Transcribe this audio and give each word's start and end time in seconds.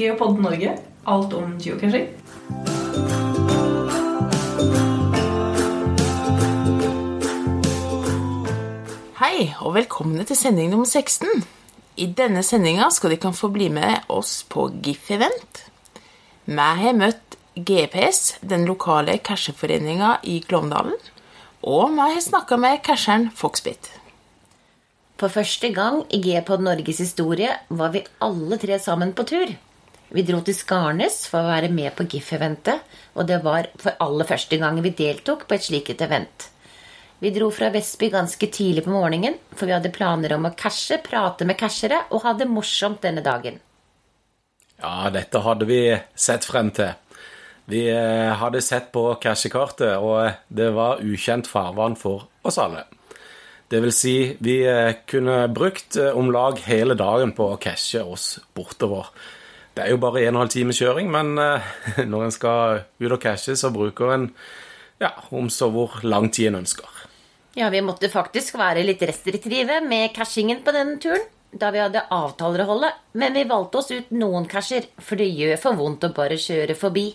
Geopod 0.00 0.38
Norge. 0.40 0.70
Alt 1.04 1.34
om 1.36 1.58
geocaching. 1.60 2.06
Hei, 9.20 9.50
og 9.60 9.74
velkommen 9.76 10.24
til 10.24 10.40
sending 10.40 10.72
nummer 10.72 10.88
16. 10.88 11.44
I 12.00 12.08
denne 12.16 12.40
sendinga 12.46 12.88
skal 12.96 13.12
de 13.12 13.20
kan 13.20 13.36
få 13.36 13.52
bli 13.52 13.68
med 13.68 14.08
oss 14.08 14.38
på 14.48 14.70
GIF-event. 14.80 15.64
Vi 16.48 16.72
har 16.80 16.96
møtt 16.96 17.36
GPS, 17.60 18.38
den 18.40 18.64
lokale 18.70 19.20
casheforeninga 19.20 20.16
i 20.24 20.40
Glåmdalen. 20.48 20.96
Og 21.60 21.90
vi 21.92 22.12
har 22.16 22.24
snakka 22.24 22.56
med 22.56 22.80
casheren 22.88 23.28
Foxbit. 23.36 23.92
For 25.20 25.28
første 25.28 25.68
gang 25.76 26.06
i 26.08 26.24
G-pod 26.24 26.64
Norges 26.64 27.04
historie 27.04 27.52
var 27.68 27.92
vi 27.92 28.08
alle 28.24 28.56
tre 28.56 28.80
sammen 28.80 29.12
på 29.12 29.28
tur. 29.28 29.60
Vi 30.10 30.24
dro 30.26 30.40
til 30.42 30.56
Skarnes 30.58 31.22
for 31.30 31.44
å 31.44 31.52
være 31.52 31.68
med 31.70 31.94
på 31.94 32.06
GIF-eventet, 32.10 32.82
og 33.14 33.28
det 33.28 33.38
var 33.44 33.68
for 33.78 33.94
aller 34.02 34.26
første 34.26 34.58
gang 34.58 34.80
vi 34.82 34.90
deltok 34.98 35.44
på 35.46 35.54
et 35.54 35.66
slikt 35.68 36.02
event. 36.02 36.48
Vi 37.20 37.30
dro 37.30 37.50
fra 37.54 37.68
Vestby 37.70 38.08
ganske 38.10 38.48
tidlig 38.50 38.86
på 38.86 38.94
morgenen, 38.94 39.36
for 39.54 39.68
vi 39.68 39.74
hadde 39.76 39.92
planer 39.94 40.34
om 40.34 40.48
å 40.48 40.54
cashe, 40.56 40.98
prate 41.04 41.46
med 41.46 41.58
cashere 41.60 42.06
og 42.10 42.24
ha 42.24 42.32
det 42.34 42.48
morsomt 42.48 43.02
denne 43.04 43.22
dagen. 43.22 43.60
Ja, 44.80 45.10
dette 45.12 45.42
hadde 45.44 45.68
vi 45.68 45.82
sett 46.16 46.48
frem 46.48 46.72
til. 46.74 46.94
Vi 47.70 47.84
eh, 47.92 48.32
hadde 48.40 48.62
sett 48.64 48.88
på 48.90 49.04
cashekartet, 49.22 50.00
og 50.00 50.32
det 50.48 50.70
var 50.74 51.04
ukjent 51.04 51.46
farvann 51.46 51.94
for 52.00 52.24
oss 52.42 52.58
alle. 52.58 52.86
Det 53.70 53.78
vil 53.84 53.92
si, 53.94 54.14
vi 54.42 54.62
eh, 54.66 55.04
kunne 55.06 55.44
brukt 55.54 56.00
eh, 56.00 56.16
om 56.16 56.32
lag 56.34 56.58
hele 56.64 56.96
dagen 56.98 57.36
på 57.36 57.52
å 57.52 57.60
cashe 57.62 58.02
oss 58.02 58.40
bortover. 58.56 59.12
Det 59.80 59.86
er 59.86 59.94
jo 59.94 60.00
bare 60.02 60.20
1 60.28 60.36
12 60.36 60.48
times 60.52 60.76
kjøring, 60.76 61.06
men 61.08 61.38
når 62.12 62.24
en 62.26 62.34
skal 62.34 62.82
ut 63.00 63.12
og 63.14 63.20
cashe, 63.22 63.54
så 63.56 63.70
bruker 63.72 64.12
en 64.12 64.26
ja, 65.00 65.14
om 65.32 65.46
så 65.48 65.70
hvor 65.72 66.02
lang 66.04 66.28
tid 66.28 66.50
en 66.50 66.58
ønsker. 66.58 66.98
Ja, 67.56 67.70
vi 67.72 67.80
måtte 67.80 68.10
faktisk 68.12 68.58
være 68.60 68.84
litt 68.84 69.00
restriktive 69.08 69.80
med 69.80 70.12
cashingen 70.12 70.60
på 70.66 70.74
denne 70.76 71.00
turen, 71.00 71.24
da 71.50 71.70
vi 71.72 71.80
hadde 71.80 72.02
avtaler 72.12 72.62
å 72.62 72.66
holde, 72.74 72.90
men 73.16 73.32
vi 73.34 73.46
valgte 73.48 73.80
oss 73.80 73.88
ut 73.90 74.12
noen 74.12 74.44
casher, 74.52 74.84
for 75.00 75.16
det 75.16 75.30
gjør 75.32 75.56
for 75.64 75.80
vondt 75.80 76.04
å 76.06 76.12
bare 76.14 76.36
kjøre 76.36 76.76
forbi. 76.76 77.06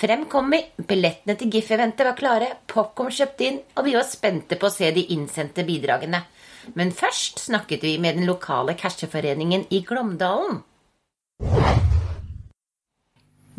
Frem 0.00 0.24
kom 0.32 0.48
vi, 0.54 0.62
billettene 0.80 1.36
til 1.36 1.52
GIF-eventet 1.52 2.08
var 2.08 2.16
klare, 2.16 2.48
popkorn 2.70 3.12
kjøpt 3.12 3.44
inn, 3.44 3.60
og 3.76 3.84
vi 3.84 3.94
var 3.98 4.08
spente 4.08 4.56
på 4.56 4.70
å 4.70 4.72
se 4.72 4.88
de 4.96 5.04
innsendte 5.12 5.68
bidragene. 5.68 6.24
Men 6.80 6.96
først 6.96 7.44
snakket 7.44 7.84
vi 7.84 7.98
med 8.00 8.16
den 8.16 8.28
lokale 8.30 8.72
casheforeningen 8.80 9.68
i 9.68 9.84
Glåmdalen. 9.84 10.62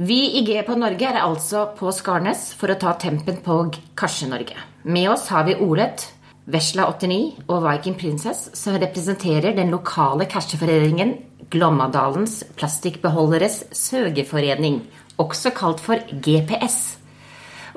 Vi 0.03 0.37
i 0.39 0.41
G 0.41 0.55
på 0.65 0.73
Norge 0.81 1.05
er 1.05 1.19
altså 1.21 1.67
på 1.77 1.91
Skarnes 1.93 2.47
for 2.57 2.73
å 2.73 2.75
ta 2.81 2.95
tempen 2.97 3.35
på 3.45 3.57
Karse-Norge. 3.99 4.55
Med 4.89 5.11
oss 5.11 5.27
har 5.29 5.43
vi 5.45 5.53
Olet, 5.61 6.07
Vesla89 6.49 7.43
og 7.43 7.59
Viking 7.67 7.99
Princess, 7.99 8.47
som 8.57 8.79
representerer 8.81 9.53
den 9.53 9.69
lokale 9.69 10.25
casheforeningen 10.25 11.11
Glommadalens 11.53 12.39
Plastikkbeholderes 12.57 13.59
Søgeforening, 13.77 14.79
også 15.21 15.51
kalt 15.53 15.83
for 15.85 16.01
GPS. 16.09 16.79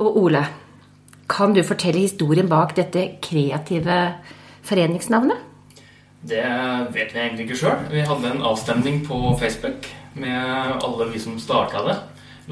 Og 0.00 0.16
Ole, 0.22 0.46
kan 1.28 1.52
du 1.52 1.60
fortelle 1.60 2.06
historien 2.06 2.48
bak 2.48 2.72
dette 2.78 3.18
kreative 3.20 3.98
foreningsnavnet? 4.64 5.44
Det 6.24 6.40
vet 6.96 7.12
vi 7.12 7.20
egentlig 7.20 7.50
ikke 7.50 7.60
sjøl. 7.66 7.84
Vi 7.92 8.08
hadde 8.08 8.32
en 8.32 8.48
avstemning 8.48 9.02
på 9.04 9.36
Facebook 9.36 9.92
med 10.16 10.80
alle 10.80 11.12
vi 11.12 11.20
som 11.20 11.36
starta 11.36 11.84
det. 11.84 12.00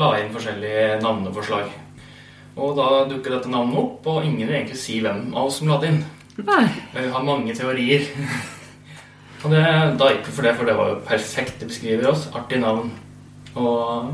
La 0.00 0.14
inn 0.20 0.32
forskjellige 0.32 1.00
navneforslag. 1.02 1.72
Og 2.56 2.74
da 2.76 2.88
dukket 3.08 3.32
dette 3.36 3.52
navnet 3.52 3.78
opp, 3.80 4.08
og 4.08 4.26
ingen 4.26 4.46
vil 4.46 4.56
egentlig 4.58 4.80
si 4.80 4.98
hvem 5.04 5.30
av 5.32 5.48
oss 5.48 5.60
som 5.60 5.70
la 5.70 5.78
det 5.80 5.92
inn. 5.92 6.02
Nei. 6.46 6.64
Vi 6.94 7.06
har 7.14 7.24
mange 7.24 7.54
teorier. 7.56 8.08
og 9.42 9.52
det, 9.52 9.62
da 10.00 10.10
gikk 10.12 10.28
vi 10.28 10.36
for 10.36 10.48
det, 10.48 10.54
for 10.58 10.68
det 10.68 10.76
var 10.78 10.92
jo 10.92 11.00
perfekt. 11.08 11.58
Det 11.60 11.68
beskriver 11.68 12.12
oss. 12.12 12.28
Artig 12.36 12.60
navn. 12.64 12.92
Og 13.52 14.12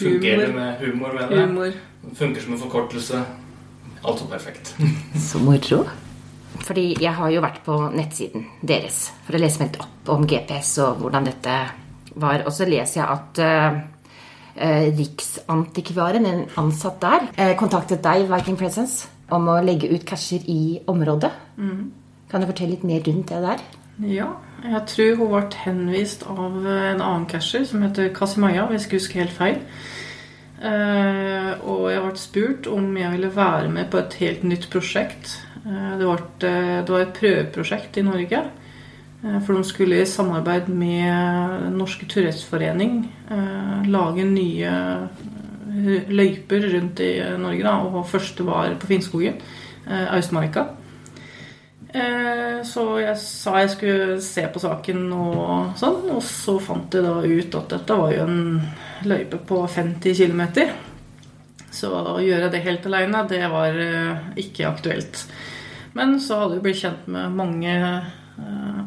fungerer 0.00 0.48
Humor. 0.48 0.60
med 0.60 0.84
humor 0.84 1.16
ved 1.18 1.32
det. 1.32 1.44
Humor. 1.44 1.80
Funker 2.16 2.44
som 2.44 2.56
en 2.56 2.62
forkortelse. 2.64 3.24
Alt 4.00 4.24
var 4.24 4.32
perfekt. 4.38 4.74
Så 5.28 5.38
moro. 5.44 5.84
Fordi 6.60 6.96
jeg 7.00 7.12
har 7.16 7.30
jo 7.32 7.44
vært 7.44 7.62
på 7.64 7.76
nettsiden 7.94 8.44
deres 8.66 9.06
for 9.26 9.36
å 9.36 9.40
lese 9.40 9.60
meg 9.60 9.70
litt 9.70 9.80
opp 9.84 10.10
om 10.16 10.26
GPS 10.28 10.74
og 10.84 11.04
hvordan 11.04 11.28
dette 11.28 11.56
var. 12.20 12.44
Og 12.44 12.52
så 12.52 12.68
leser 12.68 13.00
jeg 13.00 13.08
at 13.08 13.40
eh, 13.44 13.66
eh, 13.68 13.80
Riksantikvaren, 14.60 16.26
en 16.26 16.44
ansatt 16.60 17.00
der, 17.00 17.28
eh, 17.36 17.56
kontaktet 17.56 18.02
deg, 18.04 18.28
Viking 18.28 18.58
Presence, 18.60 19.08
om 19.30 19.48
å 19.48 19.64
legge 19.64 19.88
ut 19.88 20.04
casher 20.04 20.44
i 20.46 20.80
området. 20.86 21.32
Kan 22.30 22.40
du 22.40 22.46
fortelle 22.46 22.76
litt 22.76 22.84
mer 22.84 23.00
rundt 23.06 23.28
det 23.28 23.42
der? 23.42 23.58
Ja, 24.06 24.28
jeg 24.64 24.82
tror 24.86 25.16
hun 25.16 25.28
ble 25.28 25.56
henvist 25.64 26.22
av 26.28 26.66
en 26.66 27.00
annen 27.00 27.26
casher 27.26 27.64
som 27.64 27.82
heter 27.82 28.12
Kasimaya, 28.14 28.66
hvis 28.70 28.86
jeg 28.86 29.00
husker 29.00 29.20
helt 29.20 29.36
feil. 29.36 29.58
Eh, 30.60 31.52
og 31.64 31.90
jeg 31.90 32.02
ble 32.04 32.16
spurt 32.20 32.66
om 32.68 32.96
jeg 32.96 33.10
ville 33.14 33.32
være 33.34 33.68
med 33.72 33.90
på 33.90 33.98
et 33.98 34.16
helt 34.20 34.42
nytt 34.44 34.68
prosjekt. 34.72 35.38
Eh, 35.64 35.98
det 35.98 36.06
var 36.06 37.00
et 37.00 37.14
prøveprosjekt 37.16 37.96
i 37.96 38.02
Norge. 38.02 38.42
Eh, 39.24 39.38
For 39.44 39.56
de 39.56 39.64
skulle 39.66 40.00
i 40.00 40.08
samarbeid 40.08 40.68
med 40.72 41.70
norske 41.76 42.08
turistforening 42.10 43.02
eh, 43.30 43.88
lage 43.90 44.26
nye 44.28 44.74
eh, 44.74 46.10
løyper 46.10 46.68
rundt 46.74 47.00
i 47.04 47.12
Norge. 47.40 47.64
Da, 47.64 47.76
og 47.86 48.08
første 48.10 48.46
var 48.46 48.74
på 48.80 48.90
Finnskogen, 48.90 49.40
Austmarka. 49.90 50.66
Så 52.66 52.82
jeg 53.00 53.14
sa 53.18 53.54
jeg 53.58 53.70
skulle 53.72 54.18
se 54.22 54.44
på 54.52 54.60
saken 54.62 55.08
og 55.14 55.78
sånn, 55.80 56.04
og 56.12 56.20
så 56.22 56.54
fant 56.62 56.94
jeg 56.94 57.02
da 57.02 57.16
ut 57.24 57.56
at 57.58 57.72
dette 57.72 57.96
var 57.98 58.12
jo 58.14 58.26
en 58.26 58.60
løype 59.08 59.40
på 59.48 59.62
50 59.66 60.14
km. 60.20 60.42
Så 61.74 61.90
å 61.90 62.18
gjøre 62.22 62.52
det 62.52 62.62
helt 62.66 62.86
aleine, 62.86 63.24
det 63.30 63.42
var 63.50 63.80
ikke 64.38 64.68
aktuelt. 64.68 65.24
Men 65.96 66.18
så 66.22 66.44
hadde 66.44 66.58
jeg 66.58 66.66
blitt 66.68 66.82
kjent 66.84 67.10
med 67.10 67.38
mange 67.40 67.74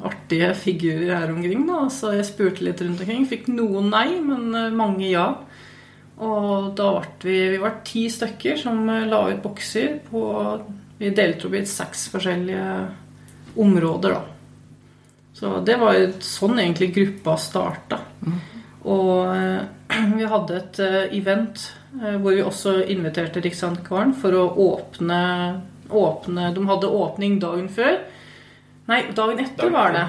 artige 0.04 0.54
figurer 0.58 1.16
her 1.16 1.32
omkring, 1.34 1.66
da, 1.68 1.86
så 1.92 2.14
jeg 2.16 2.28
spurte 2.28 2.66
litt 2.66 2.82
rundt 2.84 3.02
omkring. 3.04 3.26
Fikk 3.30 3.50
noen 3.52 3.92
nei, 3.94 4.08
men 4.24 4.54
eh, 4.58 4.74
mange 4.76 5.08
ja. 5.10 5.28
Og 6.24 6.74
da 6.78 6.90
ble 7.00 7.30
vi, 7.30 7.38
vi 7.56 7.62
var 7.62 7.82
ti 7.88 8.06
stykker 8.12 8.60
som 8.60 8.84
eh, 8.90 9.08
la 9.10 9.26
ut 9.32 9.44
bokser 9.44 10.00
på 10.10 10.24
Vi 11.00 11.10
delte 11.16 11.50
opp 11.50 11.58
i 11.58 11.66
seks 11.68 12.08
forskjellige 12.14 12.68
områder, 13.60 14.16
da. 14.16 14.22
Så 15.34 15.58
det 15.66 15.76
var 15.82 15.98
sånn 16.24 16.60
egentlig 16.62 16.94
gruppa 16.96 17.38
starta. 17.42 18.00
Og 18.84 19.32
eh, 19.34 19.62
vi 20.18 20.28
hadde 20.30 20.60
et 20.60 20.82
eh, 20.84 21.16
event 21.20 21.68
eh, 22.02 22.18
hvor 22.20 22.36
vi 22.36 22.44
også 22.44 22.78
inviterte 22.94 23.44
Riksantikvaren 23.44 24.14
for 24.18 24.36
å 24.38 24.48
åpne, 24.70 25.22
åpne 25.90 26.52
De 26.56 26.68
hadde 26.70 26.92
åpning 27.02 27.40
dagen 27.42 27.70
før. 27.72 28.04
Nei, 28.90 29.04
dagen 29.16 29.40
etter 29.40 29.64
Dagen 29.64 29.76
var 29.78 29.96
det. 29.96 30.06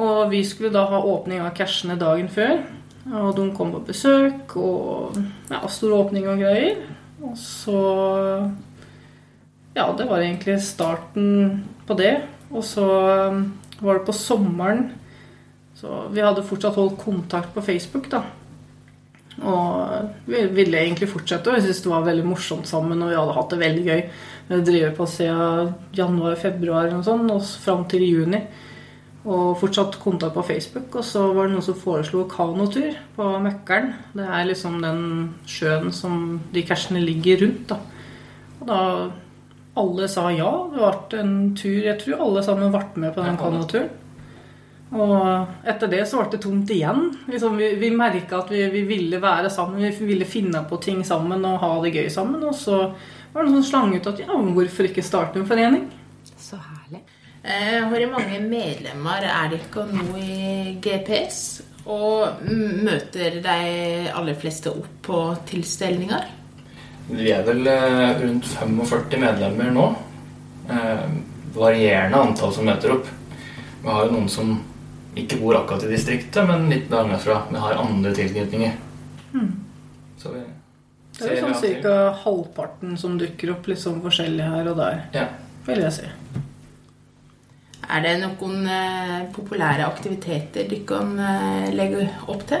Og 0.00 0.30
vi 0.32 0.40
skulle 0.46 0.72
da 0.74 0.86
ha 0.90 1.00
åpning 1.06 1.42
av 1.44 1.52
cashene 1.56 1.96
dagen 2.00 2.30
før. 2.32 2.62
Og 3.04 3.34
de 3.36 3.50
kom 3.56 3.72
på 3.74 3.82
besøk, 3.84 4.54
og 4.56 5.18
ja, 5.50 5.60
stor 5.68 5.92
åpning 5.98 6.28
og 6.30 6.40
greier. 6.40 6.80
Og 7.24 7.36
så 7.38 7.80
Ja, 9.74 9.88
det 9.98 10.06
var 10.06 10.22
egentlig 10.22 10.60
starten 10.62 11.64
på 11.86 11.96
det. 11.98 12.22
Og 12.50 12.64
så 12.64 12.86
um, 13.30 13.52
var 13.80 13.98
det 13.98 14.06
på 14.06 14.12
sommeren 14.12 14.92
Så 15.74 16.04
vi 16.14 16.22
hadde 16.22 16.44
fortsatt 16.46 16.76
holdt 16.78 17.00
kontakt 17.00 17.50
på 17.54 17.60
Facebook, 17.60 18.06
da. 18.10 18.22
Og 19.42 20.28
vi 20.30 20.44
ville 20.54 20.78
egentlig 20.78 21.08
fortsette, 21.10 21.50
og 21.50 21.58
jeg 21.58 21.66
syntes 21.66 21.82
det 21.82 21.90
var 21.90 22.04
veldig 22.06 22.26
morsomt 22.28 22.68
sammen. 22.70 23.02
Og 23.02 23.10
vi 23.10 23.18
hadde 23.18 23.34
hatt 23.38 23.54
det 23.54 23.62
veldig 23.62 23.86
gøy. 23.88 24.04
Vi 24.50 24.60
drevet 24.68 24.98
på 24.98 25.08
siden 25.10 25.72
januar-februar 25.96 26.92
og 26.94 27.02
sånn, 27.06 27.26
og 27.34 27.42
fram 27.64 27.82
til 27.90 28.06
juni. 28.06 28.44
Og 29.24 29.56
fortsatt 29.56 29.96
kontakt 30.02 30.36
på 30.36 30.44
Facebook. 30.46 30.94
Og 31.00 31.06
så 31.08 31.24
var 31.32 31.48
det 31.48 31.56
noen 31.56 31.66
som 31.66 31.78
foreslo 31.80 32.26
kanotur 32.30 32.94
på 33.16 33.28
Møkkern. 33.42 33.92
Det 34.14 34.28
er 34.28 34.48
liksom 34.50 34.78
den 34.84 35.02
sjøen 35.48 35.90
som 35.96 36.38
de 36.52 36.64
cashene 36.68 37.02
ligger 37.02 37.42
rundt. 37.46 37.72
da. 37.72 37.80
Og 38.60 38.68
da 38.68 38.80
alle 39.80 40.08
sa 40.12 40.28
ja. 40.30 40.50
Det 40.70 40.78
ble 40.78 41.20
en 41.20 41.36
tur 41.58 41.82
Jeg 41.82 41.98
tror 42.02 42.26
alle 42.28 42.44
sammen 42.46 42.74
ble 42.74 42.84
med 43.02 43.14
på 43.16 43.24
den 43.24 43.40
kanoturen. 43.40 43.90
Og 44.92 45.66
etter 45.66 45.90
det 45.90 46.04
så 46.06 46.20
ble 46.20 46.30
det 46.34 46.42
tomt 46.44 46.70
igjen. 46.70 47.08
Liksom, 47.30 47.56
vi 47.58 47.72
vi 47.80 47.90
merka 47.94 48.42
at 48.42 48.52
vi, 48.52 48.62
vi 48.70 48.84
ville 48.88 49.20
være 49.22 49.50
sammen. 49.50 49.82
Vi 49.82 50.06
ville 50.06 50.28
finne 50.28 50.62
på 50.68 50.78
ting 50.82 51.02
sammen 51.06 51.44
og 51.48 51.60
ha 51.64 51.72
det 51.82 51.94
gøy 51.96 52.08
sammen. 52.12 52.44
Og 52.44 52.54
så 52.58 52.78
var 53.32 53.42
det 53.42 53.50
noen 53.50 53.64
som 53.64 53.70
slang 53.70 53.96
ut 53.96 54.06
at 54.12 54.22
ja, 54.22 54.30
hvorfor 54.30 54.90
ikke 54.90 55.02
starte 55.02 55.40
en 55.40 55.48
forening? 55.48 55.88
Så 56.36 56.60
herlig. 56.60 57.02
Eh, 57.42 57.80
hvor 57.90 58.04
mange 58.12 58.38
medlemmer 58.40 59.26
er 59.26 59.50
det 59.50 59.64
ikke 59.64 59.88
nå 59.90 60.06
i 60.20 60.76
GPS? 60.84 61.40
Og 61.84 62.44
møter 62.46 63.40
de 63.44 63.58
aller 64.14 64.38
fleste 64.40 64.70
opp 64.72 64.92
på 65.04 65.24
tilstelninger? 65.50 66.30
Vi 67.10 67.28
er 67.34 67.42
vel 67.44 67.66
eh, 67.68 68.14
rundt 68.22 68.46
45 68.48 69.20
medlemmer 69.20 69.74
nå. 69.74 69.88
Eh, 70.72 71.08
varierende 71.54 72.22
antall 72.30 72.54
som 72.54 72.70
møter 72.70 72.94
opp. 72.94 73.10
Vi 73.82 73.90
har 73.90 74.06
jo 74.06 74.14
noen 74.14 74.30
som 74.32 74.54
ikke 75.16 75.38
bor 75.40 75.56
akkurat 75.60 75.84
i 75.86 75.92
distriktet, 75.92 76.46
men 76.48 76.68
litt 76.70 76.90
langere 76.90 77.18
Vi 77.50 77.58
har 77.58 77.74
andre 77.74 78.12
tilknytninger. 78.14 78.72
Så 80.18 80.32
vi 80.32 80.40
Det 81.18 81.30
er 81.30 81.40
jo 81.40 81.52
sånn 81.54 81.82
ca. 81.82 82.12
halvparten 82.24 82.96
som 82.98 83.18
dukker 83.18 83.52
opp 83.52 83.66
litt 83.70 83.78
sånn 83.78 84.00
forskjellig 84.02 84.42
her 84.50 84.68
og 84.70 84.76
der, 84.76 85.02
Ja. 85.12 85.26
vil 85.66 85.78
jeg 85.80 85.92
si. 85.92 86.08
Er 87.90 88.00
det 88.00 88.20
noen 88.20 88.66
eh, 88.66 89.26
populære 89.32 89.84
aktiviteter 89.86 90.68
dere 90.68 90.86
kan 90.86 91.18
eh, 91.18 91.70
legge 91.74 92.08
opp 92.26 92.46
til? 92.48 92.60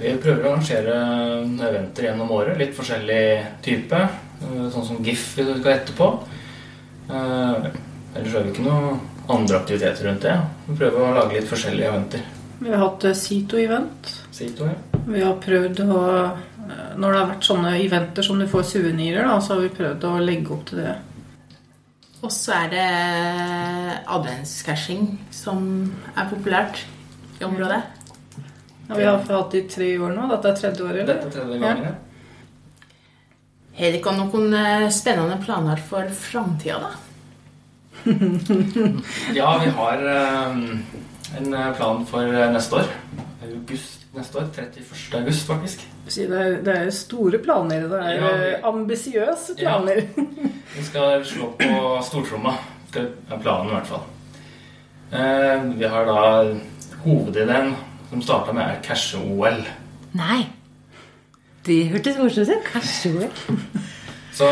Vi 0.00 0.12
prøver 0.22 0.44
å 0.44 0.52
arrangere 0.52 0.94
eventer 1.68 2.08
gjennom 2.08 2.30
året. 2.30 2.58
Litt 2.58 2.74
forskjellig 2.74 3.46
type. 3.62 3.92
eh, 3.92 4.70
Sånn 4.70 4.86
som 4.86 5.02
GIF 5.04 5.36
vi 5.36 5.44
skal 5.60 5.72
etterpå. 5.78 6.08
Eh, 7.10 7.70
Ellers 8.16 8.34
er 8.34 8.44
vi 8.44 8.50
ikke 8.52 8.64
noe 8.64 9.00
andre 9.28 9.56
aktiviteter 9.58 10.04
rundt 10.08 10.22
det. 10.22 10.34
Vi 10.66 10.76
prøver 10.78 11.00
å 11.04 11.14
lage 11.16 11.38
litt 11.38 11.48
forskjellige 11.48 11.88
eventer. 11.90 12.24
Vi 12.60 12.70
har 12.70 12.82
hatt 12.84 13.04
eh, 13.04 13.16
Sito-event. 13.18 14.12
Sito, 14.34 14.68
ja. 14.68 15.00
Vi 15.06 15.22
har 15.22 15.34
prøvd 15.42 15.80
å 15.84 16.02
eh, 16.14 16.92
Når 16.96 17.10
det 17.12 17.18
har 17.18 17.32
vært 17.32 17.48
sånne 17.48 17.72
eventer 17.80 18.24
som 18.24 18.38
du 18.40 18.46
får 18.48 18.62
suvenirer, 18.70 19.28
så 19.40 19.56
har 19.56 19.64
vi 19.64 19.72
prøvd 19.74 20.06
å 20.08 20.14
legge 20.22 20.54
opp 20.54 20.64
til 20.70 20.84
det. 20.84 20.94
Og 22.24 22.32
så 22.32 22.54
er 22.56 22.70
det 22.72 22.86
adventscashing 24.08 25.10
som 25.34 25.66
er 26.14 26.30
populært 26.30 26.80
i 27.40 27.44
området. 27.44 27.82
Ja, 28.88 28.96
vi 28.96 29.04
har 29.04 29.20
hatt 29.28 29.52
det 29.52 29.64
i 29.64 29.68
tre 29.68 29.90
år 29.98 30.14
nå. 30.16 30.28
Dette 30.30 30.52
er 30.52 30.58
tredje 30.60 30.86
året, 30.86 31.06
Dette 31.08 31.28
er 31.28 31.34
tredje 31.34 31.60
gangen. 31.60 31.84
ja. 31.90 31.94
Har 33.74 33.90
dere 33.90 34.12
noen 34.14 34.54
eh, 34.54 34.88
spennende 34.94 35.36
planer 35.42 35.80
for 35.82 36.08
framtida, 36.14 36.78
da? 36.78 36.92
Ja, 39.38 39.58
vi 39.64 39.70
har 39.70 40.06
eh, 40.06 40.56
en 41.38 41.54
eh, 41.54 41.72
plan 41.76 42.06
for 42.06 42.22
eh, 42.34 42.50
neste 42.52 42.76
år. 42.82 42.90
August 43.44 44.00
neste 44.14 44.38
år. 44.38 44.48
31. 44.54 45.14
august, 45.20 45.46
faktisk. 45.48 45.84
Det 46.06 46.24
er, 46.28 46.58
det 46.64 46.74
er 46.76 46.90
store 46.94 47.38
planer. 47.42 47.86
Det 47.88 48.00
er 48.00 48.14
Ja. 48.18 48.58
ambisiøse 48.68 49.56
planer. 49.58 50.02
Ja. 50.16 50.26
Vi 50.76 50.84
skal 50.84 51.24
slå 51.26 51.52
på 51.58 52.00
stortromma. 52.04 52.56
Det 52.94 53.06
er 53.30 53.38
planen, 53.42 53.70
i 53.70 53.74
hvert 53.74 53.86
fall. 53.86 54.04
Eh, 55.14 55.64
vi 55.78 55.84
har 55.90 56.04
da 56.06 56.54
hovedideen 57.04 57.74
som 58.10 58.22
starta 58.22 58.52
med 58.54 58.62
er 58.64 58.80
cashe-OL. 58.84 59.64
Nei. 60.14 60.44
Det 61.66 61.88
hørtes 61.90 62.18
morsomt 62.20 62.48
ut. 62.52 62.66
Kanskje. 62.72 63.28
Så 64.34 64.48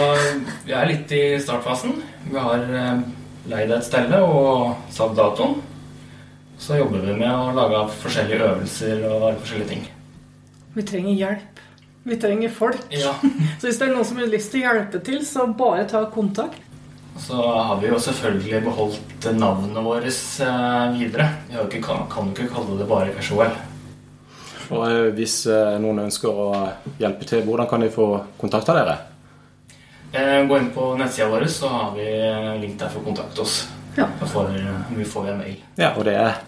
vi 0.64 0.72
er 0.72 0.86
litt 0.88 1.10
i 1.12 1.22
startfasen. 1.42 1.98
Vi 2.30 2.38
har 2.38 2.62
eh, 2.62 3.00
leid 3.50 3.72
et 3.74 3.86
stelle 3.86 4.18
og 4.22 4.90
satt 4.92 5.14
datoen. 5.18 5.58
Så 6.62 6.78
jobber 6.78 7.02
vi 7.02 7.14
med 7.18 7.30
å 7.32 7.50
lage 7.56 7.80
forskjellige 8.04 8.48
øvelser 8.48 9.06
og 9.08 9.24
forskjellige 9.40 9.70
ting. 9.72 9.86
Vi 10.76 10.84
trenger 10.86 11.16
hjelp. 11.18 11.62
Vi 12.02 12.18
trenger 12.22 12.52
folk. 12.54 12.84
Ja. 12.94 13.14
Så 13.58 13.68
hvis 13.68 13.80
det 13.80 13.88
er 13.88 13.94
noen 13.94 14.06
som 14.06 14.20
har 14.22 14.30
lyst 14.30 14.52
til 14.54 14.62
å 14.62 14.68
hjelpe 14.68 15.00
til, 15.06 15.20
så 15.26 15.46
bare 15.58 15.88
ta 15.90 16.04
kontakt. 16.10 16.60
Så 17.22 17.36
har 17.36 17.76
vi 17.82 17.90
jo 17.90 17.98
selvfølgelig 18.00 18.62
beholdt 18.64 19.26
navnet 19.36 19.84
vårt 19.84 20.08
eh, 20.08 20.94
videre. 20.96 21.28
Vi 21.50 21.58
har 21.58 21.68
ikke, 21.68 21.82
kan, 21.84 22.06
kan 22.10 22.32
ikke 22.32 22.48
kalle 22.54 22.78
det 22.78 22.88
bare 22.88 23.12
Cash-OL. 23.18 23.52
Og 24.72 24.84
eh, 24.88 25.10
hvis 25.18 25.42
eh, 25.50 25.76
noen 25.82 26.06
ønsker 26.06 26.30
å 26.32 26.48
hjelpe 27.02 27.28
til, 27.28 27.44
hvordan 27.46 27.68
kan 27.70 27.84
de 27.84 27.92
få 27.92 28.08
kontakta 28.40 28.78
dere? 28.78 28.96
Eh, 30.12 30.44
Gå 30.46 30.58
inn 30.58 30.70
på 30.74 30.90
nettsida 31.00 31.28
vår, 31.32 31.44
så 31.48 31.68
har 31.72 31.92
vi 31.96 32.06
eh, 32.20 32.52
link 32.60 32.78
der 32.80 32.90
for 32.92 33.00
å 33.00 33.06
kontakte 33.06 33.44
oss. 33.44 33.62
Ja. 33.96 34.06
Da 34.20 34.26
får 34.28 34.50
vi 34.96 35.04
får 35.04 35.30
en 35.32 35.38
mail. 35.40 35.56
Ja, 35.80 35.92
og 35.96 36.04
det 36.08 36.16
er 36.20 36.38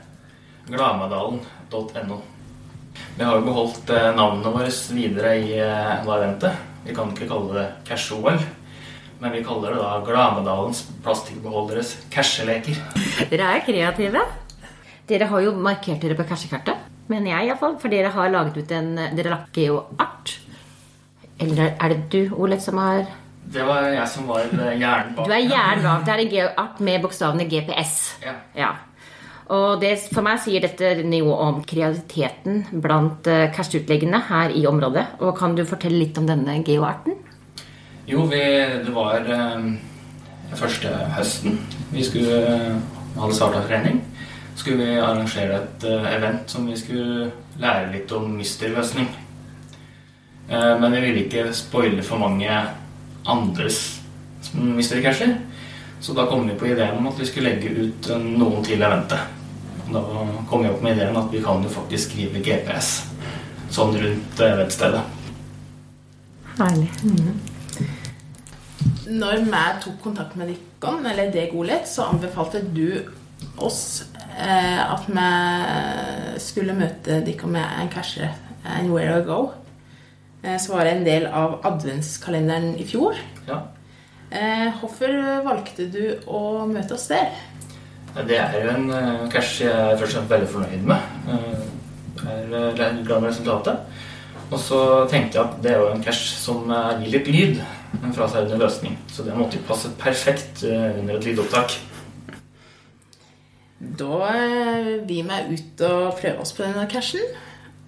Glamadalen.no. 0.68 2.20
Vi 3.16 3.24
har 3.24 3.38
jo 3.38 3.46
beholdt 3.46 3.90
eh, 3.90 4.10
navnet 4.16 4.52
vårt 4.52 4.82
videre 4.96 5.34
i 5.40 5.56
eh, 5.60 6.04
eventet. 6.04 6.60
Vi 6.84 6.94
kan 6.96 7.12
ikke 7.14 7.28
kalle 7.30 7.56
det 7.56 7.66
Cash-OL, 7.88 8.38
men 9.20 9.32
vi 9.32 9.42
kaller 9.44 9.72
det 9.74 9.80
da 9.80 9.98
Glamadalens 10.04 10.84
plastikkbeholderes 11.04 11.94
casheleker. 12.12 12.80
Dere 13.30 13.50
er 13.56 13.64
kreative. 13.64 14.24
Dere 15.08 15.28
har 15.32 15.44
jo 15.44 15.56
markert 15.56 16.04
dere 16.04 16.16
på 16.20 16.24
cashekartet. 16.28 16.80
mener 17.08 17.30
jeg 17.32 17.48
iallfall. 17.50 17.78
For 17.80 17.92
dere 17.92 18.12
har 18.12 18.30
laget 18.32 18.56
ut 18.60 18.72
en 18.72 18.94
Dere 19.16 19.32
lager 19.34 19.66
jo 19.68 19.82
art. 20.00 20.38
Eller 21.40 21.74
er 21.80 21.92
det 21.92 22.08
du, 22.12 22.34
Olet, 22.36 22.62
som 22.62 22.78
har 22.80 23.04
Det 23.52 23.66
var 23.66 23.90
jeg 23.92 24.08
som 24.08 24.26
var 24.30 24.48
eh, 24.48 24.78
hjernen 24.80 25.14
bak. 25.16 25.28
Du 25.28 25.34
er 25.36 25.44
hjernen 25.44 25.84
bak. 25.84 26.04
Det 26.06 26.14
er 26.14 26.24
en 26.24 26.32
geoart 26.32 26.82
med 26.88 27.04
bokstavene 27.04 27.46
GPS. 27.50 27.96
Ja. 28.24 28.34
Ja. 28.56 28.72
Og 29.54 29.80
det, 29.82 29.92
for 30.08 30.24
meg 30.24 30.40
sier 30.40 30.64
dette 30.64 30.94
noe 31.04 31.34
om 31.44 31.60
kreativiteten 31.68 32.80
blant 32.80 33.28
cash-utleggene 33.52 34.22
her 34.30 34.54
i 34.56 34.64
området. 34.66 35.04
Og 35.20 35.34
kan 35.36 35.52
du 35.52 35.66
fortelle 35.68 36.00
litt 36.00 36.16
om 36.16 36.30
denne 36.30 36.56
geoarten? 36.64 37.18
Jo, 38.08 38.24
vi, 38.28 38.40
det 38.84 38.92
var 38.92 39.28
eh, 39.28 39.68
første 40.56 40.90
høsten. 41.16 41.58
Vi 41.92 42.04
skulle 42.04 42.40
eh, 42.48 42.76
hadde 43.16 43.36
starta 43.36 43.62
forening. 43.64 44.00
Skulle 44.54 44.84
vi 44.84 44.98
arrangere 45.00 45.60
et 45.62 45.86
eh, 45.88 46.08
event 46.14 46.50
som 46.50 46.66
vi 46.68 46.76
skulle 46.78 47.30
lære 47.60 47.92
litt 47.94 48.12
om 48.12 48.28
mysterløsning. 48.36 49.08
Eh, 50.50 50.72
men 50.80 50.92
vi 50.92 51.00
ville 51.00 51.24
ikke 51.24 51.48
spoile 51.56 52.04
for 52.04 52.20
mange 52.22 52.60
andres 53.24 54.00
mystery 54.52 55.02
casher. 55.02 55.38
Så 56.00 56.12
da 56.12 56.26
kom 56.26 56.48
vi 56.48 56.54
på 56.54 56.66
ideen 56.66 56.98
om 56.98 57.06
at 57.08 57.20
vi 57.20 57.26
skulle 57.26 57.54
legge 57.54 57.70
ut 57.70 58.10
eh, 58.12 58.20
noen 58.20 58.64
til 58.64 58.82
eventet. 58.82 59.40
Da 59.88 60.02
kom 60.50 60.64
vi 60.64 60.68
opp 60.68 60.82
med 60.84 60.98
ideen 60.98 61.16
at 61.16 61.32
vi 61.32 61.40
kan 61.44 61.64
jo 61.64 61.72
faktisk 61.72 62.10
skrive 62.10 62.42
GPS 62.44 62.90
sånn 63.72 63.96
rundt 63.96 64.40
eh, 64.40 64.52
eventstedet. 64.52 65.02
Herlig. 66.58 66.90
Når 69.08 69.42
vi 69.48 69.64
tok 69.84 69.98
kontakt 70.04 70.36
med 70.38 70.52
Dikon, 70.52 71.04
eller 71.08 71.32
deg, 71.32 71.56
Ole, 71.56 71.80
så 71.88 72.10
anbefalte 72.12 72.62
du 72.74 73.00
oss 73.56 74.04
eh, 74.36 74.80
at 74.84 75.08
vi 75.08 76.40
skulle 76.42 76.76
møte 76.76 77.20
dere 77.24 77.50
med 77.50 77.80
en 77.80 77.92
casher, 77.92 78.36
«Where 78.64 79.20
I 79.20 79.24
Go. 79.24 79.40
Eh, 80.44 80.58
så 80.60 80.76
var 80.76 80.84
det 80.84 80.94
en 80.94 81.06
del 81.08 81.26
av 81.26 81.58
adventskalenderen 81.64 82.76
i 82.78 82.86
fjor. 82.86 83.18
Ja. 83.48 83.62
Eh, 84.30 84.68
hvorfor 84.80 85.12
valgte 85.46 85.88
du 85.88 86.02
å 86.26 86.66
møte 86.68 86.94
oss 86.98 87.08
der? 87.10 87.32
Det 88.14 88.36
er 88.38 88.60
jo 88.62 88.70
en 88.70 89.30
cash 89.32 89.64
jeg 89.64 89.72
er 89.72 89.96
først 89.98 90.12
og 90.12 90.20
fremst 90.20 90.34
veldig 90.36 90.50
fornøyd 90.52 90.84
med. 90.86 91.08
Eh, 91.28 91.64
jeg 92.24 92.44
er 92.48 92.76
eh, 92.78 93.00
glad 93.04 93.20
med 93.20 93.30
resultatet. 93.30 94.02
Og 94.50 94.60
så 94.60 94.80
tenkte 95.10 95.38
jeg 95.38 95.44
at 95.44 95.56
det 95.64 95.72
er 95.72 95.80
jo 95.82 95.88
en 95.94 96.04
cash 96.04 96.36
som 96.38 96.68
eh, 96.70 97.02
gir 97.02 97.16
litt 97.16 97.30
lyd 97.32 97.58
fra 98.14 98.28
seg 98.30 98.46
under 98.46 98.64
løsning. 98.66 98.96
Så 99.10 99.24
det 99.26 99.36
måtte 99.36 99.58
jo 99.58 99.66
passe 99.68 99.90
perfekt 100.00 100.64
eh, 100.68 101.00
under 101.00 101.18
et 101.18 101.26
lydopptak. 101.28 101.78
Da 103.84 104.20
blir 105.04 105.26
vil 105.26 105.26
vi 105.28 105.58
ut 105.58 105.82
og 105.88 106.14
prøve 106.20 106.40
oss 106.40 106.54
på 106.56 106.64
denne 106.64 106.86
cashen. 106.90 107.24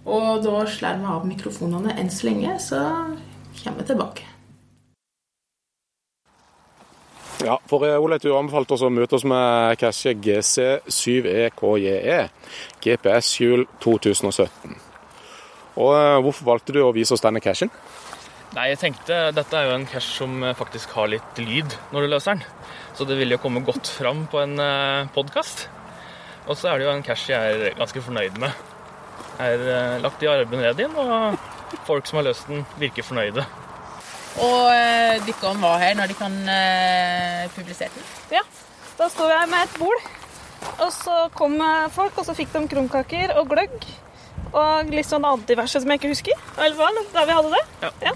Og 0.07 0.43
da 0.45 0.63
slår 0.71 1.01
vi 1.03 1.11
av 1.11 1.27
mikrofonene 1.27 1.97
enn 1.99 2.11
så 2.15 2.29
lenge, 2.29 2.55
så 2.63 2.79
kommer 3.59 3.83
vi 3.83 3.89
tilbake. 3.91 4.27
Ja, 7.45 7.59
for 7.69 7.85
eh, 7.85 7.99
Ole, 8.01 8.17
du 8.23 8.31
anbefalte 8.33 8.75
oss 8.77 8.83
å 8.87 8.91
møte 8.91 9.19
oss 9.19 9.25
med 9.29 9.77
Cashe 9.81 10.15
GC7EKJE, 10.25 12.21
GPS 12.83 13.41
Jul 13.43 13.67
2017. 13.85 14.77
Og 15.77 15.91
eh, 15.93 16.21
Hvorfor 16.25 16.49
valgte 16.49 16.73
du 16.75 16.81
å 16.83 16.95
vise 16.97 17.13
oss 17.15 17.25
denne 17.25 17.43
cashen? 17.45 17.71
Nei, 18.57 18.71
jeg 18.71 18.81
tenkte 18.81 19.35
dette 19.37 19.59
er 19.59 19.69
jo 19.69 19.77
en 19.77 19.89
cash 19.91 20.17
som 20.23 20.39
eh, 20.43 20.57
faktisk 20.57 20.95
har 20.97 21.13
litt 21.13 21.43
lyd 21.43 21.77
når 21.93 22.07
du 22.07 22.13
løser 22.15 22.39
den. 22.39 22.47
Så 22.97 23.05
det 23.05 23.19
ville 23.21 23.37
jo 23.37 23.43
komme 23.43 23.67
godt 23.67 23.91
fram 23.93 24.25
på 24.33 24.41
en 24.41 24.57
podkast. 25.13 25.69
Og 26.47 26.57
så 26.57 26.71
er 26.71 26.79
det 26.79 26.87
jo 26.87 26.95
en 26.95 27.05
cash 27.05 27.29
jeg 27.29 27.37
er 27.37 27.77
ganske 27.77 28.01
fornøyd 28.07 28.41
med. 28.41 28.76
Er 29.43 29.63
eh, 29.69 29.97
lagt 30.01 30.23
i 30.25 30.29
arbeid 30.31 30.61
ned 30.61 30.81
inn, 30.87 30.97
og 30.97 31.81
folk 31.89 32.09
som 32.09 32.21
har 32.21 32.29
løst 32.31 32.49
den, 32.49 32.65
virker 32.81 33.05
fornøyde. 33.05 33.45
Og 34.45 34.71
eh, 34.73 35.19
dere 35.27 35.53
var 35.61 35.81
her 35.83 35.97
når 35.99 36.13
de 36.13 36.17
kan 36.17 36.37
eh, 36.53 37.45
publisere 37.57 37.93
den. 37.93 38.07
Ja, 38.39 38.43
da 38.97 39.11
sto 39.13 39.29
jeg 39.29 39.51
med 39.53 39.67
et 39.67 39.77
bol, 39.81 40.09
og 40.79 40.89
så 40.95 41.27
kom 41.37 41.59
folk, 41.93 42.17
og 42.17 42.29
så 42.29 42.37
fikk 42.37 42.55
de 42.55 42.65
krumkaker 42.73 43.37
og 43.37 43.53
gløgg. 43.53 43.77
Og 44.57 44.93
litt 44.95 45.09
sånn 45.09 45.25
annet 45.27 45.49
diverse 45.51 45.83
som 45.83 45.91
jeg 45.91 46.01
ikke 46.01 46.15
husker. 46.15 46.45
Eller 46.57 46.77
hva, 46.79 46.89
da 47.13 47.25
vi 47.29 47.37
hadde 47.37 47.53
det. 47.53 47.93
Ja. 48.07 48.15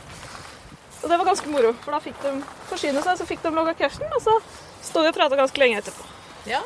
Og 1.00 1.08
det 1.08 1.16
var 1.16 1.28
ganske 1.28 1.52
moro, 1.52 1.72
for 1.84 1.96
da 1.96 2.00
fikk 2.04 2.20
de 2.24 2.36
forsyne 2.70 3.02
seg, 3.04 3.18
så 3.20 3.28
fikk 3.28 3.44
de 3.44 3.52
logga 3.56 3.74
cashen, 3.76 4.08
og 4.08 4.24
så 4.24 4.36
sto 4.84 5.04
vi 5.04 5.12
og 5.12 5.16
prata 5.16 5.36
ganske 5.36 5.60
lenge 5.60 5.80
etterpå. 5.80 6.06
Ja. 6.48 6.60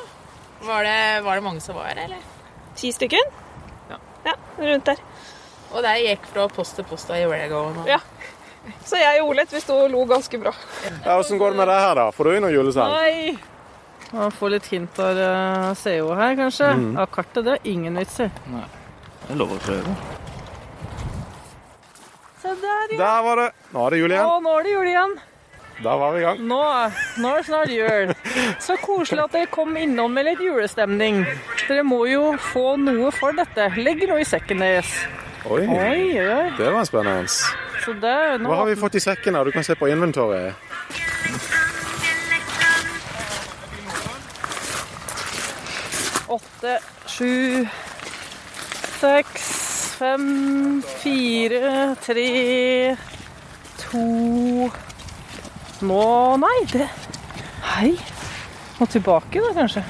Var 0.64 0.86
det, 0.86 1.00
var 1.26 1.38
det 1.38 1.46
mange 1.46 1.62
som 1.62 1.78
var 1.78 1.90
her, 1.90 2.04
eller? 2.06 2.22
Ti 2.78 2.90
stykker. 2.94 3.42
Ja, 4.24 4.34
rundt 4.58 4.84
der. 4.90 5.00
Og 5.74 5.82
der 5.82 5.98
gikk 6.04 6.26
fra 6.30 6.46
post 6.48 6.76
til 6.78 6.84
post 6.88 7.10
i 7.10 7.24
og- 7.24 7.86
Ja. 7.86 7.98
Så 8.84 8.96
jeg 8.96 9.20
og 9.20 9.28
Oleth 9.34 9.52
vi 9.52 9.60
sto 9.60 9.74
og 9.84 9.90
lo 9.90 10.04
ganske 10.08 10.38
bra. 10.40 10.52
Ja, 11.04 11.18
Åssen 11.18 11.38
går 11.38 11.50
det 11.50 11.56
med 11.56 11.68
deg 11.68 11.80
her, 11.80 11.94
da? 11.94 12.10
Får 12.10 12.24
du 12.24 12.30
inn 12.36 12.42
noen 12.42 12.54
julesang? 12.54 12.88
Nei! 12.88 13.38
Man 14.12 14.30
får 14.30 14.50
litt 14.54 14.66
hint 14.70 14.98
av 15.02 15.16
uh, 15.18 15.74
CO 15.74 16.14
her, 16.14 16.36
kanskje. 16.38 16.70
Mm. 16.78 16.96
Av 17.02 17.06
kartet. 17.10 17.44
Det 17.44 17.52
er 17.58 17.64
ingen 17.68 17.96
vits 17.98 18.20
i. 18.20 18.28
Det 18.30 19.30
er 19.34 19.36
lov 19.40 19.52
å 19.52 19.58
prøve. 19.58 19.94
Se 22.40 22.48
der, 22.60 22.92
ja. 22.92 22.98
Der 23.00 23.22
var 23.26 23.36
det. 23.42 23.48
Nå 23.72 23.86
er 23.86 23.90
det 23.90 23.98
jul 24.02 24.12
igjen. 24.14 24.28
Å, 24.28 24.40
nå 24.44 24.52
er 24.58 24.62
det 24.66 24.74
jul 24.74 24.90
igjen. 24.92 25.14
Da 25.82 25.96
var 25.96 26.12
vi 26.14 26.20
i 26.20 26.22
gang. 26.24 26.38
Nå, 26.48 26.60
nå 27.18 27.30
er 27.34 27.40
det 27.40 27.46
snart 27.48 27.72
jul. 27.74 28.12
Så 28.62 28.76
koselig 28.82 29.24
at 29.24 29.34
dere 29.34 29.50
kom 29.52 29.74
innom 29.76 30.14
med 30.14 30.28
litt 30.28 30.40
julestemning. 30.44 31.24
Dere 31.66 31.82
må 31.86 32.04
jo 32.08 32.34
få 32.52 32.76
noe 32.80 33.10
for 33.14 33.34
dette. 33.36 33.70
Legg 33.82 34.04
noe 34.08 34.22
i 34.22 34.28
sekken 34.28 34.62
deres. 34.64 34.92
Oi, 35.44 35.64
Oi, 35.66 36.04
oi. 36.22 36.46
det 36.56 36.70
var 36.72 36.86
spennende. 36.88 37.28
Så 37.84 37.92
det, 38.00 38.14
nå 38.40 38.48
Hva 38.48 38.62
har 38.62 38.70
vi 38.70 38.78
fått 38.80 38.96
i 38.96 39.02
sekken? 39.04 39.36
Du 39.44 39.52
kan 39.52 39.66
se 39.66 39.76
på 39.76 39.90
inventoret. 39.92 40.54
Åtte, 46.28 46.78
sju, 47.06 47.66
seks, 49.00 49.48
fem, 49.98 50.82
fire, 51.02 51.94
tre, 52.02 52.96
to 53.82 54.70
Nå 55.84 56.36
Nei, 56.40 56.58
det 56.72 56.88
Hei. 57.74 57.94
Må 58.78 58.86
tilbake, 58.90 59.40
da, 59.42 59.50
kanskje. 59.56 59.82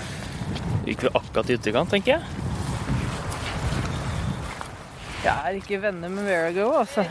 Gikk 0.84 1.04
vi 1.04 1.10
akkurat 1.10 1.50
i 1.50 1.56
ytterkant, 1.56 1.90
tenker 1.92 2.14
jeg. 2.14 2.22
Jeg 5.24 5.34
er 5.34 5.58
ikke 5.58 5.80
venner 5.82 6.12
med 6.12 6.26
Verago, 6.28 6.68
altså. 6.80 7.04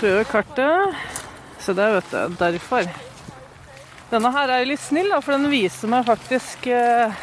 Prøver 0.00 0.28
kartet. 0.28 1.00
Se 1.62 1.74
der, 1.76 1.98
vet 1.98 2.12
du. 2.12 2.36
Derfor. 2.40 2.88
Denne 4.12 4.32
her 4.34 4.52
er 4.52 4.64
jo 4.64 4.70
litt 4.72 4.84
snill, 4.84 5.12
da, 5.12 5.20
for 5.24 5.36
den 5.36 5.52
viser 5.52 5.92
meg 5.92 6.08
faktisk 6.08 6.66
eh, 6.72 7.22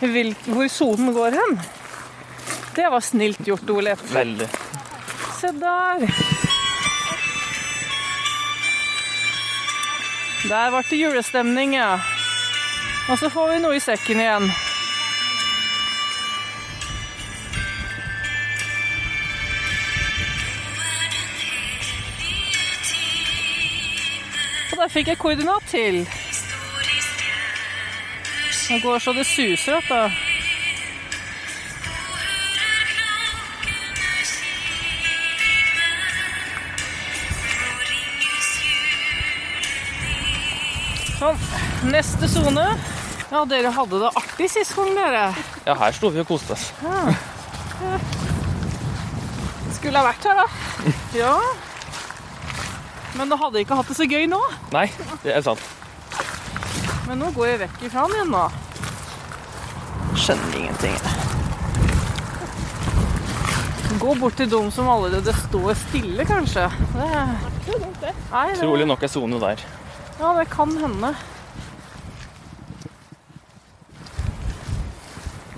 hvor 0.00 0.70
sonen 0.72 1.14
går 1.14 1.38
hen. 1.38 1.56
Det 2.74 2.90
var 2.90 3.04
snilt 3.04 3.42
gjort, 3.46 3.70
Ole. 3.70 3.94
Veldig. 4.10 4.50
Se 5.38 5.54
der. 5.60 6.08
Der 10.48 10.70
ble 10.70 10.82
det 10.90 10.98
julestemning, 11.00 11.74
ja. 11.74 11.94
Og 13.08 13.18
så 13.18 13.30
får 13.32 13.52
vi 13.52 13.60
noe 13.62 13.76
i 13.78 13.80
sekken 13.80 14.20
igjen. 14.20 14.50
Og 24.72 24.82
der 24.82 24.92
fikk 24.92 25.14
jeg 25.14 25.22
koordinat 25.22 25.64
til. 25.72 26.04
Det 28.68 28.82
går 28.82 28.98
så 29.00 29.16
det 29.16 29.26
suser 29.26 29.80
at 29.80 29.88
da. 29.88 30.33
Sånn. 41.24 41.38
Neste 41.88 42.28
sone. 42.28 42.64
Ja, 43.30 43.44
dere 43.48 43.70
hadde 43.72 44.00
det 44.02 44.10
artig 44.20 44.48
sist 44.52 44.74
gang, 44.76 44.90
dere. 44.96 45.22
Ja, 45.64 45.74
her 45.80 45.94
sto 45.96 46.10
vi 46.12 46.20
og 46.20 46.28
koste 46.28 46.52
oss. 46.52 46.66
Skulle 49.78 50.00
ha 50.00 50.04
vært 50.04 50.26
her, 50.28 50.42
da. 50.42 50.46
Ja. 51.16 51.32
Men 53.16 53.30
du 53.32 53.36
hadde 53.40 53.62
ikke 53.62 53.78
hatt 53.78 53.88
det 53.88 53.96
så 53.96 54.06
gøy 54.08 54.26
nå. 54.28 54.40
Nei, 54.74 54.88
det 55.22 55.32
er 55.38 55.42
sant. 55.46 55.62
Men 57.08 57.20
nå 57.22 57.30
går 57.36 57.46
jeg 57.54 57.60
vekk 57.64 57.86
ifra 57.88 58.04
han 58.04 58.16
igjen, 58.18 58.34
nå. 58.34 58.44
Skjønner 60.20 60.58
ingenting. 60.60 60.96
Gå 64.02 64.12
bort 64.20 64.36
til 64.36 64.50
dem 64.52 64.68
som 64.74 64.90
allerede 64.92 65.32
står 65.46 65.72
stille, 65.86 66.28
kanskje. 66.28 66.68
Det 66.92 67.08
er... 67.08 67.32
Nei, 67.72 68.48
det... 68.52 68.60
Trolig 68.60 68.86
nok 68.90 69.06
er 69.06 69.12
sone 69.14 69.40
der. 69.40 69.64
Ja, 70.18 70.32
det 70.38 70.44
kan 70.50 70.76
hende. 70.78 71.14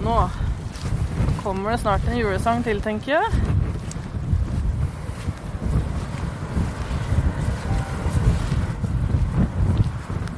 Nå 0.05 0.31
kommer 1.43 1.71
det 1.71 1.79
snart 1.79 2.09
en 2.09 2.19
julesang 2.19 2.65
til, 2.65 2.81
tenker 2.83 3.13
jeg. 3.13 3.27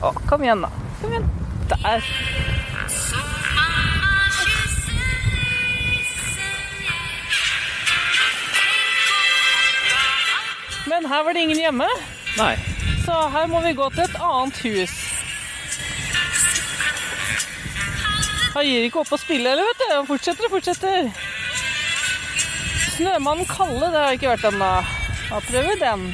Å, 0.03 0.13
kom 0.29 0.45
igjen, 0.45 0.63
da. 0.67 0.71
Kom 1.01 1.15
igjen. 1.15 1.31
Der. 1.69 2.11
Men 10.89 11.07
her 11.07 11.23
var 11.25 11.33
det 11.33 11.41
ingen 11.49 11.63
hjemme. 11.63 11.89
Nei. 12.39 12.78
Så 13.09 13.29
her 13.33 13.47
må 13.49 13.63
vi 13.65 13.71
gå 13.73 13.87
til 13.95 14.03
et 14.05 14.17
annet 14.21 14.59
hus. 14.67 14.95
Han 18.53 18.67
gir 18.69 18.85
ikke 18.85 19.01
opp 19.01 19.15
å 19.17 19.19
spille, 19.23 19.49
eller 19.49 19.65
vet 19.65 19.81
du. 19.81 19.85
Han 19.95 20.09
fortsetter 20.11 20.45
og 20.45 20.53
fortsetter. 20.59 21.09
Snømannen 22.99 23.49
Kalle, 23.49 23.89
det 23.89 23.97
har 23.97 24.13
jeg 24.13 24.21
ikke 24.21 24.35
hørt 24.35 24.45
ennå. 24.51 24.69
Da 25.31 25.41
prøver 25.47 25.71
vi 25.71 25.79
den. 25.81 26.05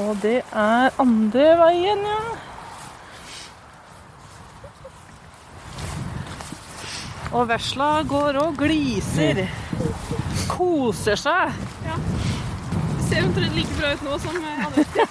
Og 0.00 0.10
det 0.24 0.40
er 0.40 0.98
andre 1.04 1.46
veien, 1.60 2.08
ja. 2.08 2.18
Og 7.36 7.48
vesla 7.52 7.92
går 8.08 8.40
og 8.40 8.56
gliser. 8.64 9.44
Koser 10.48 11.26
seg. 11.28 11.65
Ser 13.16 13.24
omtrent 13.24 13.54
like 13.56 13.74
bra 13.78 13.90
ut 13.96 14.02
nå 14.04 14.16
som 14.20 14.34
eh, 14.44 14.66
andre. 14.66 14.82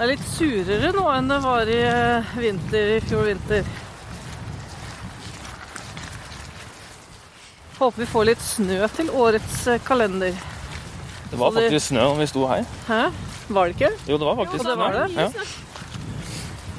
Det 0.00 0.06
er 0.06 0.10
litt 0.14 0.24
surere 0.32 0.90
nå 0.96 1.04
enn 1.12 1.26
det 1.28 1.36
var 1.44 1.70
i 1.70 1.76
eh, 1.84 2.30
vinter, 2.40 2.90
i 2.96 3.00
fjor 3.04 3.26
vinter. 3.28 3.66
Håper 7.76 8.02
vi 8.02 8.10
får 8.16 8.28
litt 8.32 8.42
snø 8.42 8.80
til 8.96 9.12
årets 9.12 9.58
eh, 9.68 9.82
kalender. 9.86 10.34
Det 11.30 11.38
var 11.38 11.54
faktisk 11.54 11.92
snø 11.92 12.02
når 12.08 12.22
vi 12.24 12.30
sto 12.32 12.48
her. 12.50 12.64
Hæ? 12.88 13.02
Var 13.52 13.68
det 13.68 13.76
ikke? 13.76 13.92
Jo, 14.08 14.16
det 14.16 14.30
var 14.32 14.40
faktisk 14.40 14.64
Og 14.64 14.70
det 14.72 14.78
var 14.80 14.96
snø. 14.96 15.04
det? 15.04 15.28
Ja. 15.28 15.69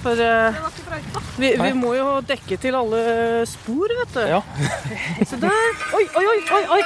For 0.01 0.17
eh, 0.17 0.55
brøyta. 0.87 1.21
vi, 1.37 1.51
vi 1.61 1.71
må 1.77 1.93
jo 1.93 2.07
dekke 2.25 2.57
til 2.61 2.73
alle 2.77 3.01
spor, 3.49 3.91
vet 3.99 4.15
du. 4.15 4.21
Ja. 4.31 4.39
Se 5.29 5.37
der. 5.41 5.67
Oi, 5.97 6.05
oi, 6.17 6.25
oi, 6.25 6.39
oi, 6.57 6.63
oi. 6.77 6.81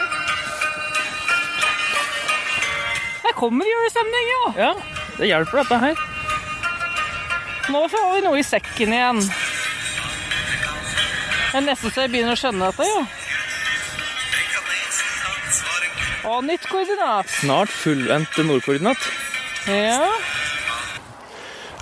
Der 3.25 3.33
kommer 3.39 3.65
julestemning, 3.65 4.27
jo. 4.33 4.41
ja, 4.59 4.71
det 5.17 5.31
hjelper 5.31 5.63
dette 5.63 5.79
her. 5.81 6.03
Nå 7.73 7.81
får 7.89 8.11
vi 8.13 8.23
noe 8.27 8.39
i 8.39 8.45
sekken 8.45 8.93
igjen. 8.93 9.21
Det 11.55 11.61
er 11.61 11.65
nesten 11.65 11.93
så 11.95 12.03
jeg 12.03 12.11
begynner 12.13 12.35
å 12.35 12.39
skjønne 12.39 12.67
dette, 12.67 12.85
jo. 12.91 13.05
Og 16.35 16.41
nytt 16.45 16.65
koordinat. 16.67 17.29
Snart 17.39 17.71
fullvendt 17.71 18.37
nordkoordinat. 18.43 19.07
Ja. 19.69 20.09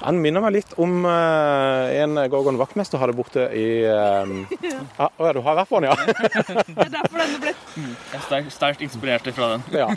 Han 0.04 0.20
minner 0.20 0.44
meg 0.44 0.58
litt 0.58 0.74
om 0.82 1.06
eh, 1.08 2.02
en 2.04 2.20
Gorgon 2.32 2.60
vaktmester 2.60 3.00
hadde 3.00 3.16
borte 3.16 3.48
i 3.56 3.68
uh, 3.88 4.28
ah, 5.02 5.08
Å 5.08 5.30
ja, 5.30 5.34
du 5.36 5.42
har 5.46 5.60
vært 5.62 5.72
på 5.72 5.80
den, 5.80 5.92
ja? 5.92 5.96
Det 6.74 6.88
er 6.88 6.92
derfor 6.98 7.22
denne 7.22 7.40
ble 7.40 7.54
Jeg 7.54 8.18
er 8.20 8.26
sterkt, 8.28 8.52
sterkt 8.58 8.84
inspirert 8.84 9.30
fra 9.36 9.54
den. 9.56 9.64
ja. 9.82 9.88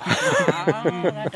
Det, 1.02 1.10
er 1.10 1.30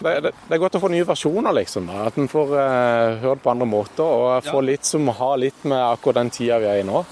der 0.00 0.24
det, 0.24 0.32
det 0.32 0.56
er 0.56 0.62
godt 0.62 0.78
å 0.78 0.80
få 0.80 0.88
nye 0.88 1.04
versjoner, 1.04 1.52
liksom. 1.60 1.90
da. 1.90 2.06
At 2.08 2.16
en 2.16 2.30
får 2.32 2.54
uh, 2.56 3.20
hørt 3.20 3.44
på 3.44 3.52
andre 3.52 3.68
måter 3.68 4.04
og 4.06 4.48
få 4.48 4.64
litt 4.64 4.88
som 4.88 5.12
har 5.20 5.36
litt 5.42 5.68
med 5.68 5.76
akkurat 5.76 6.22
den 6.22 6.32
tida 6.32 6.56
vi 6.62 6.70
er 6.72 6.80
i 6.80 6.88
nå. 6.88 7.04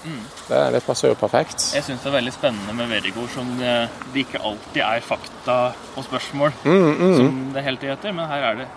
Det, 0.49 0.65
det 0.73 0.81
passer 0.87 1.13
jo 1.13 1.19
perfekt. 1.21 1.69
Jeg 1.77 1.85
syns 1.85 2.01
det 2.01 2.09
er 2.09 2.17
veldig 2.17 2.33
spennende 2.33 2.73
med 2.81 2.89
Verigor 2.89 3.29
som 3.29 3.53
det, 3.61 3.77
det 4.09 4.25
ikke 4.25 4.41
alltid 4.41 4.83
er 4.89 5.05
fakta 5.05 5.61
og 5.93 6.05
spørsmål, 6.09 6.61
som 6.65 7.41
det 7.53 7.67
hele 7.67 7.77
tiden 7.77 7.93
heter. 7.93 8.15
Men 8.17 8.31
her 8.33 8.51
er 8.51 8.63
det 8.63 8.69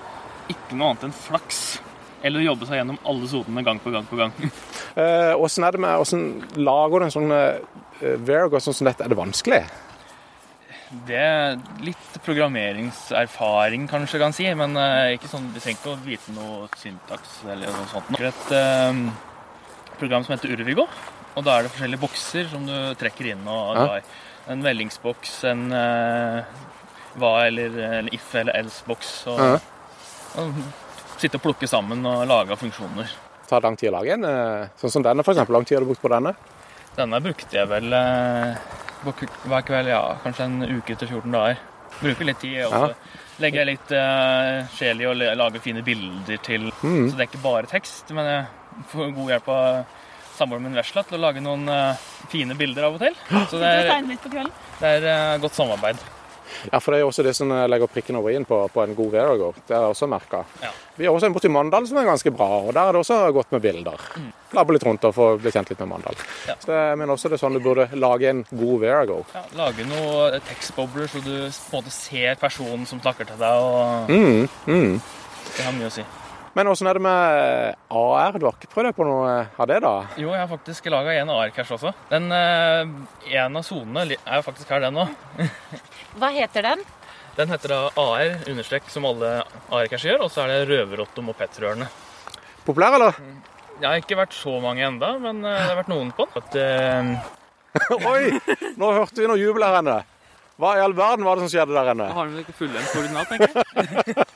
ikke 0.51 0.77
noe 0.79 0.93
annet 0.93 1.09
enn 1.09 1.15
flaks. 1.15 1.63
Eller 2.23 2.39
å 2.43 2.49
jobbe 2.53 2.67
seg 2.69 2.79
gjennom 2.79 2.99
alle 3.09 3.29
sonene 3.31 3.65
gang 3.67 3.81
på 3.83 3.91
gang 3.95 4.09
på 4.09 4.19
gang. 4.21 4.35
Eh, 4.93 5.33
Åssen 5.41 5.65
er 5.65 5.73
det 5.73 5.79
med 5.81 6.03
Åssen 6.03 6.25
lager 6.61 7.01
du 7.01 7.05
en 7.07 7.13
sånn 7.15 7.33
uh, 7.33 7.57
Vergo 8.29 8.59
sånn 8.61 8.75
som 8.77 8.85
dette? 8.91 9.01
Er 9.07 9.09
det 9.09 9.17
vanskelig? 9.17 9.63
Det 11.09 11.17
er 11.17 11.55
litt 11.81 12.19
programmeringserfaring, 12.27 13.87
kanskje 13.89 14.21
kan 14.21 14.35
si, 14.37 14.45
men 14.59 14.77
eh, 14.77 15.15
ikke 15.17 15.31
sånn, 15.33 15.47
du 15.55 15.57
trenger 15.57 15.79
ikke 15.79 15.95
å 15.95 16.01
vite 16.05 16.35
noe 16.37 16.67
syntaks 16.77 17.39
eller 17.49 17.73
noe 17.73 17.89
sånt. 17.89 18.11
Det 18.13 18.21
er 18.21 18.29
et 18.29 18.53
eh, 18.59 19.01
program 19.97 20.27
som 20.27 20.35
heter 20.35 20.53
Urvigo, 20.53 20.85
og 21.33 21.47
da 21.47 21.55
er 21.57 21.65
det 21.65 21.73
forskjellige 21.73 22.03
bokser 22.05 22.53
som 22.53 22.69
du 22.69 22.75
trekker 23.01 23.33
inn 23.33 23.49
og 23.49 23.81
Ja. 23.81 24.03
En 24.53 24.61
meldingsboks, 24.61 25.37
en 25.49 25.69
eh, 25.73 26.53
hva 27.23 27.33
eller, 27.47 27.77
eller 28.03 28.13
if 28.13 28.33
eller 28.35 28.57
else-boks. 28.61 29.13
Og, 29.31 29.39
Ja. 29.41 29.53
Og 30.41 30.55
sitte 31.21 31.39
og 31.39 31.43
plukke 31.45 31.69
sammen 31.71 32.05
og 32.09 32.25
lage 32.31 32.57
funksjoner. 32.61 33.11
Tar 33.49 33.61
lang 33.67 33.77
tid 33.77 33.91
å 33.91 33.97
lage 33.99 34.15
en? 34.15 34.25
eh, 34.25 34.69
Sånn 34.81 34.91
som 34.91 35.03
denne, 35.05 35.23
eksempel. 35.23 35.53
Lang 35.59 35.65
tid 35.69 35.77
har 35.77 35.85
du 35.85 35.91
brukt 35.93 36.03
på 36.03 36.09
denne? 36.13 36.33
Denne 36.97 37.21
brukte 37.25 37.53
jeg 37.57 37.69
vel 37.69 37.93
eh, 37.93 38.57
hver 39.05 39.65
kveld, 39.67 39.89
ja, 39.93 40.03
kanskje 40.25 40.45
en 40.49 40.63
uke 40.79 40.97
til 40.97 41.09
14 41.09 41.33
dager. 41.33 41.59
Bruker 42.01 42.25
litt 42.25 42.41
tid. 42.41 42.63
Og 42.67 42.73
så 42.73 42.89
Ja. 42.89 42.95
legger 43.43 43.63
jeg 43.65 43.67
litt 43.73 43.91
uh, 43.93 44.69
sjel 44.77 45.01
i 45.03 45.07
å 45.09 45.13
la- 45.17 45.35
lage 45.35 45.61
fine 45.61 45.83
bilder 45.85 46.39
til 46.45 46.71
Mm. 46.83 47.11
Så 47.11 47.17
det 47.17 47.21
er 47.27 47.29
ikke 47.31 47.43
bare 47.43 47.67
tekst, 47.67 48.11
men 48.15 48.25
jeg 48.29 48.47
får 48.93 49.15
god 49.17 49.29
hjelp 49.33 49.49
av 49.49 49.85
samboeren 50.37 50.63
min 50.63 50.75
Vesla 50.79 51.03
til 51.05 51.19
å 51.19 51.21
lage 51.27 51.43
noen 51.45 51.69
uh, 51.69 51.95
fine 52.33 52.55
bilder 52.57 52.85
av 52.89 52.95
og 52.97 53.01
til. 53.05 53.15
Så 53.51 53.59
det 53.61 53.69
er, 53.69 54.51
det 54.81 54.93
er 55.13 55.39
godt 55.43 55.55
samarbeid. 55.59 55.97
Ja, 56.71 56.79
for 56.79 56.93
det 56.93 56.99
er 57.01 57.05
jo 57.05 57.11
også 57.11 57.25
det 57.27 57.35
som 57.37 57.51
legger 57.71 57.91
prikken 57.91 58.17
over 58.21 58.31
i-en 58.33 58.47
på, 58.49 58.59
på 58.73 58.83
en 58.85 58.95
god 58.99 59.11
Verago. 59.13 59.51
Det 59.67 59.75
har 59.77 59.87
jeg 59.89 59.95
også 59.97 60.09
merka. 60.11 60.43
Ja. 60.63 60.71
Vi 60.97 61.07
har 61.09 61.15
også 61.17 61.27
en 61.31 61.35
borti 61.35 61.49
Mandal 61.53 61.87
som 61.89 61.99
er 61.99 62.09
ganske 62.09 62.31
bra, 62.37 62.49
og 62.67 62.73
der 62.77 62.81
er 62.89 62.93
det 62.97 63.01
også 63.01 63.19
godt 63.33 63.53
med 63.55 63.63
bilder. 63.65 64.07
Labbe 64.53 64.77
litt 64.77 64.85
rundt 64.85 65.05
og 65.09 65.15
få 65.17 65.29
bli 65.41 65.53
kjent 65.55 65.73
litt 65.73 65.81
med 65.85 65.93
Mandal. 65.95 66.19
Mm. 66.19 66.33
Ja. 66.51 66.57
Så 66.61 66.73
jeg 66.77 66.99
mener 67.01 67.17
også 67.17 67.31
det 67.33 67.39
er 67.39 67.45
sånn 67.47 67.57
du 67.57 67.63
burde 67.65 67.89
lage 67.97 68.29
en 68.31 68.45
god 68.51 68.81
Verago. 68.85 69.21
Ja, 69.35 69.45
lage 69.63 69.87
noen 69.89 70.41
tekstbobler 70.49 71.09
så 71.09 71.23
du 71.25 71.33
på 71.33 71.49
en 71.49 71.79
måte 71.79 71.95
ser 71.95 72.37
personen 72.41 72.85
som 72.89 73.01
snakker 73.03 73.31
til 73.33 73.41
deg. 73.41 73.69
og 73.73 74.11
Mm, 74.13 74.49
mm. 74.67 75.01
Det 75.57 75.65
har 75.65 75.73
mye 75.77 75.89
å 75.89 75.95
si. 75.95 76.05
Men 76.53 76.69
åssen 76.69 76.89
er 76.91 76.99
det 76.99 77.03
med 77.05 77.77
AR? 77.89 78.35
Du 78.37 78.45
har 78.45 78.57
ikke 78.59 78.69
prøvd 78.75 78.91
deg 78.91 78.97
på 78.99 79.07
noe 79.09 79.37
av 79.57 79.69
det, 79.71 79.79
da? 79.85 79.93
Jo, 80.21 80.35
jeg 80.35 80.43
har 80.43 80.51
faktisk 80.51 80.89
laga 80.93 81.15
en 81.17 81.31
AR-cash 81.33 81.73
også. 81.79 81.95
Den 82.11 82.29
eh, 82.37 82.91
En 83.39 83.57
av 83.57 83.65
sonene 83.65 84.19
er 84.21 84.45
faktisk 84.45 84.69
her, 84.75 84.85
den 84.85 84.99
nå. 84.99 85.07
Hva 86.21 86.29
heter 86.35 86.69
den? 86.69 86.85
Den 87.39 87.49
heter 87.49 87.73
da 87.73 87.81
AR, 87.97 88.35
understrek 88.53 88.91
som 88.93 89.09
alle 89.09 89.39
AR-cash 89.73 90.11
gjør, 90.11 90.27
og 90.27 90.35
så 90.35 90.45
er 90.45 90.53
det 90.53 90.67
Røverotto 90.69 91.25
mopedrørene. 91.25 91.89
Populær, 92.67 92.99
eller? 92.99 93.17
Jeg 93.81 93.89
har 93.89 94.03
ikke 94.03 94.21
vært 94.21 94.37
så 94.37 94.59
mange 94.61 94.85
enda, 94.85 95.15
men 95.23 95.41
eh, 95.41 95.57
det 95.57 95.71
har 95.71 95.81
vært 95.81 95.95
noen 95.95 96.13
på 96.13 96.29
den. 96.29 96.43
At, 96.45 96.61
eh, 96.61 97.31
Oi! 98.13 98.67
Nå 98.77 98.93
hørte 98.93 99.25
vi 99.25 99.31
noe 99.31 99.41
jubel 99.41 99.65
her 99.65 99.81
inne. 99.81 100.03
Hva 100.61 100.75
i 100.77 100.81
all 100.85 100.93
verden 100.95 101.25
var 101.25 101.37
det 101.41 101.47
som 101.47 101.51
skjedde 101.53 101.75
der 101.75 101.91
inne? 101.95 102.07
har 102.13 102.27
vel 102.29 102.39
ikke 102.43 102.53
fullendt 102.53 102.89
koordinat, 102.93 103.27
tenker 103.29 103.49
jeg. 103.57 103.65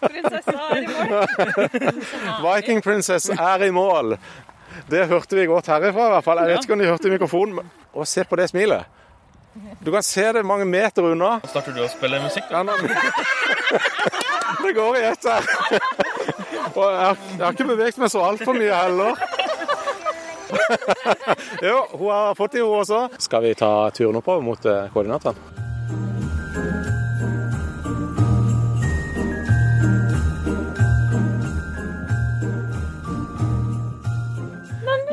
Prinsessa 0.00 0.58
er 0.70 0.76
i 0.80 0.86
mål. 1.12 1.26
Viking 2.46 2.80
Princess 2.82 3.28
er 3.36 3.64
i 3.66 3.70
mål. 3.70 4.16
Det 4.90 5.06
hørte 5.08 5.36
vi 5.38 5.44
godt 5.48 5.66
herifra, 5.70 6.06
i 6.08 6.14
hvert 6.16 6.24
fall. 6.26 6.38
Jeg 6.42 6.48
vet 6.54 6.64
ikke 6.66 6.76
om 6.76 6.82
de 6.82 6.88
hørte 6.90 7.08
i 7.08 7.14
mikrofonen. 7.14 7.54
men- 7.60 7.70
Og 7.96 8.06
se 8.06 8.24
på 8.24 8.36
det 8.36 8.48
smilet. 8.50 8.84
Du 9.84 9.90
kan 9.92 10.02
se 10.02 10.24
det 10.36 10.42
mange 10.44 10.64
meter 10.68 11.02
unna. 11.12 11.38
Starter 11.48 11.72
du 11.72 11.80
å 11.84 11.88
spille 11.88 12.18
musikk? 12.20 12.44
Ja. 12.50 12.62
Det 14.66 14.72
går 14.74 14.96
i 14.96 15.02
ett 15.06 15.24
her. 15.24 15.42
Og 16.74 16.84
jeg 16.90 17.00
har, 17.06 17.16
jeg 17.38 17.44
har 17.44 17.52
ikke 17.54 17.64
beveget 17.68 17.98
meg 18.02 18.10
så 18.10 18.20
altfor 18.24 18.56
mye 18.58 18.74
heller. 18.74 19.14
Jo, 21.62 21.86
hun 21.98 22.10
har 22.10 22.34
fått 22.38 22.52
det, 22.52 22.62
hun 22.62 22.78
også. 22.80 23.00
Skal 23.18 23.42
vi 23.42 23.54
ta 23.58 23.70
turen 23.90 24.16
oppover 24.20 24.42
mot 24.46 24.66
eh, 24.68 24.86
koordinatene? 24.94 25.65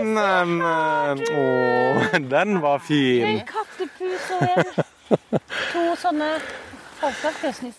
Neimen 0.04 1.24
Å, 1.32 1.46
den 2.34 2.60
var 2.64 2.84
fin. 2.84 3.26
En 3.30 3.42
Kattepus 3.48 4.30
og 4.36 4.46
en 4.50 4.64
To 5.74 5.88
sånne. 6.00 6.36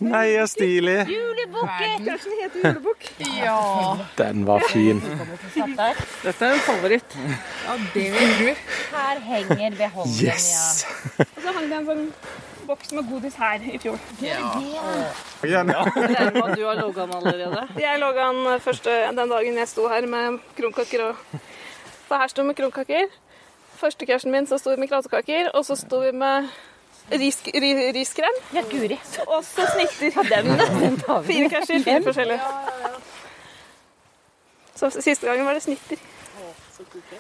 Nei, 0.05 0.37
så 0.37 0.47
stilig. 0.53 0.97
Julebukker! 1.09 1.95
Kanskje 2.05 2.31
den 2.31 2.41
heter 2.43 2.59
julebukk. 2.61 3.07
Den 4.19 4.45
var 4.45 4.61
fin. 4.69 5.01
Dette 5.55 6.45
er 6.45 6.51
en 6.51 6.61
favoritt. 6.67 7.17
Her 8.93 9.23
henger 9.25 9.79
beholderen, 9.79 10.27
Yes! 10.29 10.85
Og 11.17 11.41
så 11.41 11.55
hang 11.57 11.71
det 11.71 11.79
en 11.79 11.89
sånn 11.89 12.05
boks 12.69 12.93
med 12.97 13.09
godis 13.09 13.35
her 13.41 13.65
i 13.65 13.81
fjor. 13.81 13.99
Ja. 14.25 14.53
ja. 15.45 15.81
du 16.55 16.63
har 16.65 16.79
logga 16.81 17.07
den 17.07 17.17
allerede. 17.19 17.65
Jeg 17.81 18.01
logga 18.01 18.29
den 18.33 18.63
første 18.65 19.01
den 19.09 19.35
dagen 19.35 19.61
jeg 19.63 19.73
sto 19.73 19.89
her 19.93 20.09
med 20.09 20.41
krumkaker 20.57 21.09
og 21.09 21.41
For 22.09 22.17
her 22.21 22.29
sto 22.29 22.43
vi 22.43 22.47
med 22.53 22.57
kronkaker 22.59 23.07
Første 23.81 24.07
cashen 24.07 24.31
min 24.33 24.47
så 24.47 24.59
sto 24.61 24.71
vi 24.71 24.77
med 24.83 24.89
kronkaker 24.93 25.51
og 25.55 25.65
så 25.67 25.77
sto 25.77 26.01
vi 26.05 26.13
med 26.13 26.49
ris, 27.13 27.37
ris, 27.55 27.81
riskrem. 27.97 28.37
Ja, 28.55 28.63
guri. 28.71 28.97
Og 29.27 29.43
så 29.45 29.67
snitter. 29.75 30.23
Den. 30.31 30.57
Fire 31.29 31.49
casher, 31.53 31.83
fire 31.85 32.03
forskjellige. 32.07 32.41
Så 34.75 34.91
siste 35.01 35.27
gangen 35.27 35.45
var 35.47 35.53
det 35.59 35.63
snitter. 35.67 35.99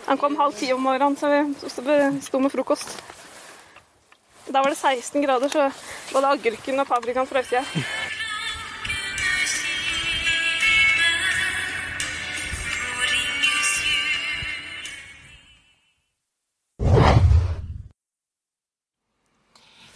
Han 0.06 0.18
kom 0.18 0.36
halv 0.40 0.54
ti 0.58 0.72
om 0.72 0.80
morgenen, 0.82 1.16
så 1.16 1.28
vi 1.30 1.68
sto- 1.68 2.20
sto 2.26 2.38
med 2.42 2.50
frokost. 2.54 2.96
Da 4.48 4.60
var 4.64 4.72
det 4.72 4.78
16 4.78 5.22
grader, 5.26 5.48
så 5.48 5.68
både 6.12 6.26
agurken 6.38 6.80
og 6.80 6.86
paprikaen 6.86 7.26
frøs 7.28 7.52
i 7.52 7.58
hjel. 7.58 7.84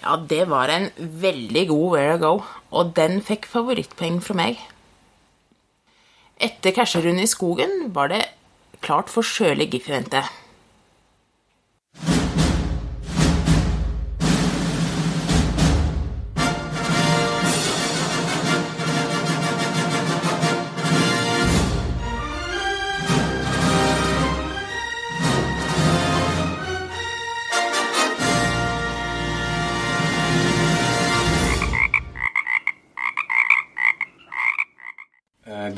Ja, 0.09 0.15
det 0.17 0.47
var 0.49 0.71
en 0.73 0.87
veldig 0.97 1.67
god 1.69 1.91
Where 1.93 2.13
I 2.17 2.21
Go, 2.23 2.39
og 2.73 2.95
den 2.97 3.19
fikk 3.21 3.45
favorittpoeng 3.45 4.23
fra 4.25 4.37
meg. 4.39 4.63
Etter 6.41 6.73
casherunde 6.73 7.27
i 7.27 7.29
skogen 7.29 7.91
var 7.93 8.09
det 8.09 8.23
klart 8.81 9.13
for 9.13 9.21
sjølig 9.21 9.67
GIF-eventet. 9.75 10.25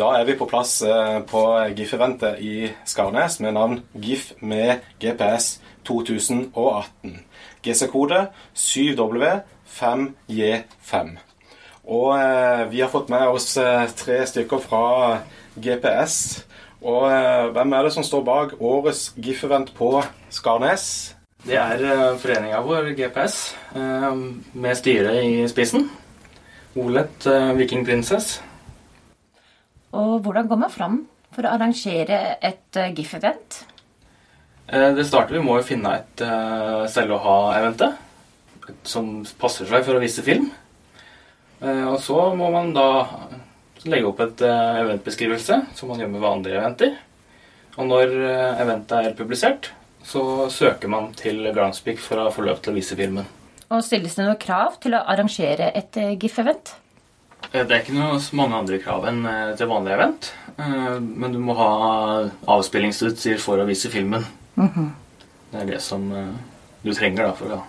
Da 0.00 0.14
er 0.16 0.22
vi 0.24 0.32
på 0.38 0.46
plass 0.48 0.78
eh, 0.86 1.18
på 1.28 1.40
GIF-eventet 1.76 2.38
i 2.40 2.70
Skarnes 2.88 3.36
med 3.44 3.52
navn 3.52 3.84
GIF 3.92 4.32
med 4.40 4.80
GPS 5.02 5.60
2018. 5.84 7.20
GC-kode 7.60 8.32
7W5J5. 8.56 11.18
Og 11.84 12.16
eh, 12.16 12.72
vi 12.72 12.80
har 12.80 12.88
fått 12.88 13.12
med 13.12 13.28
oss 13.28 13.60
eh, 13.60 13.84
tre 13.92 14.24
stykker 14.30 14.56
fra 14.64 15.20
GPS. 15.60 16.48
Og 16.80 17.04
hvem 17.52 17.72
er 17.76 17.84
det 17.84 17.92
som 17.92 18.00
står 18.06 18.22
bak 18.24 18.54
årets 18.56 19.12
GIF-event 19.20 19.76
på 19.76 20.00
Skarnes? 20.32 21.12
Det 21.44 21.60
er 21.60 22.16
foreninga 22.20 22.60
vår, 22.64 22.96
GPS, 22.96 23.56
med 24.52 24.76
styret 24.80 25.24
i 25.24 25.48
spissen. 25.48 25.90
Olet 26.80 27.26
Viking 27.56 27.84
Princess. 27.84 28.40
Og 29.96 30.20
hvordan 30.22 30.48
går 30.50 30.60
man 30.60 30.72
fram 30.72 31.00
for 31.34 31.46
å 31.46 31.54
arrangere 31.56 32.36
et 32.42 32.78
eh, 32.78 32.92
GIF-event? 32.94 33.64
Eh, 34.70 34.90
Det 34.94 35.06
starter 35.06 35.38
Vi 35.38 35.44
må 35.44 35.58
jo 35.58 35.66
finne 35.66 35.96
et 35.98 36.22
uh, 36.22 36.86
sted 36.90 37.10
å 37.10 37.20
ha 37.24 37.38
eventet 37.58 37.98
som 38.86 39.20
passer 39.40 39.68
seg 39.68 39.84
for 39.86 39.98
å 39.98 40.02
vise 40.02 40.22
film. 40.22 40.50
Eh, 41.60 41.86
og 41.90 41.98
så 42.02 42.30
må 42.38 42.50
man 42.52 42.72
da 42.76 42.86
legge 43.88 44.08
opp 44.08 44.22
et 44.24 44.44
eh, 44.46 44.80
eventbeskrivelse, 44.84 45.60
som 45.76 45.90
man 45.90 46.00
gjør 46.00 46.12
med 46.12 46.24
vanlige 46.24 46.60
eventer. 46.60 46.96
Og 47.76 47.88
når 47.88 48.14
eh, 48.14 48.62
eventet 48.62 49.10
er 49.10 49.18
publisert, 49.18 49.70
så 50.06 50.48
søker 50.52 50.90
man 50.92 51.10
til 51.16 51.42
Groundspeak 51.52 52.00
for 52.00 52.22
å 52.22 52.30
få 52.32 52.46
løp 52.46 52.62
til 52.64 52.72
å 52.72 52.78
vise 52.78 52.96
filmen. 52.98 53.28
Og 53.70 53.84
stilles 53.86 54.16
det 54.16 54.24
noen 54.24 54.40
krav 54.40 54.80
til 54.82 54.96
å 54.96 55.04
arrangere 55.12 55.70
et 55.76 55.98
eh, 56.00 56.16
GIF-event? 56.18 56.74
Eh, 57.52 57.64
Det 57.66 57.74
er 57.74 57.82
ikke 57.82 57.96
noe 57.96 58.20
så 58.22 58.36
mange 58.38 58.58
andre 58.60 58.78
krav 58.82 59.06
enn 59.10 59.24
eh, 59.26 59.54
til 59.58 59.70
vanlig 59.70 59.94
event, 59.96 60.30
eh, 60.56 60.98
men 61.00 61.34
du 61.34 61.40
må 61.42 61.56
ha 61.58 61.70
avspillingsutstyr 62.56 63.40
for 63.42 63.60
å 63.62 63.66
vise 63.68 63.90
filmen. 63.92 64.24
Det 64.56 65.58
er 65.62 65.66
det 65.66 65.80
som 65.82 66.04
du 66.84 66.90
trenger 66.94 67.26
da 67.26 67.32
for 67.34 67.56
å 67.56 67.60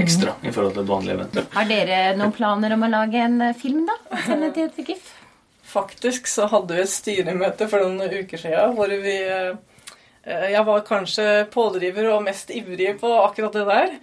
ekstra 0.00 0.34
i 0.44 0.50
forhold 0.52 0.74
til 0.76 0.82
et 0.84 0.90
vanlig 0.90 1.14
event. 1.14 1.38
Har 1.54 1.68
dere 1.70 2.00
noen 2.18 2.34
planer 2.36 2.74
om 2.76 2.84
å 2.84 2.90
lage 2.90 3.22
en 3.22 3.38
film, 3.56 3.86
da? 3.88 3.96
og 4.10 4.26
Sende 4.26 4.50
til 4.56 4.68
et 4.68 4.90
GIF? 4.90 5.12
Faktisk 5.70 6.26
så 6.28 6.48
hadde 6.50 6.74
vi 6.76 6.82
et 6.82 6.90
styremøte 6.92 7.68
for 7.70 7.84
noen 7.86 8.10
uker 8.10 8.40
siden 8.42 8.74
hvor 8.76 8.90
vi 8.90 9.14
eh, 9.22 9.52
Jeg 10.50 10.64
var 10.66 10.82
kanskje 10.84 11.46
pådriver 11.54 12.10
og 12.12 12.24
mest 12.26 12.50
ivrig 12.52 12.96
på 13.00 13.08
akkurat 13.22 13.54
det 13.56 13.64
der. 13.70 13.94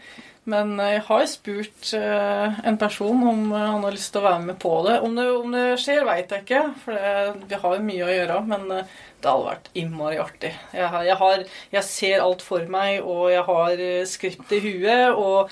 Men 0.47 0.77
jeg 0.79 1.01
har 1.09 1.25
spurt 1.27 1.89
eh, 1.97 2.59
en 2.69 2.77
person 2.79 3.23
om 3.27 3.41
eh, 3.51 3.65
han 3.73 3.83
har 3.83 3.91
lyst 3.95 4.13
til 4.13 4.21
å 4.21 4.27
være 4.29 4.43
med 4.45 4.59
på 4.63 4.71
det. 4.85 4.93
Om 5.03 5.17
det, 5.19 5.25
om 5.41 5.51
det 5.57 5.63
skjer, 5.83 6.05
veit 6.07 6.31
jeg 6.31 6.45
ikke, 6.45 6.61
for 6.85 6.95
det, 6.95 7.49
vi 7.51 7.59
har 7.63 7.75
jo 7.75 7.87
mye 7.89 8.05
å 8.07 8.13
gjøre. 8.13 8.37
Men 8.47 8.63
eh, 8.77 8.93
det 9.19 9.27
hadde 9.33 9.49
vært 9.49 9.67
innmari 9.81 10.21
artig. 10.23 10.53
Jeg, 10.71 10.87
har- 10.93 11.03
jeg, 11.09 11.17
har, 11.19 11.43
jeg 11.75 11.83
ser 11.89 12.23
alt 12.23 12.45
for 12.47 12.63
meg, 12.71 13.01
og 13.03 13.27
jeg 13.33 13.43
har 13.49 13.83
skript 14.07 14.55
i 14.55 14.61
huet. 14.63 15.17
Og 15.19 15.51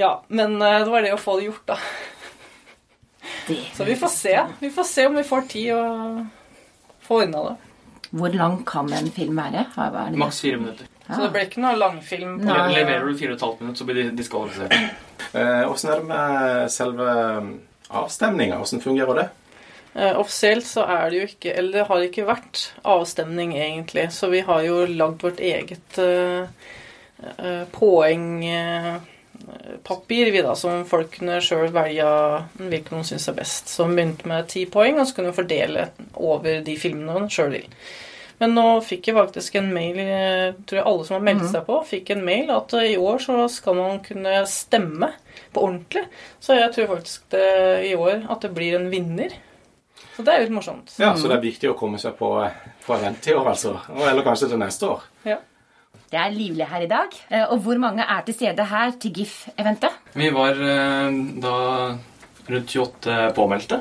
ja, 0.00 0.14
Men 0.28 0.56
det 0.62 0.72
var 0.90 1.04
det 1.04 1.12
å 1.14 1.20
få 1.20 1.36
det 1.40 1.50
gjort, 1.50 1.66
da. 1.74 1.78
Så 3.76 3.84
vi 3.84 3.94
får 4.00 4.08
se. 4.12 4.34
Vi 4.60 4.70
får 4.72 4.88
se 4.88 5.06
om 5.10 5.14
vi 5.20 5.26
får 5.28 5.46
tid 5.52 5.70
å 5.76 5.84
få 7.04 7.20
unna 7.26 7.44
det. 7.50 7.54
Hvor 8.14 8.32
lang 8.40 8.60
kan 8.64 8.88
en 8.94 9.10
film 9.12 9.36
være? 9.42 9.66
Maks 10.24 10.40
fire 10.44 10.60
minutter. 10.64 10.88
Så 11.06 11.20
det 11.20 11.30
blir 11.34 11.44
ikke 11.48 11.60
noe 11.60 11.76
langfilm. 11.76 12.38
på- 12.40 12.46
Nei. 12.48 12.72
Leverer 12.74 13.06
du 13.10 13.18
fire 13.18 13.32
og 13.34 13.36
et 13.36 13.42
halvt 13.44 13.60
minutt, 13.60 13.76
så 13.78 13.84
blir 13.84 13.94
de 14.02 14.10
diskvalifisert. 14.16 14.72
Eh, 15.34 15.62
er 15.90 15.96
det 16.00 16.04
med 16.08 16.70
selve 16.70 17.08
avstemninga? 17.90 18.60
Åssen 18.60 18.80
fungerer 18.80 19.14
det? 19.18 19.28
Eh, 19.94 20.16
offisielt 20.18 20.64
så 20.66 20.82
er 20.88 21.10
det 21.10 21.18
jo 21.20 21.26
ikke 21.28 21.52
Eller 21.56 21.72
det 21.72 21.86
har 21.86 21.96
ikke 22.02 22.24
vært 22.26 22.72
avstemning, 22.84 23.52
egentlig. 23.54 24.08
Så 24.12 24.30
vi 24.30 24.40
har 24.40 24.62
jo 24.62 24.86
lagd 24.86 25.20
vårt 25.22 25.38
eget 25.40 25.98
eh, 25.98 26.46
eh, 27.38 27.64
poengpapir, 27.70 29.00
vi 30.32 30.42
da, 30.42 30.54
som 30.58 30.84
folk 30.88 31.12
kunne 31.18 31.40
sjøl 31.44 31.68
velge 31.74 32.08
hvilken 32.58 32.98
de 32.98 33.04
syns 33.04 33.28
er 33.28 33.36
best. 33.38 33.68
Så 33.70 33.86
vi 33.88 33.94
begynte 34.00 34.26
med 34.30 34.48
ti 34.48 34.64
poeng, 34.66 34.98
og 35.00 35.06
så 35.06 35.14
kunne 35.18 35.30
vi 35.32 35.38
fordele 35.42 35.88
over 36.16 36.60
de 36.66 36.76
filmene 36.80 37.20
de 37.26 37.28
sjøl 37.34 37.50
vil. 37.58 37.68
Men 38.40 38.54
nå 38.56 38.64
fikk 38.82 39.06
jeg 39.10 39.14
faktisk 39.16 39.54
en 39.60 39.68
mail, 39.74 39.98
eh, 40.02 40.52
tror 40.66 40.80
jeg 40.80 40.86
alle 40.90 41.04
som 41.06 41.14
har 41.16 41.22
meldt 41.28 41.46
seg 41.52 41.64
på, 41.68 41.76
fikk 41.86 42.10
en 42.16 42.24
mail 42.26 42.50
at 42.50 42.72
eh, 42.74 42.88
i 42.94 42.96
år 42.98 43.18
så 43.22 43.36
skal 43.52 43.76
man 43.78 44.00
kunne 44.02 44.40
stemme 44.50 45.12
på 45.54 45.62
ordentlig. 45.68 46.02
Så 46.42 46.56
jeg 46.58 46.72
tror 46.74 46.90
faktisk 46.96 47.28
det, 47.30 47.44
i 47.90 47.94
år 47.94 48.24
at 48.30 48.40
det 48.42 48.50
blir 48.56 48.74
en 48.80 48.90
vinner. 48.90 49.36
Så 50.16 50.22
det 50.26 50.34
er 50.34 50.44
litt 50.44 50.54
morsomt. 50.54 50.92
Ja, 50.98 51.14
Så 51.18 51.26
det 51.30 51.38
er 51.38 51.42
viktig 51.46 51.70
å 51.70 51.76
komme 51.78 51.98
seg 51.98 52.14
på, 52.18 52.28
på 52.86 52.94
event 52.98 53.26
i 53.30 53.34
år, 53.34 53.48
altså? 53.54 53.76
Eller 53.94 54.22
kanskje 54.26 54.50
til 54.52 54.58
neste 54.62 54.86
år? 54.90 55.06
Ja. 55.26 55.38
Det 56.10 56.20
er 56.20 56.30
livlig 56.34 56.66
her 56.70 56.82
i 56.84 56.90
dag. 56.90 57.14
Eh, 57.30 57.46
Og 57.50 57.62
hvor 57.64 57.78
mange 57.82 58.02
er 58.06 58.22
til 58.26 58.34
stede 58.34 58.66
her 58.70 58.92
til 59.02 59.10
GIF-eventet? 59.22 59.96
Vi 60.14 60.28
var 60.34 60.58
eh, 60.58 61.16
da 61.42 61.56
rundt 62.50 62.74
28 62.76 63.32
påmeldte. 63.34 63.80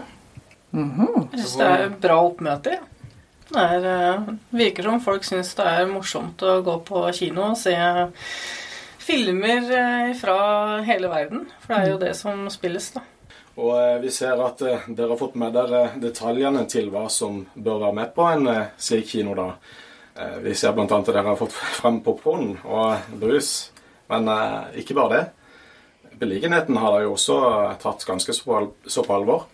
Jeg 0.73 1.43
syns 1.43 1.57
det 1.59 1.67
er 1.69 1.89
bra 2.01 2.15
oppmøte. 2.25 2.79
Det 3.53 3.61
er, 3.61 3.83
eh, 3.85 4.21
virker 4.49 4.87
som 4.87 5.01
folk 5.01 5.25
syns 5.27 5.51
det 5.53 5.65
er 5.69 5.85
morsomt 5.85 6.41
å 6.41 6.55
gå 6.65 6.73
på 6.87 7.03
kino 7.13 7.51
og 7.51 7.57
se 7.61 7.73
filmer 9.03 9.67
eh, 9.77 10.13
fra 10.17 10.37
hele 10.87 11.11
verden. 11.11 11.43
For 11.61 11.73
det 11.75 11.77
er 11.77 11.91
jo 11.91 11.99
det 12.01 12.13
som 12.17 12.47
spilles, 12.49 12.87
da. 12.95 13.03
Og 13.61 13.75
eh, 13.77 13.99
vi 14.01 14.09
ser 14.15 14.41
at 14.41 14.63
dere 14.63 15.11
har 15.11 15.19
fått 15.19 15.37
med 15.37 15.53
dere 15.53 15.83
detaljene 16.01 16.63
til 16.71 16.89
hva 16.89 17.03
som 17.13 17.43
bør 17.53 17.83
være 17.83 17.97
med 17.99 18.15
på 18.15 18.25
en 18.31 18.49
slik 18.87 19.11
kino. 19.11 19.35
da. 19.37 19.51
Vi 20.41 20.55
ser 20.57 20.73
bl.a. 20.73 20.87
at 20.87 21.13
dere 21.13 21.25
har 21.27 21.37
fått 21.37 21.53
frem 21.81 22.01
popkorn 22.05 22.55
og 22.63 23.13
brus. 23.21 23.51
Men 24.09 24.33
ikke 24.81 24.97
bare 24.97 25.13
det. 25.13 26.17
Beliggenheten 26.25 26.81
har 26.81 26.97
dere 26.97 27.05
jo 27.05 27.13
også 27.13 27.37
tatt 27.85 28.09
ganske 28.09 28.33
så 28.33 29.05
på, 29.05 29.13
alvor. 29.13 29.45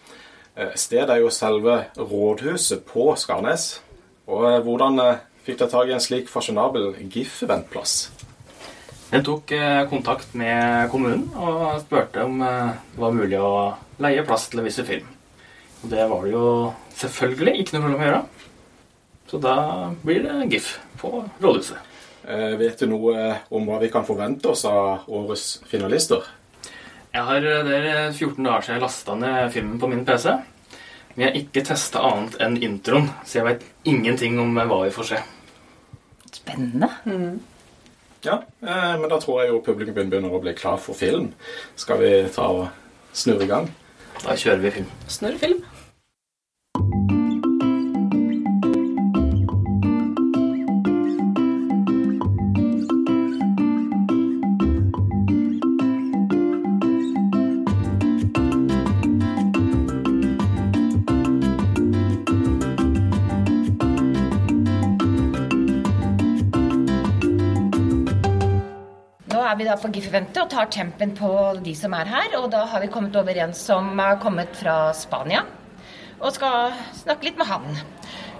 Stedet 0.79 1.11
er 1.11 1.21
jo 1.23 1.31
selve 1.31 1.81
rådhuset 1.99 2.87
på 2.87 3.11
Skarnes. 3.19 3.69
Og 4.29 4.45
eh, 4.45 4.61
hvordan 4.65 5.01
eh, 5.03 5.21
fikk 5.45 5.59
dere 5.59 5.71
tak 5.73 5.89
i 5.89 5.95
en 5.95 6.03
slik 6.03 6.29
fasjonabel 6.29 6.91
GIF-eventplass? 7.09 7.95
Jeg 9.09 9.25
tok 9.25 9.53
eh, 9.57 9.83
kontakt 9.89 10.35
med 10.37 10.89
kommunen 10.93 11.25
og 11.33 11.79
spurte 11.81 12.25
om 12.27 12.43
det 12.43 13.01
var 13.01 13.15
mulig 13.15 13.39
å 13.41 13.73
leie 14.03 14.25
plass 14.27 14.47
til 14.51 14.61
å 14.61 14.67
vise 14.67 14.85
film. 14.85 15.07
Og 15.81 15.89
det 15.93 16.05
var 16.11 16.25
det 16.25 16.35
jo 16.35 16.45
selvfølgelig 16.99 17.55
ikke 17.63 17.75
noe 17.75 17.85
problem 17.85 18.03
å 18.03 18.09
gjøre. 18.09 18.23
Så 19.29 19.39
da 19.41 19.55
blir 20.03 20.25
det 20.25 20.49
GIF 20.53 20.73
på 21.01 21.23
rådhuset. 21.41 21.89
Eh, 22.29 22.53
vet 22.59 22.81
du 22.81 22.89
noe 22.91 23.39
om 23.49 23.65
hva 23.65 23.79
vi 23.81 23.89
kan 23.89 24.05
forvente 24.05 24.51
oss 24.51 24.65
av 24.69 25.09
årets 25.09 25.63
finalister? 25.69 26.25
Jeg 27.09 27.25
har, 27.25 27.41
der 27.65 27.85
er 27.89 28.11
14 28.11 28.43
dager 28.45 28.67
siden 28.67 28.83
lasta 28.83 29.15
ned 29.17 29.49
filmen 29.53 29.79
på 29.81 29.89
min 29.89 30.05
PC. 30.05 30.35
Men 31.19 31.25
jeg 31.25 31.33
har 31.33 31.41
ikke 31.41 31.61
testa 31.67 31.99
annet 32.07 32.35
enn 32.39 32.53
introen, 32.63 33.09
så 33.27 33.41
jeg 33.41 33.45
vet 33.49 33.63
ingenting 33.91 34.37
om 34.39 34.53
eh, 34.55 34.67
hva 34.69 34.77
vi 34.85 34.91
får 34.95 35.07
se. 35.09 35.17
Spennende. 36.31 36.87
Ja, 38.23 38.37
eh, 38.63 38.93
men 39.01 39.03
da 39.11 39.17
tror 39.19 39.41
jeg 39.41 39.51
jo 39.51 39.59
publikum 39.65 39.97
begynner 39.97 40.31
å 40.31 40.39
bli 40.39 40.53
klar 40.55 40.79
for 40.79 40.95
film. 40.95 41.33
Skal 41.75 41.99
vi 41.99 42.13
ta 42.31 42.47
og 42.61 42.69
snurre 43.11 43.43
i 43.43 43.51
gang? 43.51 43.67
Da 44.21 44.37
kjører 44.39 44.63
vi 44.63 44.71
film. 44.77 44.87
Snurrfilm. 45.11 45.59
Nå 45.59 45.78
vi 69.59 69.67
da 69.67 69.75
på 69.79 69.91
GIF-eventet 69.91 70.39
og 70.41 70.51
tar 70.53 70.69
tempen 70.71 71.11
på 71.17 71.31
de 71.63 71.73
som 71.75 71.93
er 71.97 72.07
her. 72.07 72.37
Og 72.39 72.49
da 72.53 72.63
har 72.71 72.83
vi 72.83 72.91
kommet 72.91 73.15
over 73.19 73.43
en 73.43 73.53
som 73.53 73.91
har 73.99 74.19
kommet 74.23 74.55
fra 74.55 74.93
Spania. 74.95 75.43
Og 76.19 76.33
skal 76.35 76.73
snakke 77.03 77.29
litt 77.29 77.37
med 77.39 77.47
han. 77.47 77.67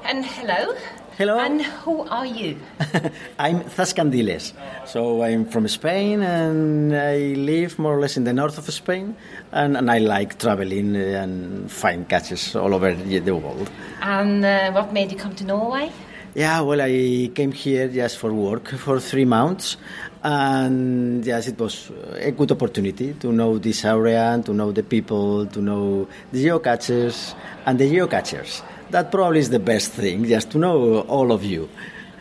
And 0.08 0.26
hello. 0.26 0.74
Hello. 1.20 1.38
And 1.38 1.62
who 1.84 2.08
are 2.08 2.26
you? 2.26 2.56
I'm 3.40 3.64
Zascandiles. 3.76 4.54
So 4.86 5.22
I'm 5.22 5.46
from 5.46 5.68
Spain 5.68 6.24
and 6.24 6.96
I 6.96 7.36
live 7.36 7.78
more 7.78 7.98
or 7.98 8.00
less 8.00 8.16
in 8.16 8.24
the 8.24 8.32
north 8.32 8.58
of 8.58 8.74
Spain. 8.74 9.18
And, 9.52 9.76
and 9.76 9.92
I 9.92 9.98
like 9.98 10.40
traveling 10.40 10.96
and 10.96 11.70
find 11.70 12.08
catches 12.08 12.56
all 12.56 12.74
over 12.74 12.94
the 12.94 13.20
the 13.20 13.36
world. 13.36 13.70
And 14.02 14.46
uh, 14.46 14.72
what 14.72 14.94
made 14.94 15.12
you 15.12 15.18
come 15.18 15.36
to 15.36 15.44
Norway? 15.44 15.92
Yeah, 16.36 16.62
well, 16.62 16.80
I 16.80 17.32
came 17.34 17.52
here 17.52 17.88
just 17.88 18.18
for 18.18 18.32
work 18.32 18.70
for 18.70 19.00
three 19.00 19.26
months, 19.26 19.78
and 20.24 21.26
yes, 21.26 21.48
it 21.48 21.58
was 21.58 21.92
a 22.16 22.32
good 22.32 22.52
opportunity 22.52 23.14
to 23.14 23.32
know 23.32 23.58
this 23.58 23.86
area, 23.86 24.42
to 24.44 24.54
know 24.54 24.72
the 24.72 24.84
people, 24.84 25.46
to 25.48 25.62
know 25.62 26.08
the 26.32 26.46
geocachers 26.46 27.36
and 27.66 27.80
the 27.80 27.90
geocachers. 27.90 28.62
That 28.92 29.12
probably 29.12 29.40
is 29.40 29.50
the 29.50 29.60
best 29.60 29.92
thing, 29.92 30.26
just 30.26 30.52
to 30.52 30.58
know 30.58 31.02
all 31.02 31.32
of 31.32 31.44
you. 31.44 31.70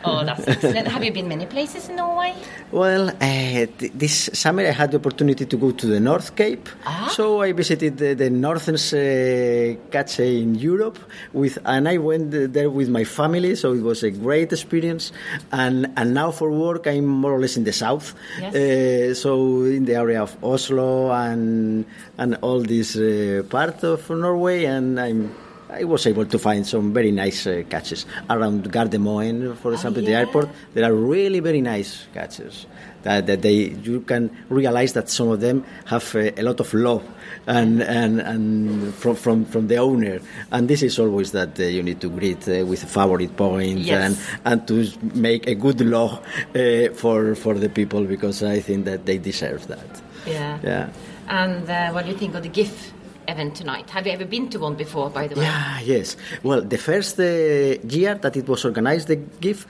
Oh, 0.05 0.23
that's 0.23 0.47
excellent. 0.47 0.87
Have 0.87 1.03
you 1.03 1.11
been 1.11 1.27
many 1.27 1.45
places 1.45 1.89
in 1.89 1.95
Norway? 1.97 2.33
Well, 2.71 3.09
uh, 3.09 3.13
th- 3.21 3.91
this 3.93 4.29
summer 4.33 4.63
I 4.63 4.71
had 4.71 4.91
the 4.91 4.97
opportunity 4.97 5.45
to 5.45 5.57
go 5.57 5.71
to 5.71 5.85
the 5.87 5.99
North 5.99 6.35
Cape, 6.35 6.69
Ah. 6.85 7.11
so 7.11 7.41
I 7.41 7.51
visited 7.51 7.97
the, 7.97 8.13
the 8.13 8.29
northern 8.29 8.75
uh, 8.75 9.75
cache 9.91 10.19
in 10.21 10.55
Europe, 10.55 10.97
with, 11.33 11.57
and 11.65 11.87
I 11.89 11.97
went 11.97 12.31
there 12.53 12.69
with 12.69 12.89
my 12.89 13.03
family, 13.03 13.55
so 13.55 13.73
it 13.73 13.81
was 13.81 14.03
a 14.03 14.11
great 14.11 14.53
experience. 14.53 15.11
And 15.51 15.87
and 15.97 16.13
now 16.13 16.31
for 16.31 16.49
work, 16.51 16.87
I'm 16.87 17.05
more 17.05 17.33
or 17.33 17.39
less 17.39 17.57
in 17.57 17.63
the 17.65 17.73
south, 17.73 18.13
Yes. 18.39 18.55
uh, 18.55 19.13
so 19.15 19.63
in 19.63 19.85
the 19.85 19.95
area 19.95 20.21
of 20.21 20.31
Oslo 20.43 21.11
and 21.11 21.85
and 22.17 22.35
all 22.41 22.61
this 22.61 22.95
uh, 22.95 23.43
part 23.49 23.83
of 23.83 24.09
Norway, 24.09 24.63
and 24.65 24.99
I'm. 24.99 25.35
I 25.69 25.83
was 25.83 26.05
able 26.07 26.25
to 26.25 26.39
find 26.39 26.65
some 26.65 26.93
very 26.93 27.11
nice 27.11 27.45
uh, 27.45 27.63
catches 27.69 28.05
around 28.29 28.71
Gardermoen, 28.71 29.55
for 29.57 29.73
example, 29.73 30.01
the 30.03 30.11
yeah. 30.11 30.19
airport. 30.19 30.49
There 30.73 30.83
are 30.83 30.93
really 30.93 31.39
very 31.41 31.61
nice 31.61 32.07
catches 32.13 32.65
that, 33.03 33.27
that 33.27 33.41
they 33.41 33.69
you 33.83 34.01
can 34.01 34.29
realize 34.49 34.93
that 34.93 35.09
some 35.09 35.29
of 35.29 35.39
them 35.41 35.63
have 35.85 36.15
uh, 36.15 36.31
a 36.37 36.41
lot 36.41 36.59
of 36.59 36.73
love 36.73 37.03
and 37.47 37.81
and, 37.81 38.19
and 38.19 38.93
from, 38.95 39.15
from 39.15 39.45
from 39.45 39.67
the 39.67 39.77
owner 39.77 40.19
and 40.51 40.67
this 40.67 40.81
is 40.83 40.99
always 40.99 41.31
that 41.31 41.59
uh, 41.59 41.63
you 41.63 41.81
need 41.81 42.01
to 42.01 42.09
greet 42.09 42.47
uh, 42.49 42.65
with 42.65 42.83
a 42.83 42.87
favorite 42.87 43.35
point 43.37 43.79
Yes. 43.79 44.01
and 44.03 44.17
and 44.45 44.67
to 44.67 44.91
make 45.15 45.47
a 45.47 45.55
good 45.55 45.79
love 45.81 46.19
uh, 46.55 46.89
for 46.93 47.35
for 47.35 47.53
the 47.53 47.69
people 47.69 48.03
because 48.03 48.43
I 48.43 48.59
think 48.59 48.85
that 48.85 49.05
they 49.05 49.17
deserve 49.17 49.67
that 49.67 50.01
Yeah. 50.25 50.59
yeah 50.63 50.89
And 51.29 51.69
uh, 51.69 51.91
what 51.93 52.05
do 52.05 52.11
you 52.11 52.17
think 52.17 52.33
of 52.35 52.41
the 52.43 52.49
GIF 52.49 52.91
event 53.29 53.55
tonight? 53.55 53.89
Have 53.89 54.05
you 54.07 54.13
ever 54.13 54.25
been 54.25 54.49
to 54.49 54.59
one 54.59 54.75
before, 54.75 55.09
by 55.09 55.27
the 55.27 55.35
way? 55.35 55.43
Yeah, 55.43 55.79
yes. 55.81 56.17
Well, 56.43 56.61
the 56.61 56.77
first 56.77 57.19
uh, 57.19 57.23
year 57.23 58.15
that 58.15 58.35
it 58.35 58.47
was 58.47 58.65
organized, 58.65 59.07
the 59.07 59.17
GIF, 59.17 59.65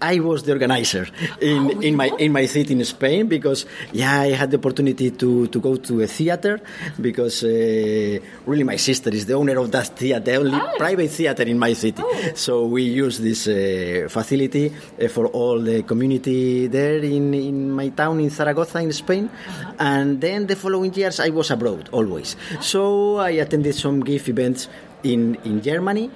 I 0.00 0.20
was 0.20 0.42
the 0.42 0.52
organizer 0.52 1.08
in, 1.40 1.82
in 1.82 1.96
my 1.96 2.10
in 2.18 2.32
my 2.32 2.46
city 2.46 2.74
in 2.74 2.84
Spain 2.84 3.28
because 3.28 3.64
yeah 3.92 4.20
I 4.20 4.32
had 4.32 4.50
the 4.50 4.58
opportunity 4.58 5.10
to, 5.12 5.46
to 5.46 5.60
go 5.60 5.76
to 5.76 6.02
a 6.02 6.06
theater 6.06 6.60
because 7.00 7.42
uh, 7.44 8.18
really 8.46 8.64
my 8.64 8.76
sister 8.76 9.10
is 9.10 9.26
the 9.26 9.34
owner 9.34 9.58
of 9.58 9.70
that 9.72 9.88
theater 9.96 10.20
the 10.20 10.36
only 10.36 10.60
private 10.76 11.10
theater 11.10 11.44
in 11.44 11.58
my 11.58 11.72
city. 11.72 12.02
So 12.34 12.66
we 12.66 12.82
use 12.82 13.18
this 13.18 13.48
uh, 13.48 14.08
facility 14.08 14.72
uh, 14.72 15.08
for 15.08 15.28
all 15.28 15.60
the 15.60 15.82
community 15.82 16.66
there 16.66 16.98
in, 16.98 17.32
in 17.32 17.70
my 17.70 17.88
town 17.90 18.20
in 18.20 18.30
Zaragoza 18.30 18.80
in 18.80 18.92
Spain. 18.92 19.30
And 19.78 20.20
then 20.20 20.46
the 20.46 20.56
following 20.56 20.92
years 20.94 21.20
I 21.20 21.30
was 21.30 21.50
abroad 21.50 21.88
always. 21.92 22.36
So 22.60 23.16
I 23.16 23.30
attended 23.30 23.74
some 23.74 24.00
gift 24.00 24.28
events 24.28 24.68
in 25.02 25.36
in 25.44 25.62
Germany 25.62 26.10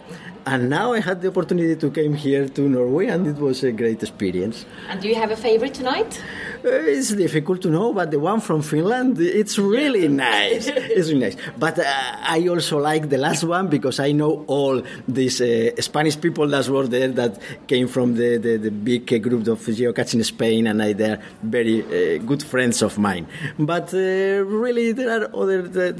and 0.46 0.70
now 0.70 0.92
I 0.92 1.00
had 1.00 1.20
the 1.20 1.28
opportunity 1.28 1.76
to 1.76 1.90
come 1.90 2.14
here 2.14 2.48
to 2.48 2.62
Norway, 2.68 3.06
and 3.06 3.26
it 3.26 3.36
was 3.36 3.62
a 3.64 3.72
great 3.72 4.02
experience. 4.02 4.64
And 4.88 5.00
do 5.00 5.08
you 5.08 5.14
have 5.14 5.30
a 5.30 5.36
favorite 5.36 5.74
tonight? 5.74 6.22
Uh, 6.64 6.68
it's 6.68 7.10
difficult 7.10 7.62
to 7.62 7.70
know, 7.70 7.92
but 7.92 8.10
the 8.10 8.18
one 8.18 8.40
from 8.40 8.62
Finland, 8.62 9.18
it's 9.18 9.58
really 9.58 10.08
nice. 10.30 10.66
It's 10.66 11.08
really 11.08 11.20
nice. 11.20 11.36
But 11.58 11.78
uh, 11.78 11.84
I 11.84 12.46
also 12.48 12.78
like 12.78 13.08
the 13.08 13.18
last 13.18 13.44
one 13.44 13.68
because 13.68 13.98
I 14.00 14.12
know 14.12 14.44
all 14.46 14.82
these 15.08 15.40
uh, 15.40 15.70
Spanish 15.80 16.20
people 16.20 16.46
that 16.48 16.68
were 16.68 16.86
there 16.86 17.08
that 17.08 17.40
came 17.66 17.88
from 17.88 18.14
the, 18.14 18.36
the, 18.36 18.56
the 18.56 18.70
big 18.70 19.06
group 19.22 19.46
of 19.48 19.60
geocaching 19.60 20.14
in 20.14 20.24
Spain, 20.24 20.66
and 20.66 20.82
I, 20.82 20.92
they're 20.92 21.20
very 21.42 21.82
uh, 21.82 22.22
good 22.22 22.42
friends 22.42 22.82
of 22.82 22.98
mine. 22.98 23.26
But 23.58 23.94
uh, 23.94 23.98
really, 24.44 24.92
there 24.92 25.22
are 25.22 25.30
other. 25.34 25.60
Uh, 25.60 25.92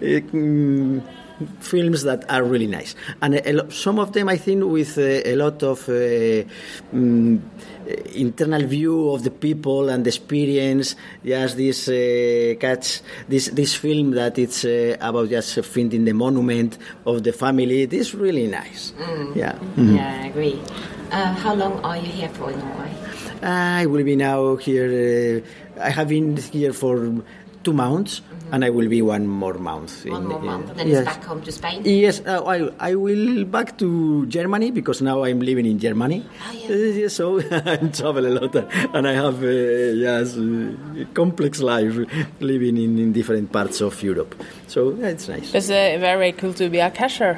mm, 0.00 1.02
films 1.60 2.02
that 2.04 2.24
are 2.30 2.42
really 2.44 2.66
nice, 2.66 2.94
and 3.22 3.34
a, 3.36 3.52
lo- 3.52 3.68
some 3.70 3.98
of 3.98 4.12
them 4.12 4.28
I 4.28 4.36
think 4.36 4.64
with 4.64 4.98
uh, 4.98 5.02
a 5.24 5.34
lot 5.36 5.62
of 5.62 5.88
uh, 5.88 5.92
mm, 6.94 7.40
internal 8.14 8.62
view 8.66 9.10
of 9.10 9.22
the 9.22 9.30
people 9.30 9.88
and 9.88 10.04
the 10.04 10.08
experience. 10.08 10.96
Just 11.24 11.56
this 11.56 11.88
uh, 11.88 12.54
catch, 12.60 13.00
this 13.28 13.48
this 13.48 13.74
film 13.74 14.12
that 14.12 14.38
it's 14.38 14.64
uh, 14.64 14.96
about 15.00 15.28
just 15.30 15.64
finding 15.64 16.04
the 16.04 16.12
monument 16.12 16.78
of 17.06 17.22
the 17.22 17.32
family. 17.32 17.82
It 17.82 17.92
is 17.92 18.14
really 18.14 18.46
nice. 18.46 18.92
Yeah. 19.34 19.54
Mhm. 19.76 19.96
Yeah, 19.96 20.20
I 20.24 20.26
agree. 20.28 20.60
Uh, 21.10 21.32
how 21.34 21.54
long 21.54 21.80
are 21.84 21.96
you 21.96 22.10
here 22.12 22.28
for 22.28 22.50
in 22.50 22.58
Norway? 22.58 22.92
I 23.42 23.86
will 23.86 24.04
be 24.04 24.16
now 24.16 24.56
here. 24.56 25.42
Uh, 25.78 25.80
I 25.80 25.90
have 25.90 26.08
been 26.08 26.36
here 26.36 26.72
for 26.72 26.96
two 27.68 27.74
months, 27.76 28.22
and 28.52 28.64
I 28.64 28.70
will 28.70 28.88
be 28.88 29.02
one 29.02 29.26
more 29.26 29.58
month. 29.70 30.06
One 30.06 30.22
in- 30.22 30.28
more 30.28 30.40
in- 30.40 30.46
month, 30.46 30.70
and 30.70 30.78
then 30.80 30.88
yes. 30.88 31.00
it's 31.00 31.10
back 31.12 31.24
home 31.24 31.42
to 31.42 31.52
Spain. 31.52 31.82
Yes, 31.84 32.20
uh, 32.24 32.42
I, 32.54 32.56
I 32.90 32.94
will 32.94 33.44
back 33.44 33.76
to 33.78 34.24
Germany 34.26 34.70
because 34.70 35.02
now 35.02 35.22
I'm 35.24 35.40
living 35.40 35.66
in 35.66 35.78
Germany. 35.78 36.24
Uh, 36.48 36.72
yeah, 36.72 37.08
so 37.08 37.24
I 37.74 37.76
travel 37.98 38.24
a 38.26 38.32
lot 38.40 38.54
and 38.96 39.04
I 39.06 39.12
have 39.12 39.42
uh, 39.42 39.48
yes, 40.06 40.36
uh, 40.36 40.72
complex 41.12 41.60
life 41.60 41.94
living 42.40 42.76
in, 42.78 42.98
in 42.98 43.12
different 43.12 43.52
parts 43.52 43.80
of 43.82 44.02
Europe. 44.02 44.34
So 44.66 44.94
yeah, 44.94 45.08
it's 45.08 45.28
nice. 45.28 45.54
It's 45.54 45.68
uh, 45.68 45.96
very 46.00 46.32
cool 46.32 46.54
to 46.54 46.70
be 46.70 46.78
a 46.78 46.90
cashier 46.90 47.36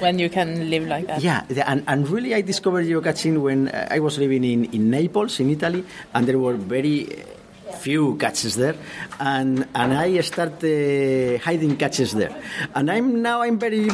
when 0.00 0.18
you 0.18 0.28
can 0.30 0.70
live 0.70 0.86
like 0.86 1.06
that. 1.06 1.20
Yeah, 1.22 1.42
and, 1.66 1.82
and 1.86 2.08
really 2.08 2.34
I 2.34 2.42
discovered 2.42 2.86
geocaching 2.86 3.40
when 3.42 3.68
uh, 3.68 3.88
I 3.90 3.98
was 3.98 4.18
living 4.18 4.44
in, 4.44 4.66
in 4.66 4.90
Naples, 4.90 5.40
in 5.40 5.50
Italy, 5.50 5.84
and 6.14 6.26
there 6.26 6.38
were 6.38 6.54
very 6.54 7.06
uh, 7.06 7.33
few 7.74 8.16
catches 8.16 8.56
there, 8.56 8.76
and 9.20 9.66
and 9.74 9.92
I 9.92 10.20
started 10.20 10.64
uh, 10.64 11.38
hiding 11.44 11.76
catches 11.76 12.12
there, 12.12 12.34
and 12.74 12.90
I'm 12.90 13.22
now 13.22 13.42
I'm 13.42 13.58
very 13.58 13.90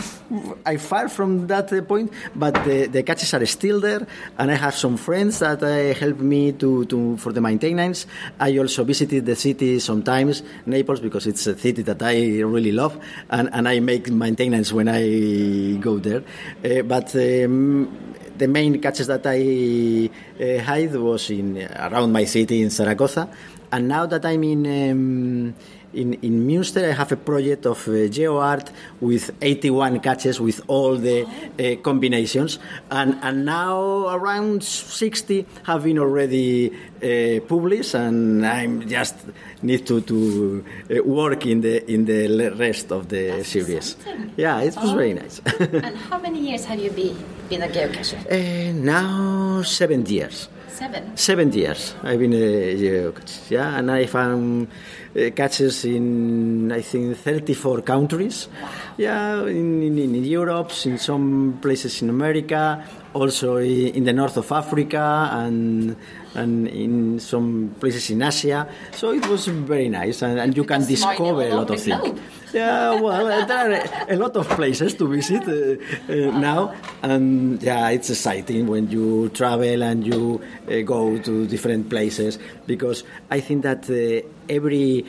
I 0.64 0.76
far 0.76 1.08
from 1.08 1.46
that 1.48 1.72
uh, 1.72 1.82
point, 1.82 2.12
but 2.34 2.54
the, 2.64 2.86
the 2.86 3.02
catches 3.02 3.34
are 3.34 3.44
still 3.46 3.80
there, 3.80 4.06
and 4.38 4.50
I 4.50 4.54
have 4.54 4.74
some 4.74 4.96
friends 4.96 5.38
that 5.40 5.62
uh, 5.62 5.98
help 5.98 6.18
me 6.18 6.52
to, 6.52 6.84
to 6.86 7.16
for 7.16 7.32
the 7.32 7.40
maintenance. 7.40 8.06
I 8.38 8.58
also 8.58 8.84
visited 8.84 9.26
the 9.26 9.36
city 9.36 9.78
sometimes, 9.80 10.42
Naples, 10.66 11.00
because 11.00 11.26
it's 11.26 11.46
a 11.46 11.58
city 11.58 11.82
that 11.82 12.02
I 12.02 12.40
really 12.40 12.72
love, 12.72 12.98
and, 13.30 13.48
and 13.52 13.68
I 13.68 13.80
make 13.80 14.10
maintenance 14.10 14.72
when 14.72 14.88
I 14.88 15.76
go 15.80 15.98
there, 15.98 16.22
uh, 16.64 16.82
but. 16.82 17.14
Um, 17.14 18.06
the 18.40 18.48
main 18.48 18.80
catches 18.80 19.06
that 19.06 19.20
I 19.26 20.08
uh, 20.42 20.62
hide 20.64 20.96
was 20.96 21.28
in 21.28 21.58
around 21.58 22.10
my 22.10 22.24
city 22.24 22.62
in 22.62 22.70
Zaragoza, 22.70 23.28
and 23.72 23.88
now 23.88 24.06
that 24.06 24.24
I'm 24.24 24.42
in 24.44 24.66
um, 24.90 25.54
in, 25.92 26.14
in 26.14 26.46
Münster, 26.46 26.88
I 26.88 26.92
have 26.92 27.10
a 27.12 27.16
project 27.16 27.66
of 27.66 27.86
uh, 27.88 27.92
GeoArt 28.08 28.70
with 29.00 29.30
81 29.42 30.00
catches 30.00 30.40
with 30.40 30.60
all 30.68 30.96
the 30.96 31.24
uh, 31.24 31.82
combinations, 31.82 32.58
and 32.90 33.18
and 33.22 33.44
now 33.44 34.08
around 34.08 34.62
60 34.62 35.46
have 35.64 35.84
been 35.84 35.98
already 35.98 36.70
uh, 36.70 37.40
published, 37.46 37.94
and 37.94 38.46
I'm 38.46 38.88
just 38.88 39.16
need 39.62 39.86
to 39.86 40.00
to 40.02 40.64
uh, 40.90 41.02
work 41.02 41.46
in 41.46 41.60
the 41.60 41.90
in 41.90 42.04
the 42.04 42.50
rest 42.56 42.92
of 42.92 43.08
the 43.08 43.42
series. 43.44 43.96
Yeah, 44.36 44.60
it 44.60 44.76
was 44.76 44.92
very 44.92 45.14
nice. 45.14 45.40
and 45.58 45.96
how 45.96 46.18
many 46.18 46.38
years 46.50 46.64
have 46.66 46.78
you 46.78 46.90
been, 46.90 47.16
been 47.48 47.62
a 47.62 47.68
geocacher? 47.68 48.20
Uh, 48.30 48.72
now 48.72 49.62
seven 49.62 50.06
years. 50.06 50.48
Seven. 50.80 51.14
Seven 51.14 51.52
years 51.52 51.94
I've 52.02 52.18
been 52.18 52.32
a 52.32 52.74
geocacher. 52.74 53.50
Yeah, 53.50 53.76
and 53.76 53.90
I 53.90 54.06
found 54.06 54.68
uh, 55.14 55.28
catches 55.36 55.84
in 55.84 56.72
I 56.72 56.80
think 56.80 57.18
34 57.18 57.82
countries. 57.82 58.48
Yeah, 58.96 59.44
in, 59.44 59.82
in, 59.82 59.98
in 59.98 60.24
Europe, 60.24 60.72
in 60.86 60.96
some 60.96 61.58
places 61.60 62.00
in 62.00 62.08
America, 62.08 62.82
also 63.12 63.58
in 63.58 64.04
the 64.04 64.14
north 64.14 64.38
of 64.38 64.50
Africa, 64.52 65.28
and 65.30 65.96
and 66.34 66.68
in 66.68 67.18
some 67.18 67.74
places 67.80 68.10
in 68.10 68.22
Asia. 68.22 68.68
So 68.92 69.12
it 69.12 69.26
was 69.26 69.46
very 69.46 69.88
nice, 69.88 70.22
and, 70.22 70.38
and 70.38 70.56
you 70.56 70.64
can 70.64 70.86
discover 70.86 71.42
a 71.42 71.54
lot 71.54 71.70
of 71.70 71.80
things. 71.80 72.20
Yeah, 72.52 73.00
well, 73.00 73.26
uh, 73.26 73.44
there 73.44 73.72
are 73.72 74.06
a 74.08 74.16
lot 74.16 74.36
of 74.36 74.48
places 74.48 74.94
to 74.94 75.06
visit 75.06 75.42
uh, 75.46 76.12
uh, 76.12 76.36
now, 76.36 76.74
and 77.00 77.62
yeah, 77.62 77.90
it's 77.90 78.10
exciting 78.10 78.66
when 78.66 78.90
you 78.90 79.28
travel 79.28 79.82
and 79.82 80.04
you 80.04 80.42
uh, 80.68 80.80
go 80.80 81.16
to 81.18 81.46
different 81.46 81.88
places 81.88 82.38
because 82.66 83.04
I 83.30 83.38
think 83.38 83.62
that 83.62 83.88
uh, 83.88 84.26
every 84.48 85.06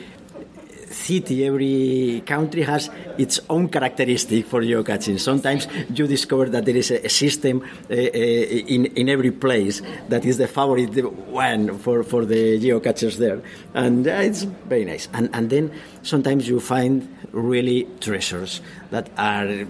city, 1.02 1.44
every 1.46 2.22
country 2.26 2.62
has 2.62 2.90
its 3.18 3.40
own 3.50 3.68
characteristic 3.68 4.46
for 4.46 4.62
geocaching. 4.62 5.18
Sometimes 5.18 5.66
you 5.92 6.06
discover 6.06 6.48
that 6.50 6.64
there 6.64 6.76
is 6.76 6.90
a, 6.90 7.08
system 7.08 7.62
uh, 7.90 7.94
in, 7.94 8.86
in 8.86 9.08
every 9.08 9.30
place 9.30 9.82
that 10.08 10.24
is 10.24 10.38
the 10.38 10.48
favorite 10.48 11.12
one 11.28 11.78
for, 11.78 12.02
for 12.02 12.24
the 12.24 12.58
geocachers 12.58 13.16
there. 13.18 13.42
And 13.74 14.06
uh, 14.06 14.10
it's 14.10 14.42
very 14.42 14.84
nice. 14.84 15.08
And, 15.12 15.28
and 15.32 15.50
then 15.50 15.72
sometimes 16.02 16.48
you 16.48 16.60
find 16.60 17.08
really 17.32 17.88
treasures 18.00 18.60
that 18.90 19.10
are 19.18 19.66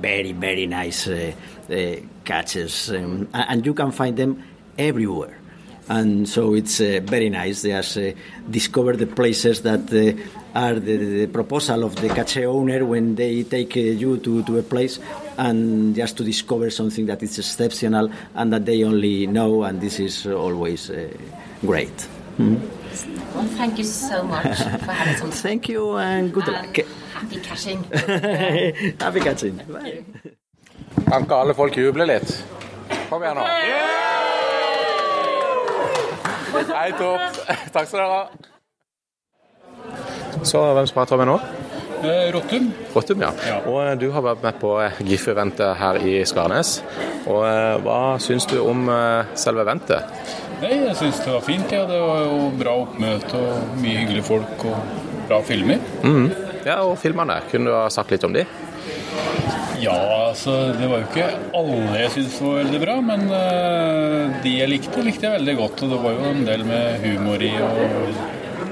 very, 0.00 0.32
very 0.32 0.66
nice 0.66 1.06
uh, 1.06 1.32
catches. 2.24 2.90
Um, 2.90 3.28
and 3.32 3.64
you 3.64 3.74
can 3.74 3.92
find 3.92 4.16
them 4.16 4.42
everywhere 4.78 5.38
and 5.88 6.28
so 6.28 6.54
it's 6.54 6.80
uh, 6.80 7.00
very 7.04 7.28
nice. 7.30 7.62
They 7.62 7.70
just 7.70 7.96
uh, 7.98 8.12
discover 8.50 8.96
the 8.96 9.06
places 9.06 9.62
that 9.62 9.92
uh, 9.92 10.58
are 10.58 10.74
the, 10.74 10.96
the 10.96 11.26
proposal 11.26 11.84
of 11.84 11.96
the 11.96 12.08
cache 12.08 12.38
owner 12.46 12.84
when 12.84 13.14
they 13.16 13.42
take 13.42 13.76
uh, 13.76 13.80
you 13.80 14.18
to, 14.18 14.42
to 14.44 14.58
a 14.58 14.62
place 14.62 14.98
and 15.36 15.94
just 15.94 16.16
to 16.18 16.24
discover 16.24 16.70
something 16.70 17.06
that 17.06 17.22
is 17.22 17.38
exceptional 17.38 18.10
and 18.34 18.52
that 18.52 18.64
they 18.64 18.84
only 18.84 19.26
know, 19.26 19.62
and 19.64 19.80
this 19.80 19.98
is 20.00 20.26
always 20.26 20.90
uh, 20.90 21.08
great. 21.60 22.08
Mhm. 22.38 22.60
Well, 23.34 23.44
thank 23.56 23.78
you 23.78 23.84
so 23.84 24.22
much 24.22 24.58
for 24.84 24.92
having 24.92 25.16
some 25.16 25.30
Thank 25.30 25.68
you 25.68 25.96
and 25.98 26.32
good 26.32 26.46
luck. 26.48 26.78
happy 27.12 27.40
caching. 27.40 27.82
Happy 29.00 29.20
catching. 29.20 29.56
Bye. 29.68 30.04
Kan 31.10 31.22
ikke 31.22 31.34
alle 31.34 31.54
folk 31.54 31.74
juble 31.76 32.06
litt? 32.06 32.44
Kom 33.10 33.22
igjen 33.22 33.36
nå. 33.38 34.43
Hei, 36.54 36.92
topp. 36.94 37.20
Takk 37.74 37.88
skal 37.88 37.98
dere 37.98 38.10
ha. 38.14 38.22
Så 40.46 40.60
hvem 40.76 40.86
prater 40.94 41.18
med 41.18 41.26
nå? 41.32 41.38
Rottum. 42.34 42.68
Rottum, 42.92 43.22
ja. 43.24 43.30
Og 43.64 43.78
eh, 43.80 43.94
du 43.98 44.10
har 44.12 44.22
vært 44.26 44.42
med 44.44 44.58
på 44.60 44.74
GIF-eventet 45.08 45.72
her 45.80 45.98
i 46.04 46.18
Skarnes. 46.28 46.76
Og 47.24 47.40
eh, 47.48 47.78
hva 47.82 48.18
syns 48.22 48.46
du 48.50 48.58
om 48.60 48.84
eh, 48.92 49.32
selve 49.40 49.64
eventet? 49.64 50.04
Nei, 50.60 50.74
jeg 50.84 50.96
syns 51.00 51.22
det 51.24 51.32
var 51.32 51.42
fint. 51.46 51.72
Ja. 51.72 51.86
Det 51.90 51.98
var 52.02 52.26
jo 52.28 52.50
bra 52.60 52.76
oppmøte 52.84 53.40
og 53.40 53.80
mye 53.80 54.02
hyggelige 54.02 54.28
folk 54.28 54.68
og 54.68 54.76
bra 55.30 55.40
filmer. 55.48 55.80
Mm. 56.04 56.28
Ja, 56.68 56.82
og 56.84 56.98
filmene. 57.00 57.40
Kunne 57.50 57.72
du 57.72 57.78
ha 57.78 57.88
sagt 57.92 58.14
litt 58.14 58.24
om 58.28 58.36
de? 58.36 58.44
Ja, 59.84 59.96
altså 60.30 60.54
det 60.78 60.86
var 60.88 61.02
jo 61.02 61.08
ikke 61.10 61.26
alle 61.58 61.98
jeg 62.00 62.12
syntes 62.14 62.38
var 62.40 62.60
veldig 62.62 62.80
bra, 62.84 62.94
men 63.04 63.26
uh, 63.28 64.38
de 64.44 64.54
jeg 64.60 64.70
likte, 64.70 65.04
likte 65.04 65.28
jeg 65.28 65.36
veldig 65.38 65.56
godt. 65.60 65.84
Og 65.84 65.92
det 65.92 66.00
var 66.04 66.16
jo 66.16 66.30
en 66.30 66.46
del 66.48 66.64
med 66.68 67.04
humor 67.04 67.44
i 67.44 67.52
og 67.60 67.76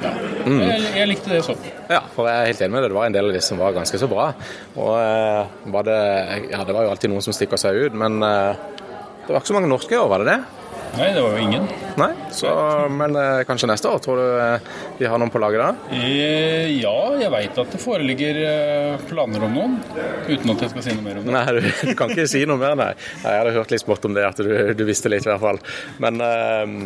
ja. 0.02 0.12
Mm. 0.42 0.58
Jeg, 0.58 0.86
jeg 0.96 1.08
likte 1.12 1.30
det 1.30 1.42
sånn. 1.46 1.60
Ja, 1.86 2.00
for 2.14 2.26
jeg 2.26 2.34
er 2.34 2.48
helt 2.50 2.62
enig 2.64 2.74
med 2.74 2.82
deg. 2.82 2.90
Det 2.90 2.98
var 2.98 3.10
en 3.10 3.14
del 3.14 3.28
av 3.28 3.36
de 3.36 3.42
som 3.44 3.60
var 3.62 3.76
ganske 3.76 4.00
så 4.00 4.08
bra. 4.10 4.32
Og 4.74 4.90
uh, 4.96 5.68
var 5.76 5.86
det 5.86 6.00
Ja, 6.50 6.64
det 6.66 6.74
var 6.74 6.88
jo 6.88 6.94
alltid 6.94 7.12
noen 7.12 7.24
som 7.24 7.36
stikker 7.36 7.60
seg 7.60 7.78
ut, 7.84 7.98
men 7.98 8.18
uh, 8.24 8.56
det 9.22 9.30
var 9.30 9.38
ikke 9.38 9.52
så 9.52 9.58
mange 9.58 9.70
norske 9.70 9.94
i 9.94 10.00
år, 10.00 10.10
var 10.10 10.24
det 10.24 10.32
det? 10.32 10.61
Nei, 10.92 11.08
det 11.16 11.22
var 11.24 11.36
jo 11.38 11.40
ingen. 11.40 11.64
Nei, 11.96 12.10
så, 12.36 12.50
men 12.92 13.16
eh, 13.16 13.42
kanskje 13.48 13.68
neste 13.70 13.88
år? 13.88 14.00
Tror 14.04 14.18
du 14.20 14.24
eh, 14.42 14.66
vi 14.98 15.08
har 15.08 15.20
noen 15.20 15.32
på 15.32 15.40
laget 15.40 15.62
da? 15.62 15.96
Eh, 15.96 16.68
ja, 16.82 16.92
jeg 17.20 17.32
veit 17.32 17.60
at 17.62 17.72
det 17.72 17.80
foreligger 17.80 18.40
eh, 18.44 19.04
planer 19.08 19.46
om 19.48 19.56
noen, 19.56 19.78
uten 20.28 20.52
at 20.52 20.66
jeg 20.66 20.72
skal 20.74 20.84
si 20.84 20.96
noe 20.96 21.06
mer 21.06 21.20
om 21.20 21.26
det. 21.28 21.34
Nei, 21.36 21.44
du, 21.56 21.70
du 21.92 21.94
kan 21.98 22.12
ikke 22.12 22.28
si 22.30 22.44
noe 22.48 22.60
mer, 22.60 22.76
nei. 22.78 22.90
Jeg 23.22 23.40
hadde 23.40 23.54
hørt 23.56 23.72
litt 23.72 23.84
smått 23.84 24.04
om 24.08 24.16
det, 24.18 24.26
at 24.28 24.44
du, 24.44 24.52
du 24.76 24.84
visste 24.88 25.12
litt 25.12 25.24
i 25.24 25.32
hvert 25.32 25.42
fall. 25.46 25.62
Men 26.04 26.20
eh, 26.28 26.76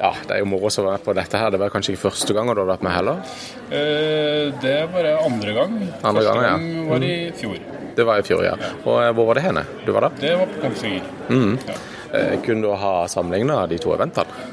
ja, 0.00 0.14
det 0.24 0.38
er 0.38 0.42
jo 0.42 0.48
moro 0.54 0.72
å 0.72 0.88
være 0.88 1.04
på 1.04 1.16
dette 1.20 1.44
her. 1.44 1.52
Det 1.52 1.60
var 1.60 1.72
kanskje 1.76 1.94
ikke 1.94 2.06
første 2.08 2.36
gang 2.36 2.48
du 2.52 2.64
har 2.64 2.72
vært 2.72 2.88
med 2.88 2.96
heller? 2.96 3.22
Eh, 3.68 4.48
det 4.64 4.78
var 4.96 5.08
det 5.10 5.14
andre 5.20 5.56
gang. 5.60 5.76
Andre 6.00 6.24
Første 6.24 6.28
gang, 6.32 6.44
ja. 6.48 6.56
gang 6.56 6.90
var 6.90 7.06
i 7.06 7.14
fjor. 7.36 7.60
Det 7.92 8.04
var 8.08 8.22
i 8.22 8.24
fjor, 8.24 8.46
ja. 8.48 8.56
Og 8.88 8.94
eh, 9.04 9.12
hvor 9.12 9.28
var 9.28 9.36
det 9.38 9.44
henne? 9.50 9.68
Du 9.84 9.92
var 9.92 10.08
der? 10.08 10.20
Det 10.24 10.36
var 10.40 10.48
på 10.56 10.62
Kongsvinger. 10.64 11.10
Mm. 11.28 11.58
Ja. 11.68 11.76
Eh, 12.12 12.34
kunne 12.44 12.66
du 12.66 12.74
ha 12.76 13.08
sammenligna 13.08 13.66
de 13.66 13.78
to 13.80 13.94
eventene? 13.94 14.48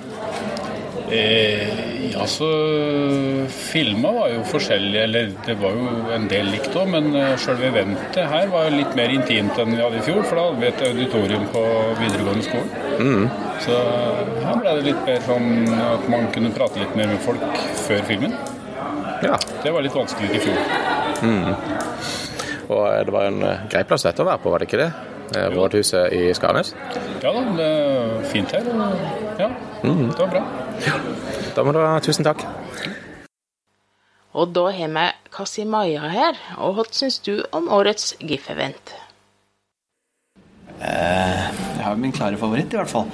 Eh, 1.10 2.12
ja, 2.14 2.26
så 2.30 2.48
Filma 3.50 4.12
var 4.14 4.30
jo 4.30 4.44
forskjellige, 4.46 5.04
eller 5.04 5.32
det 5.46 5.56
var 5.62 5.74
jo 5.78 6.14
en 6.14 6.28
del 6.30 6.52
likt 6.54 6.76
òg, 6.78 6.92
men 6.94 7.10
sjølve 7.42 7.72
eventet 7.72 8.30
her 8.30 8.52
var 8.54 8.68
jo 8.68 8.78
litt 8.78 8.94
mer 8.98 9.14
intimt 9.14 9.58
enn 9.62 9.74
vi 9.74 9.82
hadde 9.82 10.00
i 10.00 10.06
fjor, 10.06 10.22
for 10.30 10.38
da 10.38 10.46
hadde 10.48 10.62
vi 10.62 10.70
et 10.70 10.84
auditorium 10.86 11.48
på 11.54 11.64
videregående 12.00 12.46
skole. 12.46 12.70
Så 13.66 13.76
her 14.46 14.62
ble 14.62 14.76
det 14.78 14.86
litt 14.92 15.02
mer 15.08 15.26
sånn 15.26 15.50
at 15.90 16.08
man 16.14 16.30
kunne 16.36 16.54
prate 16.56 16.82
litt 16.82 16.96
mer 17.00 17.10
med 17.12 17.22
folk 17.26 17.62
før 17.88 18.06
filmen. 18.08 18.38
Ja. 19.26 19.36
Det 19.64 19.72
var 19.76 19.84
litt 19.84 19.96
vanskelig 19.96 20.32
i 20.38 20.44
fjor. 20.46 20.60
Og 22.70 22.84
eh, 22.88 23.02
det 23.06 23.14
var 23.14 23.30
en 23.30 23.44
eh, 23.44 23.64
grei 23.72 23.84
plass 23.88 24.06
dette 24.06 24.24
å 24.24 24.28
være 24.30 24.44
på, 24.44 24.54
var 24.54 24.62
det 24.62 24.70
ikke 24.70 24.84
det? 24.84 24.92
Eh, 25.36 25.50
Rådhuset 25.54 26.14
i 26.14 26.34
Skarnes. 26.34 26.74
Ja 27.24 27.34
da, 27.36 27.44
det 27.58 27.68
er 27.68 28.24
fint 28.32 28.52
her. 28.56 28.66
Ja, 29.40 29.50
det 29.84 30.20
var 30.20 30.32
bra. 30.34 30.44
Da 31.56 31.66
må 31.66 31.74
du 31.76 31.82
ha 31.84 32.00
tusen 32.04 32.26
takk. 32.26 32.46
Og 34.34 34.54
da 34.56 34.70
har 34.74 34.90
vi 34.96 35.06
Kasimaya 35.34 36.10
her. 36.10 36.40
Og 36.58 36.78
hva 36.78 36.86
syns 36.92 37.20
du 37.26 37.44
om 37.52 37.70
årets 37.70 38.16
GIF-event? 38.22 38.96
Jeg 40.80 41.84
har 41.84 41.96
min 42.00 42.14
klare 42.16 42.38
favoritt, 42.40 42.74
i 42.74 42.80
hvert 42.80 42.90
fall. 42.92 43.10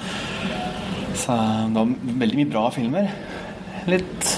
Så 1.16 1.34
det 1.72 1.80
var 1.80 1.94
veldig 2.22 2.38
mye 2.38 2.50
bra 2.52 2.68
filmer. 2.70 3.08
Litt 3.90 4.36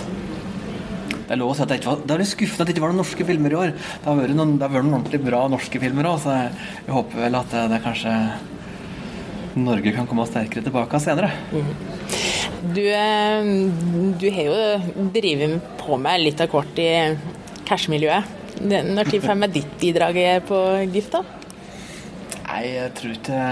Det 1.28 1.34
er 1.36 1.40
lov 1.42 1.50
å 1.52 1.56
si 1.56 1.60
at 1.60 1.68
det 1.68 1.76
ikke 1.82 1.90
var 1.90 2.04
Det 2.08 2.14
er 2.14 2.20
litt 2.22 2.30
skuffende 2.30 2.64
at 2.64 2.68
det 2.70 2.72
ikke 2.72 2.82
var 2.86 2.92
noen 2.94 3.02
norske 3.02 3.24
filmer 3.28 3.52
i 3.52 3.58
år. 3.58 3.72
Det 3.76 4.08
har 4.08 4.16
vært 4.16 4.36
noen, 4.38 4.54
det 4.56 4.64
har 4.64 4.72
vært 4.72 4.86
noen 4.86 4.98
ordentlig 4.98 5.20
bra 5.26 5.42
norske 5.52 5.80
filmer 5.82 6.08
òg, 6.08 6.22
så 6.22 6.36
jeg, 6.38 6.54
jeg 6.86 6.94
håper 6.96 7.24
vel 7.26 7.36
at 7.36 7.50
det, 7.52 7.64
det 7.74 7.80
kanskje 7.84 8.14
Norge 9.58 9.92
kan 9.92 10.06
komme 10.08 10.24
sterkere 10.28 10.64
tilbake 10.64 11.00
senere. 11.02 11.32
Du, 12.62 12.80
eh, 12.80 13.50
du 14.18 14.26
har 14.32 14.48
jo 14.48 15.04
drevet 15.12 15.58
på 15.82 15.98
med 16.00 16.24
litt 16.24 16.40
av 16.40 16.48
kort 16.52 16.80
i 16.80 16.88
cash-miljøet. 17.68 18.36
Når 18.64 19.10
tid 19.12 19.22
får 19.22 19.36
med 19.38 19.52
ditt 19.54 19.74
bidrag 19.78 20.16
på 20.48 20.62
GIF, 20.94 21.12
da? 21.12 21.22
Nei, 22.48 22.62
jeg 22.72 22.94
tror 22.96 23.12
ikke 23.12 23.42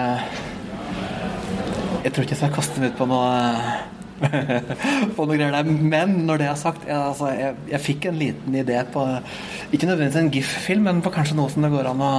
Jeg 2.06 2.14
tror 2.14 2.24
ikke 2.24 2.34
jeg 2.34 2.40
skal 2.40 2.54
kaste 2.56 2.80
meg 2.80 2.94
ut 2.94 2.98
på 2.98 3.06
noe 3.10 3.28
på 5.16 5.26
noen 5.26 5.36
greier 5.36 5.54
der. 5.56 5.70
Men 5.94 6.14
når 6.28 6.42
det 6.42 6.48
er 6.50 6.60
sagt, 6.60 6.86
jeg, 6.88 6.96
altså, 6.96 7.30
jeg, 7.36 7.56
jeg 7.72 7.82
fikk 7.84 8.08
en 8.10 8.20
liten 8.20 8.56
idé 8.56 8.78
på 8.92 9.04
Ikke 9.72 9.88
nødvendigvis 9.88 10.20
en 10.22 10.32
GIF-film, 10.32 10.86
men 10.88 11.02
på 11.04 11.12
kanskje 11.14 11.36
noe 11.38 11.52
som 11.52 11.66
det 11.66 11.72
går 11.74 11.90
an 11.90 12.04
å 12.06 12.14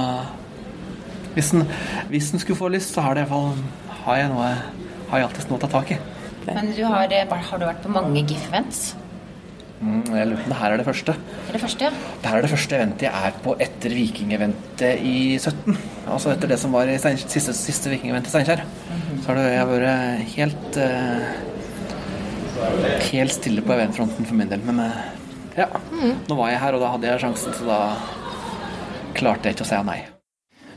Hvis 1.34 1.52
en, 1.56 1.66
hvis 2.12 2.32
en 2.32 2.42
skulle 2.42 2.60
få 2.60 2.70
lyst, 2.72 2.94
så 2.94 3.04
har 3.06 3.18
det 3.18 3.26
i 3.26 3.30
hvert 3.30 3.34
fall 3.34 3.98
har 4.04 4.22
jeg 4.22 4.30
noe 4.32 4.52
har 5.08 5.20
jeg 5.20 5.28
alltid 5.28 5.50
noe 5.50 5.58
å 5.58 5.62
ta 5.64 5.68
tak 5.72 5.92
i. 5.94 5.98
Men 6.48 6.72
du 6.76 6.82
har, 6.84 7.12
eh, 7.12 7.28
har 7.28 7.60
du 7.60 7.64
vært 7.64 7.84
på 7.84 7.92
mange 7.92 8.22
GIF-events? 8.28 8.94
Mm, 9.78 10.02
jeg 10.10 10.26
lurer 10.26 10.40
på 10.40 10.48
om 10.48 10.52
det 10.52 10.58
her 10.58 10.72
er 10.72 10.80
det 10.80 10.86
første. 10.88 11.12
Det 11.14 11.48
er 11.48 11.54
det 11.54 11.62
første, 11.62 11.84
ja. 11.86 11.90
Det 12.22 12.30
her 12.30 12.38
er 12.38 12.42
det 12.42 12.50
første 12.50 12.76
eventet 12.76 13.04
jeg 13.06 13.28
er 13.28 13.36
på 13.44 13.54
etter 13.62 13.94
Viking-eventet 13.94 15.04
i 15.06 15.18
17. 15.38 15.78
Altså 16.10 16.32
etter 16.32 16.50
det 16.50 16.58
som 16.58 16.74
var 16.74 16.90
i 16.90 16.96
siste, 16.98 17.54
siste 17.54 17.92
Viking-eventet 17.92 18.32
i 18.32 18.34
Steinkjer. 18.34 18.64
Så 19.22 19.30
har 19.30 19.38
det 19.38 19.46
jeg 19.54 19.68
vært 19.70 20.34
helt 20.34 20.80
eh, 20.82 21.28
Helt 23.12 23.32
stille 23.32 23.62
på 23.62 23.74
eventfronten 23.74 24.26
for 24.26 24.38
min 24.38 24.50
del. 24.50 24.62
Men 24.66 24.82
eh, 24.84 25.00
ja, 25.58 25.68
nå 26.28 26.38
var 26.38 26.52
jeg 26.52 26.62
her, 26.62 26.76
og 26.76 26.84
da 26.84 26.92
hadde 26.94 27.10
jeg 27.10 27.22
sjansen, 27.24 27.56
så 27.56 27.66
da 27.68 27.80
klarte 29.18 29.48
jeg 29.48 29.58
ikke 29.58 29.66
å 29.66 29.70
si 29.70 29.82
nei. 29.88 29.98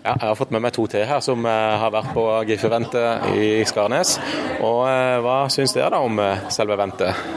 Ja, 0.02 0.16
jeg 0.16 0.32
har 0.32 0.38
fått 0.40 0.54
med 0.54 0.64
meg 0.66 0.74
to 0.74 0.88
til 0.90 1.06
her 1.06 1.22
som 1.22 1.46
eh, 1.46 1.76
har 1.84 1.94
vært 1.94 2.14
på 2.16 2.26
GIF-eventet 2.50 3.28
i 3.38 3.52
Skarnes. 3.70 4.16
Og 4.60 4.84
eh, 4.90 5.20
hva 5.22 5.44
syns 5.54 5.76
dere 5.78 5.92
da 5.94 6.02
om 6.06 6.18
selve 6.54 6.78
eventet? 6.78 7.28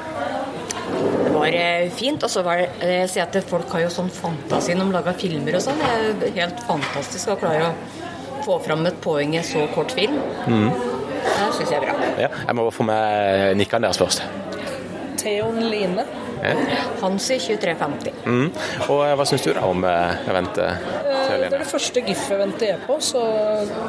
Det 1.24 1.34
var 1.34 1.58
fint. 1.98 2.24
Og 2.24 2.32
så 2.32 2.44
var 2.46 2.62
det 2.62 2.94
jeg 3.02 3.12
sier 3.12 3.26
at 3.26 3.50
folk 3.50 3.68
har 3.76 3.84
jo 3.84 3.92
sånn 3.92 4.08
fantasi 4.12 4.76
når 4.76 4.88
de 4.88 4.96
lager 4.96 5.20
filmer 5.20 5.58
og 5.58 5.64
sånn. 5.66 5.84
Det 6.20 6.30
er 6.30 6.40
helt 6.44 6.64
fantastisk 6.68 7.34
å 7.34 7.38
klare 7.42 7.68
å 7.68 8.42
få 8.44 8.58
fram 8.64 8.84
et 8.88 8.96
poeng 9.04 9.36
i 9.36 9.44
så 9.44 9.66
kort 9.74 9.92
film. 9.96 10.16
Det 11.24 11.48
syns 11.56 11.70
jeg 11.72 11.78
er 11.80 11.86
bra. 11.88 12.10
Ja, 12.20 12.28
jeg 12.46 12.56
må 12.58 12.68
få 12.74 12.86
med 12.88 13.56
nikkene 13.60 13.88
deres 13.88 13.98
først. 14.02 14.22
Theon 15.20 15.60
Line. 15.70 16.04
Ja. 16.44 16.52
Hansi 17.00 17.38
2350. 17.40 18.12
Mm. 18.28 18.48
Og 18.92 18.98
eh, 19.06 19.14
hva 19.16 19.24
syns 19.28 19.44
du 19.46 19.52
da 19.56 19.62
om 19.64 19.84
eh, 19.88 20.26
eventet? 20.28 20.90
Eh, 21.00 21.30
Det 21.30 21.46
er 21.48 21.62
det 21.62 21.68
første 21.70 22.02
GIF-eventet 22.04 22.66
jeg 22.68 22.74
er 22.76 22.82
på, 22.84 22.98
så 23.00 23.22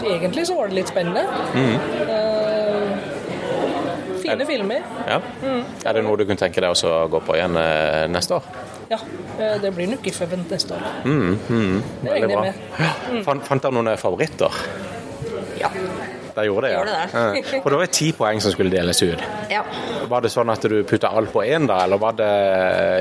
egentlig 0.06 0.46
så 0.48 0.56
var 0.56 0.72
det 0.72 0.78
litt 0.80 0.92
spennende. 0.94 1.26
Mm. 1.52 1.76
Eh, 2.08 3.12
Fine 4.26 4.46
filmer. 4.50 4.82
Ja. 5.06 5.20
Er 5.86 5.94
det 6.00 6.02
noe 6.06 6.18
du 6.18 6.24
kunne 6.26 6.40
tenke 6.40 6.64
deg 6.64 6.72
å 6.88 6.94
gå 7.12 7.20
på 7.28 7.36
igjen 7.38 7.60
eh, 7.62 8.06
neste 8.10 8.40
år? 8.40 8.48
Ja, 8.90 8.98
eh, 9.38 9.58
det 9.62 9.74
blir 9.76 9.92
nok 9.92 10.06
GIF-event 10.08 10.50
neste 10.56 10.78
år. 10.80 10.88
Mm, 11.04 11.36
mm. 11.50 11.76
Det 12.02 12.16
regner 12.16 12.34
jeg 12.34 12.42
med. 12.48 12.66
Ja. 12.80 13.22
Fant, 13.28 13.46
fant 13.46 13.62
dere 13.68 13.76
noen 13.76 13.92
favoritter? 14.02 14.64
Ja. 15.60 15.70
De 16.36 16.46
gjorde 16.46 16.68
det, 16.68 16.74
ja. 16.74 16.80
Gjorde 16.84 17.42
det. 17.42 17.60
Og 17.62 17.70
det 17.72 17.78
var 17.80 17.92
ti 17.96 18.10
poeng 18.16 18.42
som 18.44 18.52
skulle 18.52 18.74
deles 18.74 19.02
ut. 19.06 19.22
Ja. 19.52 19.62
Var 20.12 20.26
det 20.26 20.32
sånn 20.34 20.52
at 20.52 20.66
du 20.68 20.78
putta 20.88 21.12
alt 21.16 21.32
på 21.32 21.46
én, 21.46 21.68
da, 21.70 21.82
eller 21.86 22.02
var 22.02 22.18
det 22.18 22.32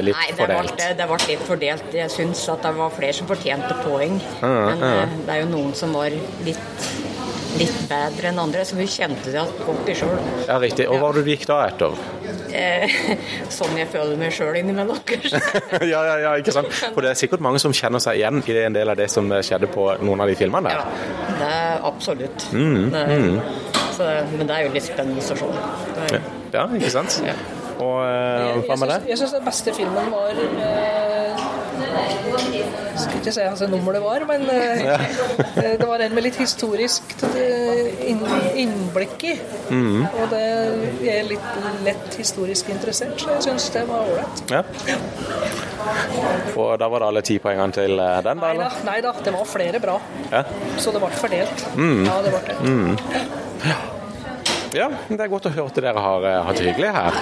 litt 0.06 0.18
Nei, 0.18 0.28
det 0.30 0.38
fordelt? 0.38 0.76
Nei, 0.78 0.90
det 1.00 1.08
ble 1.10 1.18
litt 1.28 1.48
fordelt. 1.48 1.88
Jeg 1.98 2.12
syns 2.14 2.44
at 2.54 2.62
det 2.66 2.74
var 2.78 2.94
flere 2.94 3.16
som 3.16 3.30
fortjente 3.30 3.78
poeng. 3.82 4.20
Men 4.44 4.86
eh, 4.90 5.18
det 5.26 5.34
er 5.34 5.42
jo 5.42 5.50
noen 5.50 5.74
som 5.78 5.94
var 5.96 6.14
litt, 6.46 6.88
litt 7.58 7.80
bedre 7.90 8.30
enn 8.30 8.42
andre, 8.44 8.66
så 8.68 8.78
vi 8.78 8.86
kjente 8.90 9.34
det 9.34 9.44
godt 9.66 9.94
sjøl. 9.98 10.14
Ja, 10.46 10.60
riktig. 10.62 10.86
Og 10.90 11.02
hva 11.02 11.10
ja. 11.10 11.18
du 11.18 11.32
gikk 11.34 11.48
da 11.50 11.60
etter? 11.66 11.98
Eh, 12.54 12.94
sånn 13.56 13.74
jeg 13.78 13.88
føler 13.92 14.18
meg 14.20 14.34
sjøl 14.34 14.58
innimellom, 14.60 15.00
kanskje. 15.08 15.40
ja, 15.92 16.02
ja, 16.06 16.16
ja, 16.22 16.34
ikke 16.40 16.54
sant? 16.54 16.70
For 16.94 17.02
det 17.04 17.12
er 17.12 17.18
sikkert 17.18 17.42
mange 17.44 17.62
som 17.62 17.74
kjenner 17.74 18.02
seg 18.02 18.20
igjen 18.20 18.42
i 18.46 18.58
en 18.62 18.76
del 18.76 18.92
av 18.92 19.00
det 19.00 19.08
som 19.12 19.30
skjedde 19.34 19.70
på 19.74 19.88
noen 20.04 20.22
av 20.22 20.30
de 20.30 20.38
filmene 20.38 20.70
der. 20.70 21.02
Det 21.40 21.50
er 21.50 21.88
absolutt. 21.90 22.48
Mm, 22.54 22.86
det 22.94 23.02
er, 23.02 23.26
mm. 23.26 23.82
Så, 23.94 24.08
men 24.34 24.48
det 24.48 24.56
er 24.56 24.66
jo 24.66 24.72
litt 24.74 24.86
spennende 24.86 25.22
å 25.22 25.26
se. 25.28 26.22
Ja, 26.54 26.64
ikke 26.66 26.94
sant? 26.94 27.20
Og 27.82 28.00
eh, 28.06 28.62
hva 28.68 28.78
med 28.78 28.90
det? 28.92 29.00
Jeg 29.10 29.18
syns 29.20 29.34
den 29.34 29.46
beste 29.46 29.74
filmen 29.74 30.10
var 30.14 30.38
eh, 30.38 31.44
Skal 31.94 33.18
ikke 33.18 33.32
si 33.34 33.42
hvilket 33.44 33.70
nummer 33.72 33.94
det 33.96 34.00
var, 34.04 34.24
men 34.28 34.44
eh, 34.50 34.82
Ja. 34.84 34.96
eh, 35.62 35.74
det 35.80 35.86
var 35.88 36.02
en 36.04 36.14
med 36.14 36.26
litt 36.26 36.38
historisk 36.40 37.14
eh, 37.34 38.04
innblikk 38.62 39.24
i. 39.30 39.34
Mhm. 39.70 40.04
Og 40.22 40.28
det 40.32 40.42
jeg 41.04 41.14
er 41.20 41.28
litt 41.28 41.48
lett 41.86 42.18
historisk 42.18 42.70
interessert, 42.74 43.16
så 43.20 43.34
jeg 43.36 43.46
syns 43.48 43.68
det 43.74 43.84
var 43.88 44.06
ålreit. 44.08 44.44
Ja. 44.52 44.62
Og 46.56 46.74
da 46.80 46.88
var 46.88 47.02
det 47.04 47.08
alle 47.12 47.22
ti 47.26 47.38
poengene 47.42 47.74
til 47.76 47.96
den, 47.98 48.42
da? 48.42 48.52
Eller? 48.54 48.78
nei 48.86 48.98
da, 49.04 49.14
det 49.24 49.34
var 49.34 49.48
flere 49.48 49.80
bra, 49.82 49.98
Ja. 50.30 50.44
så 50.80 50.92
det 50.94 51.02
ble 51.02 51.10
fordelt. 51.18 51.66
Mm. 51.76 52.04
Ja, 52.06 52.20
det 52.24 52.34
ble 52.34 52.42
det. 52.48 52.56
Mm. 52.64 52.96
Ja, 54.74 54.88
det 55.08 55.20
er 55.20 55.30
godt 55.30 55.46
å 55.46 55.52
høre 55.54 55.70
at 55.70 55.76
dere 55.78 56.00
har 56.02 56.24
hatt 56.48 56.58
det 56.58 56.72
hyggelig 56.72 56.94
her. 56.96 57.18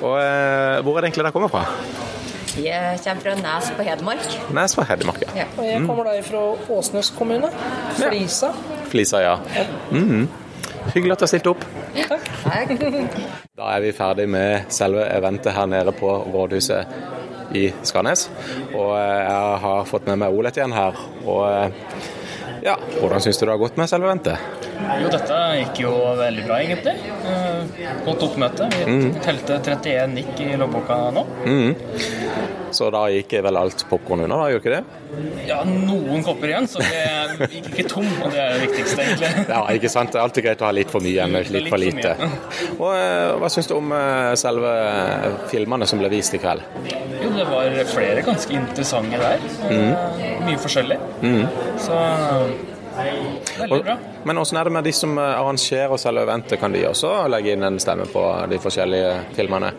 Og 0.00 0.16
hvor 0.16 0.96
er 0.98 1.04
det 1.04 1.10
egentlig 1.10 1.26
dere 1.26 1.34
kommer 1.36 1.52
fra? 1.52 1.66
Jeg 2.58 2.98
kommer 3.04 3.22
fra 3.22 3.34
Nes 3.38 3.70
på 3.76 3.84
Hedmark. 3.86 4.26
Nes 4.56 4.74
på 4.76 4.84
Hedmark, 4.88 5.22
ja. 5.36 5.44
Og 5.56 5.64
jeg 5.68 5.82
kommer 5.86 6.08
da 6.10 6.16
fra 6.26 6.42
Åsnes 6.76 7.10
kommune, 7.16 7.50
Flisa. 7.98 8.50
Flisa, 8.90 9.20
ja. 9.22 9.36
Mm. 9.94 10.26
Hyggelig 10.94 11.12
at 11.14 11.20
du 11.22 11.24
har 11.26 11.30
stilt 11.30 11.50
opp. 11.52 11.64
Takk. 11.94 12.72
Da 13.60 13.74
er 13.76 13.82
vi 13.84 13.90
ferdig 13.92 14.24
med 14.32 14.70
selve 14.72 15.02
eventet 15.12 15.52
her 15.52 15.66
nede 15.68 15.92
på 15.92 16.08
rådhuset 16.32 17.52
i 17.58 17.66
Skarnes. 17.84 18.28
Og 18.72 18.94
eh, 18.96 19.18
jeg 19.26 19.58
har 19.66 19.84
fått 19.90 20.06
med 20.08 20.16
meg 20.22 20.32
Olet 20.32 20.56
igjen 20.56 20.72
her. 20.72 20.96
Og 21.28 21.42
eh, 21.44 22.08
ja, 22.64 22.78
hvordan 23.02 23.20
syns 23.20 23.36
du 23.36 23.44
det 23.44 23.52
har 23.52 23.60
gått 23.60 23.76
med 23.76 23.90
selve 23.92 24.08
eventet? 24.08 24.40
Jo, 25.02 25.10
dette 25.12 25.36
gikk 25.58 25.82
jo 25.84 25.92
veldig 26.16 26.46
bra, 26.48 26.56
egentlig. 26.64 26.96
Eh, 27.28 27.84
Godt 28.06 28.24
oppmøte. 28.30 28.70
Vi 28.72 28.86
Mm. 28.88 29.10
telte 29.24 29.58
31 29.60 30.14
nikk 30.16 30.40
i 30.40 30.54
loggboka 30.56 30.96
nå. 31.12 31.26
Mhm. 31.44 31.76
Så 32.76 32.90
da 32.94 33.04
gikk 33.12 33.32
vel 33.44 33.58
alt 33.60 33.84
popkorn 33.90 34.24
unna, 34.24 34.36
da, 34.40 34.48
gjorde 34.52 34.62
ikke 34.62 34.74
det? 34.76 35.46
Ja, 35.48 35.58
noen 35.66 36.22
kopper 36.26 36.52
igjen, 36.52 36.68
så 36.70 36.82
det 36.84 37.48
gikk 37.50 37.70
ikke 37.72 37.86
tom, 37.90 38.08
og 38.22 38.30
det 38.34 38.40
er 38.42 38.54
det 38.54 38.68
viktigste, 38.68 39.06
egentlig. 39.06 39.30
Ja, 39.50 39.60
ikke 39.74 39.90
sant. 39.92 40.12
Det 40.14 40.20
er 40.20 40.26
alltid 40.26 40.46
greit 40.46 40.62
å 40.62 40.68
ha 40.68 40.72
litt 40.76 40.92
for 40.92 41.04
mye 41.04 41.26
enn 41.26 41.36
litt, 41.38 41.50
Litt 41.54 41.70
for 41.72 41.82
lite. 41.82 42.14
Og 42.78 42.90
eh, 42.94 43.34
Hva 43.40 43.50
syns 43.52 43.70
du 43.70 43.74
om 43.76 43.92
eh, 43.96 44.32
selve 44.40 44.74
filmene 45.50 45.88
som 45.90 46.00
ble 46.02 46.10
vist 46.12 46.34
i 46.36 46.40
kveld? 46.42 46.64
Jo, 47.20 47.32
det 47.36 47.46
var 47.50 47.80
flere 47.90 48.24
ganske 48.26 48.54
interessante 48.56 49.20
der. 49.20 49.46
og 49.66 50.44
Mye 50.46 50.60
forskjellig. 50.60 50.98
Mm. 51.22 51.44
Så 51.80 51.98
veldig 53.64 53.82
bra. 53.86 53.96
Men 54.24 54.40
hvordan 54.40 54.60
er 54.60 54.68
det 54.68 54.76
med 54.76 54.88
de 54.90 54.94
som 54.96 55.18
arrangerer 55.20 55.60
arrangerer 55.60 55.96
selve 55.96 56.22
eventet? 56.22 56.60
Kan 56.60 56.72
de 56.72 56.84
også 56.88 57.10
legge 57.28 57.54
inn 57.54 57.62
en 57.62 57.78
stemme 57.80 58.06
på 58.10 58.22
de 58.50 58.58
forskjellige 58.58 59.12
filmene? 59.36 59.72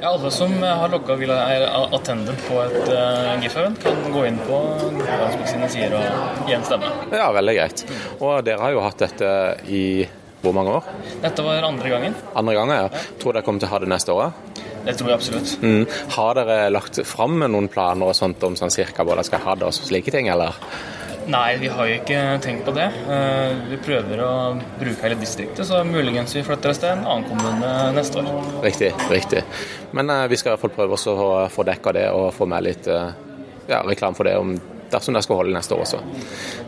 Ja, 0.00 0.12
alle 0.12 0.30
som 0.30 0.52
har 0.62 0.88
logga 0.92 1.16
vil 1.16 1.30
er 1.30 1.66
attendant 1.94 2.40
på 2.48 2.60
et 2.62 2.90
uh, 2.90 3.34
GIF-event, 3.42 3.80
kan 3.82 4.12
gå 4.12 4.26
inn 4.28 4.38
på 4.38 4.60
Facebook 5.04 5.48
sine 5.48 5.70
sider 5.72 5.96
og 5.98 6.48
gi 6.48 6.56
en 6.56 6.66
stemme. 6.66 6.90
Ja, 7.12 7.30
veldig 7.32 7.56
greit. 7.56 7.86
Og 8.20 8.44
dere 8.44 8.62
har 8.62 8.74
jo 8.74 8.84
hatt 8.84 9.06
dette 9.06 9.30
i 9.68 9.84
hvor 10.44 10.52
mange 10.52 10.74
år? 10.76 10.88
Dette 11.22 11.42
var 11.44 11.64
andre 11.64 11.88
gangen. 11.88 12.16
Andre 12.36 12.54
gangen, 12.54 12.76
ja. 12.76 13.04
Tror 13.20 13.32
dere 13.32 13.44
kommer 13.46 13.62
til 13.62 13.70
å 13.70 13.72
ha 13.72 13.80
det 13.80 13.88
neste 13.88 14.12
år? 14.12 14.34
Det 14.84 14.92
tror 14.98 15.08
jeg 15.08 15.16
absolutt. 15.16 15.54
Mm. 15.62 15.86
Har 16.12 16.34
dere 16.36 16.58
lagt 16.68 17.00
fram 17.08 17.38
noen 17.40 17.70
planer 17.72 18.10
og 18.10 18.18
sånt 18.18 18.42
om 18.44 18.58
sånn 18.58 18.72
cirka 18.74 19.06
hvor 19.06 19.16
dere 19.16 19.24
skal 19.24 19.40
ha 19.46 19.54
det 19.56 19.70
og 19.70 19.72
slike 19.72 20.12
ting, 20.12 20.28
eller? 20.28 20.58
Nei, 21.30 21.56
vi 21.56 21.68
har 21.72 21.86
jo 21.88 21.94
ikke 21.96 22.18
tenkt 22.44 22.66
på 22.66 22.72
det. 22.76 22.84
Eh, 23.08 23.54
Vi 23.70 23.78
prøver 23.80 24.20
å 24.20 24.32
bruke 24.80 25.06
hele 25.06 25.16
distriktet, 25.20 25.64
så 25.66 25.80
muligens 25.88 26.34
vi 26.36 26.42
flytter 26.44 26.70
oss 26.74 26.80
til 26.82 26.90
en 26.92 27.04
annen 27.06 27.24
kommune 27.30 27.70
neste 27.96 28.20
år. 28.20 28.42
Riktig, 28.64 28.90
riktig. 29.10 29.40
Men 29.96 30.10
eh, 30.12 30.26
vi 30.28 30.36
skal 30.36 30.52
i 30.52 30.54
hvert 30.56 30.64
fall 30.66 30.74
prøve 30.76 30.98
å 31.00 31.48
få 31.48 31.64
dekka 31.70 31.94
det 31.96 32.06
og 32.12 32.28
få 32.36 32.48
med 32.50 32.66
litt 32.68 32.86
eh, 32.92 33.10
ja, 33.70 33.80
reklame 33.88 34.18
for 34.18 34.28
det 34.28 34.36
om 34.36 34.52
dersom 34.92 35.16
dere 35.16 35.24
skal 35.26 35.40
holde 35.40 35.56
neste 35.56 35.74
år 35.74 35.86
også. 35.86 36.02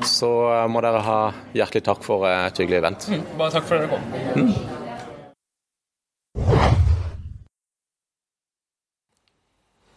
Så 0.08 0.32
eh, 0.54 0.64
må 0.72 0.80
dere 0.84 1.04
ha 1.04 1.20
hjertelig 1.54 1.84
takk 1.90 2.02
for 2.06 2.24
et 2.30 2.56
hyggelig 2.62 2.80
event. 2.80 3.08
Mm, 3.12 3.26
Bare 3.36 3.58
takk 3.58 3.68
for 3.68 3.76
at 3.76 3.84
dere 3.84 3.92
kom. 3.92 4.85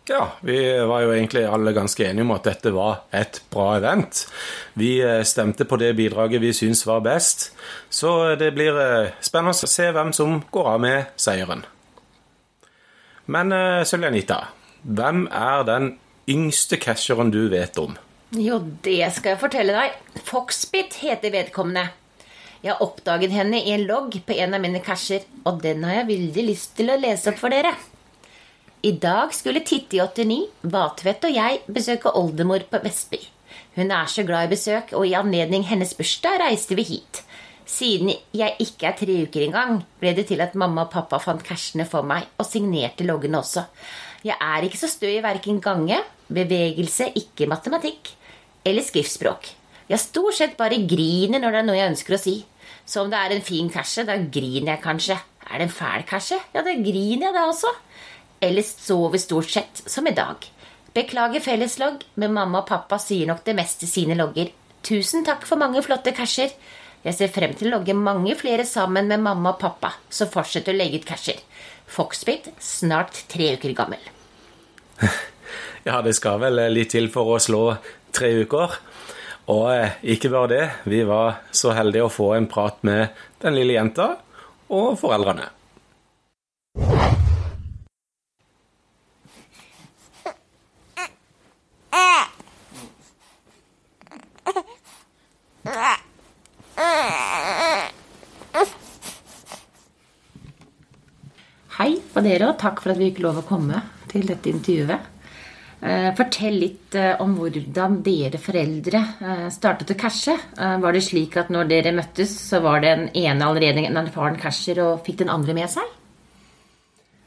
Ja, 0.10 0.24
vi 0.42 0.58
var 0.90 1.04
jo 1.06 1.12
egentlig 1.14 1.44
alle 1.46 1.74
ganske 1.76 2.08
enige 2.08 2.26
om 2.26 2.34
at 2.34 2.48
dette 2.48 2.72
var 2.74 3.04
et 3.14 3.44
bra 3.54 3.76
event. 3.78 4.24
Vi 4.74 4.96
eh, 5.06 5.22
stemte 5.28 5.68
på 5.70 5.78
det 5.78 5.92
bidraget 6.00 6.42
vi 6.42 6.50
syns 6.58 6.82
var 6.90 7.04
best, 7.06 7.52
så 7.94 8.34
det 8.40 8.50
blir 8.58 8.80
eh, 8.82 9.12
spennende 9.22 9.54
å 9.54 9.70
se 9.70 9.92
hvem 9.94 10.10
som 10.18 10.40
går 10.50 10.72
av 10.74 10.82
med 10.82 11.14
seieren. 11.14 11.62
Men 13.30 13.54
Søljanita, 13.86 14.40
hvem 14.82 15.28
er 15.30 15.66
den 15.68 15.92
yngste 16.30 16.80
casheren 16.82 17.30
du 17.30 17.44
vet 17.52 17.78
om? 17.78 17.94
Jo, 18.34 18.58
det 18.86 19.12
skal 19.14 19.36
jeg 19.36 19.42
fortelle 19.42 19.74
deg. 19.78 20.22
Foxbit 20.26 20.98
heter 21.04 21.34
vedkommende. 21.34 21.88
Jeg 22.62 22.74
har 22.74 22.84
oppdaget 22.84 23.32
henne 23.32 23.62
i 23.62 23.72
en 23.72 23.86
logg 23.88 24.18
på 24.26 24.36
en 24.36 24.58
av 24.58 24.62
mine 24.62 24.82
casher, 24.84 25.24
og 25.48 25.62
den 25.64 25.86
har 25.88 26.02
jeg 26.02 26.10
veldig 26.10 26.50
lyst 26.50 26.76
til 26.78 26.92
å 26.92 26.98
lese 27.00 27.32
opp 27.32 27.40
for 27.42 27.54
dere. 27.54 27.72
I 28.80 28.94
dag 28.96 29.34
skulle 29.36 29.60
Titti89, 29.68 30.36
Vatvedt 30.72 31.26
og 31.28 31.34
jeg 31.36 31.58
besøke 31.68 32.14
oldemor 32.16 32.64
på 32.72 32.80
Vestby. 32.80 33.18
Hun 33.76 33.90
er 33.92 34.08
så 34.08 34.24
glad 34.24 34.48
i 34.48 34.54
besøk, 34.54 34.94
og 34.96 35.04
i 35.04 35.18
anledning 35.20 35.66
hennes 35.68 35.92
bursdag 35.98 36.38
reiste 36.40 36.78
vi 36.80 36.86
hit. 36.88 37.20
Siden 37.68 38.14
jeg 38.32 38.56
ikke 38.64 38.88
er 38.88 38.96
tre 38.96 39.18
uker 39.28 39.44
engang, 39.50 39.82
ble 40.00 40.14
det 40.16 40.30
til 40.30 40.40
at 40.40 40.56
mamma 40.56 40.86
og 40.86 40.94
pappa 40.94 41.20
fant 41.20 41.44
cashene 41.44 41.84
for 41.92 42.08
meg 42.08 42.30
og 42.40 42.48
signerte 42.48 43.04
loggene 43.04 43.42
også. 43.42 43.66
Jeg 44.24 44.40
er 44.40 44.64
ikke 44.64 44.80
så 44.80 44.88
stø 44.94 45.12
i 45.12 45.20
verken 45.28 45.60
gange, 45.60 46.00
bevegelse, 46.32 47.10
ikke 47.20 47.50
matematikk 47.52 48.14
eller 48.64 48.88
skriftspråk. 48.88 49.52
Jeg 49.92 50.06
stort 50.06 50.40
sett 50.40 50.56
bare 50.56 50.80
griner 50.88 51.44
når 51.44 51.52
det 51.52 51.62
er 51.66 51.68
noe 51.68 51.82
jeg 51.82 51.92
ønsker 51.98 52.16
å 52.16 52.22
si. 52.24 52.38
Så 52.88 53.04
om 53.04 53.12
det 53.12 53.20
er 53.20 53.36
en 53.36 53.44
fin 53.44 53.68
cashe, 53.76 54.08
da 54.08 54.16
griner 54.24 54.78
jeg 54.78 54.84
kanskje. 54.88 55.20
Er 55.50 55.60
det 55.60 55.68
en 55.68 55.78
fæl 55.82 56.08
cashe? 56.08 56.40
Ja, 56.56 56.64
da 56.64 56.80
griner 56.80 57.28
jeg 57.28 57.36
da 57.36 57.46
også. 57.52 57.76
Eller 58.40 58.64
sover 58.64 59.18
stort 59.18 59.50
sett 59.50 59.82
som 59.86 60.08
i 60.08 60.16
dag. 60.16 60.46
Beklager 60.94 61.44
felleslogg, 61.44 62.04
men 62.16 62.34
mamma 62.34 62.64
og 62.64 62.70
pappa 62.70 63.00
sier 63.02 63.28
nok 63.30 63.44
det 63.46 63.56
meste 63.58 63.88
sine 63.88 64.16
logger. 64.18 64.52
Tusen 64.86 65.26
takk 65.28 65.46
for 65.48 65.60
mange 65.60 65.84
flotte 65.86 66.14
casher. 66.16 66.54
Jeg 67.04 67.16
ser 67.16 67.32
frem 67.32 67.54
til 67.56 67.70
å 67.70 67.78
logge 67.78 67.96
mange 67.96 68.36
flere 68.40 68.66
sammen 68.68 69.08
med 69.12 69.24
mamma 69.24 69.54
og 69.54 69.60
pappa, 69.62 69.94
så 70.10 70.28
fortsett 70.32 70.68
å 70.72 70.76
legge 70.76 71.02
ut 71.02 71.08
casher. 71.08 71.40
Foxbit, 71.90 72.52
snart 72.60 73.24
tre 73.32 73.54
uker 73.58 73.76
gammel. 73.78 74.10
Ja, 75.88 76.02
det 76.04 76.12
skal 76.18 76.42
vel 76.42 76.60
litt 76.74 76.92
til 76.92 77.06
for 77.10 77.32
å 77.34 77.38
slå 77.42 77.62
tre 78.14 78.34
uker. 78.44 78.74
Og 79.50 79.64
eh, 79.72 79.96
ikke 80.14 80.30
bare 80.34 80.50
det, 80.52 80.66
vi 80.92 81.00
var 81.08 81.40
så 81.56 81.72
heldige 81.74 82.06
å 82.06 82.12
få 82.14 82.34
en 82.36 82.50
prat 82.52 82.84
med 82.86 83.16
den 83.42 83.56
lille 83.56 83.80
jenta 83.80 84.12
og 84.70 85.00
foreldrene. 85.00 85.48
Hei 101.80 101.94
på 102.12 102.22
dere, 102.26 102.49
og 102.49 102.49
takk 102.60 102.84
for 102.84 102.94
at 102.94 103.00
vi 103.00 103.10
fikk 103.10 103.24
lov 103.26 103.42
å 103.42 103.48
komme 103.48 103.82
til 104.12 104.28
dette 104.28 104.52
intervjuet. 104.52 105.16
Eh, 105.80 106.10
Fortell 106.12 106.58
litt 106.60 106.96
eh, 107.00 107.14
om 107.24 107.38
hvordan 107.38 108.02
dere 108.04 108.40
foreldre 108.42 109.00
eh, 109.24 109.46
startet 109.54 109.94
å 109.94 110.00
cashe. 110.00 110.36
Var 110.60 110.96
det 110.96 111.04
slik 111.06 111.38
at 111.40 111.52
når 111.54 111.70
dere 111.70 111.96
møttes, 111.96 112.34
så 112.50 112.60
var 112.64 112.84
den 112.84 113.08
ene 113.16 113.48
allerede 113.48 113.86
en 113.88 114.02
erfaren 114.02 114.36
casher 114.40 114.82
og 114.84 115.06
fikk 115.06 115.22
den 115.24 115.32
andre 115.32 115.56
med 115.56 115.72
seg? 115.72 115.96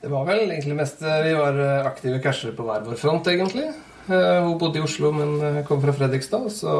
Det 0.02 0.10
var 0.10 0.26
vel 0.26 0.50
egentlig 0.50 0.74
mest 0.74 1.00
Vi 1.00 1.32
var 1.38 1.58
aktive 1.86 2.18
cashere 2.20 2.52
på 2.56 2.66
hver 2.66 2.82
vår 2.84 2.98
front, 2.98 3.28
egentlig. 3.30 3.68
Hun 4.08 4.56
bodde 4.58 4.80
i 4.80 4.82
Oslo, 4.82 5.12
men 5.14 5.62
kom 5.64 5.78
fra 5.80 5.94
Fredrikstad. 5.94 6.48
Så 6.50 6.72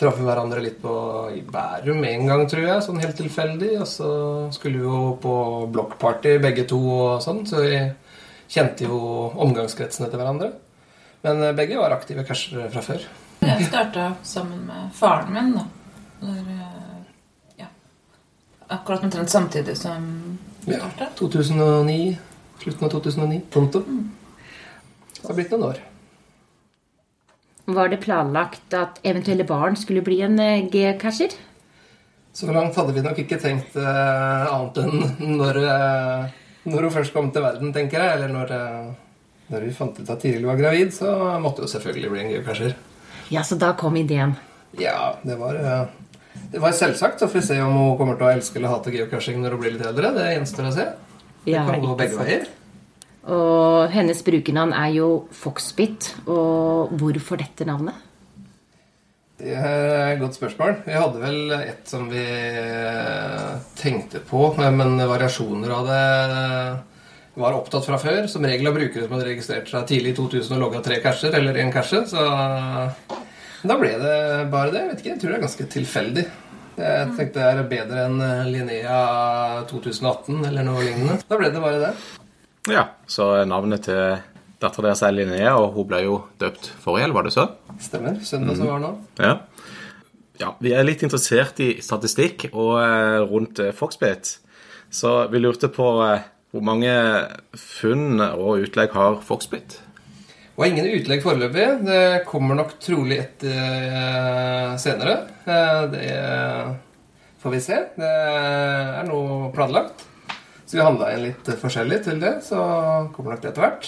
traff 0.00 0.18
hverandre 0.18 0.62
litt 0.64 0.80
på 0.82 0.94
i 1.34 1.42
Bærum 1.46 2.02
en 2.04 2.26
gang, 2.28 2.44
tror 2.50 2.64
jeg, 2.66 2.82
sånn 2.84 3.00
helt 3.02 3.16
tilfeldig. 3.18 3.70
Og 3.80 3.88
så 3.88 4.10
skulle 4.54 4.80
vi 4.80 4.88
jo 4.88 5.14
på 5.22 5.34
blokkparty 5.74 6.36
begge 6.42 6.66
to 6.70 6.80
og 6.80 7.22
sånn, 7.24 7.44
så 7.48 7.62
vi 7.62 7.78
kjente 8.50 8.88
jo 8.88 8.98
omgangskretsene 9.44 10.10
til 10.10 10.20
hverandre. 10.20 10.50
Men 11.24 11.42
eh, 11.42 11.54
begge 11.56 11.78
var 11.80 11.94
aktive 11.96 12.26
cashere 12.28 12.68
fra 12.72 12.82
før. 12.84 13.06
Jeg 13.44 13.68
starta 13.68 14.10
sammen 14.24 14.66
med 14.68 14.90
faren 14.96 15.32
min, 15.34 15.54
da. 15.56 15.64
Når, 16.24 16.42
eh, 16.58 17.62
ja. 17.62 17.70
Akkurat 18.68 19.04
omtrent 19.06 19.32
samtidig 19.32 19.76
som 19.80 20.38
Ja, 20.64 20.80
2009. 21.18 22.14
Slutten 22.62 22.86
av 22.86 22.94
2009. 22.94 23.42
Pronto. 23.52 23.82
Det 23.84 25.26
har 25.28 25.36
blitt 25.36 25.52
noen 25.52 25.66
år. 25.72 25.82
Var 27.66 27.88
det 27.88 28.00
planlagt 28.04 28.74
at 28.76 28.98
eventuelle 29.06 29.44
barn 29.48 29.76
skulle 29.80 30.02
bli 30.04 30.18
en 30.26 30.38
eh, 30.42 30.66
geocacher? 30.68 31.32
Så 32.34 32.50
langt 32.52 32.74
hadde 32.76 32.92
vi 32.92 33.02
nok 33.04 33.18
ikke 33.22 33.38
tenkt 33.40 33.76
uh, 33.78 34.48
annet 34.50 34.80
enn 34.82 35.04
når, 35.38 35.58
uh, 35.62 36.24
når 36.66 36.88
hun 36.88 36.94
først 36.96 37.14
kom 37.14 37.30
til 37.32 37.44
verden, 37.44 37.70
tenker 37.72 38.02
jeg. 38.02 38.16
Eller 38.18 38.32
når, 38.34 38.50
uh, 38.52 39.28
når 39.54 39.68
vi 39.68 39.76
fant 39.76 40.00
ut 40.00 40.10
at 40.10 40.20
Tiril 40.20 40.44
var 40.48 40.58
gravid, 40.58 40.90
så 40.96 41.12
måtte 41.40 41.62
hun 41.64 41.70
selvfølgelig 41.70 42.10
bli 42.10 42.24
en 42.24 42.32
geocacher. 42.34 42.74
Ja, 43.30 43.44
så 43.46 43.56
da 43.56 43.70
kom 43.78 43.96
ideen. 43.96 44.34
Ja, 44.76 45.14
det 45.22 45.38
var, 45.40 45.56
det 46.50 46.60
var 46.60 46.74
selvsagt. 46.74 47.22
Så 47.22 47.30
får 47.30 47.38
vi 47.38 47.46
se 47.46 47.60
om 47.62 47.78
hun 47.78 47.94
kommer 48.00 48.18
til 48.18 48.26
å 48.26 48.34
elske 48.34 48.58
eller 48.58 48.74
hate 48.74 48.92
geocaching 48.92 49.38
når 49.40 49.54
hun 49.54 49.62
blir 49.62 49.76
litt 49.78 49.86
eldre. 49.86 50.10
Det 50.18 50.26
gjenstår 50.34 50.68
å 50.68 50.74
se. 50.74 50.88
Det 51.46 51.54
Ja, 51.54 51.62
kan 51.70 51.80
gå 51.80 51.94
begge 51.96 52.18
sant. 52.18 52.26
veier. 52.26 52.50
Og 53.24 53.92
hennes 53.94 54.18
brukernavn 54.24 54.74
er 54.76 54.90
jo 54.98 55.08
Foxbit. 55.32 56.10
Og 56.28 56.92
hvorfor 56.98 57.40
dette 57.40 57.66
navnet? 57.68 57.96
Det 59.40 59.54
er 59.58 60.12
et 60.12 60.20
godt 60.20 60.36
spørsmål. 60.36 60.76
Vi 60.86 60.94
hadde 60.94 61.20
vel 61.20 61.54
et 61.56 61.88
som 61.90 62.06
vi 62.10 62.22
eh, 62.22 63.54
tenkte 63.80 64.20
på, 64.24 64.46
men 64.56 64.94
variasjoner 65.00 65.72
av 65.74 65.88
det 65.88 66.04
var 67.40 67.56
opptatt 67.56 67.88
fra 67.88 67.98
før. 67.98 68.28
Som 68.30 68.46
regel 68.46 68.70
av 68.70 68.76
brukere 68.76 69.06
som 69.06 69.16
hadde 69.16 69.28
registrert 69.32 69.72
seg 69.72 69.88
tidlig 69.90 70.14
i 70.14 70.18
2000 70.20 70.54
og 70.54 70.64
logga 70.66 70.84
tre 70.84 71.00
casher 71.02 71.34
eller 71.34 71.58
én 71.64 71.72
cashe. 71.74 72.04
Så 72.08 72.24
da 73.64 73.78
ble 73.80 73.94
det 74.00 74.16
bare 74.52 74.70
det. 74.70 74.82
Jeg 74.84 74.90
vet 74.90 75.02
ikke, 75.02 75.14
jeg 75.14 75.22
tror 75.22 75.32
det 75.32 75.38
er 75.38 75.46
ganske 75.48 75.70
tilfeldig. 75.74 76.26
Jeg 76.74 77.10
tenkte 77.14 77.38
det 77.38 77.48
er 77.50 77.68
bedre 77.70 78.04
enn 78.08 78.22
Linnea 78.50 79.00
2018 79.70 80.44
eller 80.50 80.66
noe 80.66 80.82
lignende. 80.82 81.18
Da 81.26 81.38
ble 81.40 81.50
det 81.54 81.62
bare 81.62 81.82
det. 81.88 81.92
Ja, 82.70 82.86
så 83.06 83.26
navnet 83.44 83.84
til 83.84 83.98
dattera 84.62 84.86
deres 84.88 85.02
er 85.04 85.12
Linnea, 85.12 85.52
og 85.60 85.74
hun 85.74 85.88
ble 85.90 85.98
jo 86.06 86.14
døpt 86.40 86.70
forrige 86.80 87.04
helg, 87.04 87.16
var 87.16 87.26
det 87.26 87.34
så? 87.34 87.44
Stemmer. 87.82 88.16
Søndag 88.24 88.56
som 88.56 88.70
var 88.70 88.80
nå. 88.80 88.92
Ja. 89.20 89.34
ja. 90.40 90.52
Vi 90.64 90.72
er 90.72 90.86
litt 90.86 91.04
interessert 91.04 91.60
i 91.60 91.74
statistikk 91.84 92.46
og 92.52 92.78
eh, 92.80 93.18
rundt 93.28 93.60
eh, 93.60 93.74
Foxbit. 93.76 94.38
Så 94.88 95.12
vi 95.28 95.42
lurte 95.42 95.68
på 95.68 95.90
eh, 96.06 96.24
hvor 96.54 96.64
mange 96.64 96.94
funn 97.58 98.22
og 98.30 98.64
utlegg 98.64 98.96
har 98.96 99.20
Foxbit? 99.28 99.76
Og 100.54 100.64
ingen 100.70 100.88
utlegg 100.88 101.20
foreløpig. 101.20 101.68
Det 101.84 102.02
kommer 102.30 102.56
nok 102.56 102.76
trolig 102.80 103.18
etter 103.26 104.76
senere. 104.78 105.16
Det 105.90 106.12
får 107.42 107.56
vi 107.56 107.62
se. 107.66 107.80
Det 107.98 108.12
er 108.14 109.04
noe 109.10 109.50
planlagt. 109.52 110.06
Så 110.74 110.80
vi 110.80 110.86
handla 110.88 111.08
inn 111.14 111.20
litt 111.22 111.48
forskjellig 111.60 112.00
til 112.02 112.16
det, 112.18 112.30
så 112.42 112.56
kommer 113.14 113.36
nok 113.36 113.42
det 113.44 113.52
etter 113.52 113.62
hvert. 113.62 113.84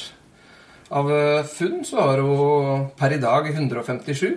Av 0.94 1.08
eh, 1.10 1.48
funn 1.50 1.80
så 1.82 1.96
har 1.98 2.20
hun 2.22 2.84
per 2.94 3.16
i 3.16 3.18
dag 3.18 3.48
157. 3.50 4.36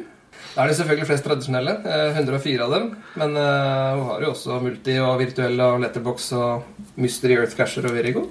Da 0.56 0.64
er 0.64 0.72
det 0.72 0.78
selvfølgelig 0.80 1.10
flest 1.12 1.28
tradisjonelle. 1.28 1.76
eh, 1.86 2.18
104 2.18 2.66
av 2.66 2.74
dem. 2.74 2.88
Men 3.22 3.38
eh, 3.38 4.00
hun 4.00 4.10
har 4.10 4.26
jo 4.26 4.32
også 4.32 4.58
multi 4.66 4.98
og 4.98 5.22
virtuell 5.22 5.62
og 5.68 5.78
letterbox 5.86 6.32
og 6.40 6.90
Mystery 6.98 7.38
Earth 7.38 7.54
Casher 7.54 7.86
og 7.86 7.94
Virigo. 8.00 8.26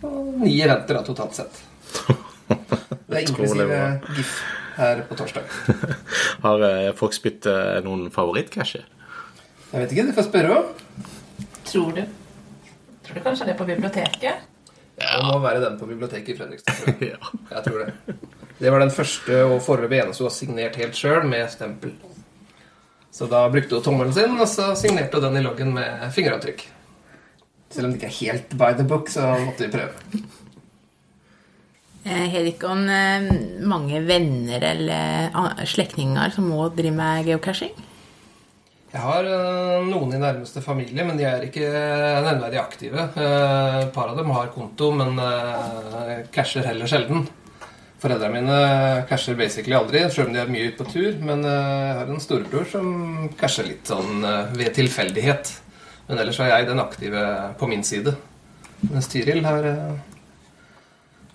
Og 0.00 0.40
ni 0.40 0.56
eventer 0.64 1.02
da, 1.02 1.04
totalt 1.04 1.36
sett. 1.42 1.60
Det 2.48 3.20
er 3.20 3.28
inklusive. 3.28 3.84
GIF 4.16 4.34
her 4.80 5.04
på 5.04 5.20
torsdag. 5.20 5.52
Har 6.48 6.68
folk 6.96 7.20
eh, 7.28 7.78
noen 7.84 8.08
favorittcasher? 8.08 8.88
Jeg 9.68 9.84
vet 9.84 9.92
ikke, 9.98 10.08
du 10.14 10.16
får 10.16 10.32
spørre 10.32 10.62
henne. 10.62 11.08
Tror 11.68 11.92
du? 11.92 12.06
Tror 13.04 13.18
du 13.18 13.24
kanskje 13.24 13.48
det 13.48 13.54
er 13.54 13.58
på 13.60 13.68
biblioteket? 13.68 14.24
Ja. 14.24 14.36
Det 14.94 15.24
må 15.26 15.38
være 15.42 15.60
den 15.64 15.78
på 15.78 15.88
biblioteket 15.90 16.34
i 16.34 16.38
Fredrikstad. 16.38 16.76
Tror 16.84 17.04
jeg. 17.04 17.18
jeg 17.54 17.64
tror 17.66 17.82
det. 17.82 18.18
Det 18.58 18.70
var 18.70 18.84
den 18.84 18.94
første 18.94 19.40
og 19.48 19.56
foreløpig 19.66 19.98
eneste 20.00 20.22
hun 20.22 20.30
har 20.30 20.36
signert 20.36 20.78
helt 20.78 20.98
sjøl, 20.98 21.24
med 21.28 21.50
stempel. 21.52 21.96
Så 23.14 23.26
da 23.30 23.44
brukte 23.50 23.78
hun 23.78 23.84
tommelen 23.84 24.14
sin, 24.14 24.38
og 24.38 24.48
så 24.50 24.72
signerte 24.78 25.18
hun 25.18 25.28
den 25.28 25.42
i 25.42 25.44
loggen 25.44 25.74
med 25.74 26.06
fingeravtrykk. 26.14 26.64
Selv 27.74 27.88
om 27.88 27.92
det 27.92 28.00
ikke 28.00 28.10
er 28.12 28.18
helt 28.20 28.56
by 28.58 28.70
the 28.78 28.86
book, 28.86 29.10
så 29.10 29.34
måtte 29.42 29.66
vi 29.66 29.74
prøve. 29.74 30.22
Jeg 32.04 32.30
Har 32.30 32.46
ikke 32.46 32.68
om 32.68 32.82
mange 33.64 34.02
venner 34.04 34.66
eller 34.70 35.30
ah, 35.32 35.62
slektninger 35.64 36.34
som 36.34 36.50
må 36.52 36.68
driver 36.68 36.98
med 36.98 37.30
geocaching? 37.30 37.72
Jeg 38.94 39.02
har 39.02 39.26
øh, 39.26 39.86
noen 39.90 40.12
i 40.14 40.20
nærmeste 40.22 40.62
familie, 40.62 41.02
men 41.02 41.18
de 41.18 41.24
er 41.26 41.48
ikke 41.48 41.66
nevneverdig 41.66 42.60
aktive. 42.60 43.08
Eh, 43.18 43.78
Et 43.82 43.90
par 43.94 44.12
av 44.12 44.20
dem 44.20 44.30
har 44.30 44.52
konto, 44.54 44.92
men 44.94 45.18
uh, 45.18 46.22
casher 46.30 46.62
heller 46.68 46.86
sjelden. 46.86 47.26
Foreldrene 48.04 48.36
mine 48.36 48.56
casher 49.08 49.36
basically 49.38 49.72
aldri, 49.78 50.02
selv 50.12 50.28
om 50.28 50.34
de 50.34 50.40
er 50.42 50.50
mye 50.52 50.68
ute 50.68 50.76
på 50.82 50.86
tur. 50.92 51.14
Men 51.24 51.40
eh, 51.48 51.84
jeg 51.88 51.94
har 51.98 52.10
en 52.12 52.20
storebror 52.20 52.66
som 52.68 52.88
casher 53.40 53.64
litt 53.64 53.88
sånn 53.88 54.26
eh, 54.28 54.50
ved 54.58 54.74
tilfeldighet. 54.76 55.52
Men 56.10 56.20
ellers 56.20 56.40
er 56.44 56.50
jeg 56.52 56.66
den 56.68 56.82
aktive 56.82 57.22
på 57.56 57.68
min 57.70 57.84
side. 57.86 58.12
Mens 58.90 59.08
Tiril 59.08 59.40
har, 59.48 59.64
eh, 59.70 60.52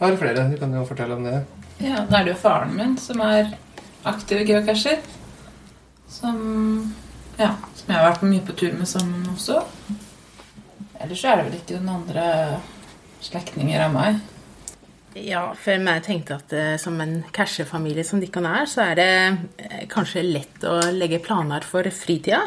har 0.03 0.19
flere. 0.21 0.45
Du 0.51 0.59
kan 0.61 0.77
jo 0.77 0.85
fortelle 0.85 1.17
om 1.17 1.25
det. 1.25 1.39
Ja, 1.81 2.03
da 2.05 2.19
er 2.19 2.27
det 2.29 2.35
jo 2.35 2.41
faren 2.43 2.77
min 2.77 2.93
som 3.01 3.23
er 3.25 3.49
aktiv 4.13 4.45
geocacher. 4.45 5.01
Som 6.09 6.93
ja, 7.39 7.53
som 7.75 7.93
jeg 7.93 7.97
har 7.97 8.09
vært 8.11 8.25
mye 8.27 8.45
på 8.45 8.55
tur 8.59 8.75
med 8.77 8.89
sammen 8.89 9.25
også. 9.33 9.61
Ellers 10.99 11.21
så 11.21 11.31
er 11.31 11.39
det 11.39 11.47
vel 11.47 11.57
ikke 11.61 11.79
noen 11.79 12.01
andre 12.01 12.25
slektninger 13.23 13.85
av 13.85 13.95
meg. 13.95 14.19
Ja, 15.17 15.47
for 15.57 15.73
jeg 15.73 16.03
tenkte 16.05 16.37
at 16.37 16.53
eh, 16.53 16.75
som 16.79 16.99
en 17.01 17.21
cashefamilie 17.35 18.05
som 18.05 18.21
dere 18.21 18.51
er, 18.61 18.67
så 18.69 18.83
er 18.85 18.99
det 18.99 19.11
eh, 19.65 19.85
kanskje 19.89 20.25
lett 20.27 20.65
å 20.67 20.77
legge 20.93 21.21
planer 21.23 21.65
for 21.65 21.87
fritida. 21.95 22.43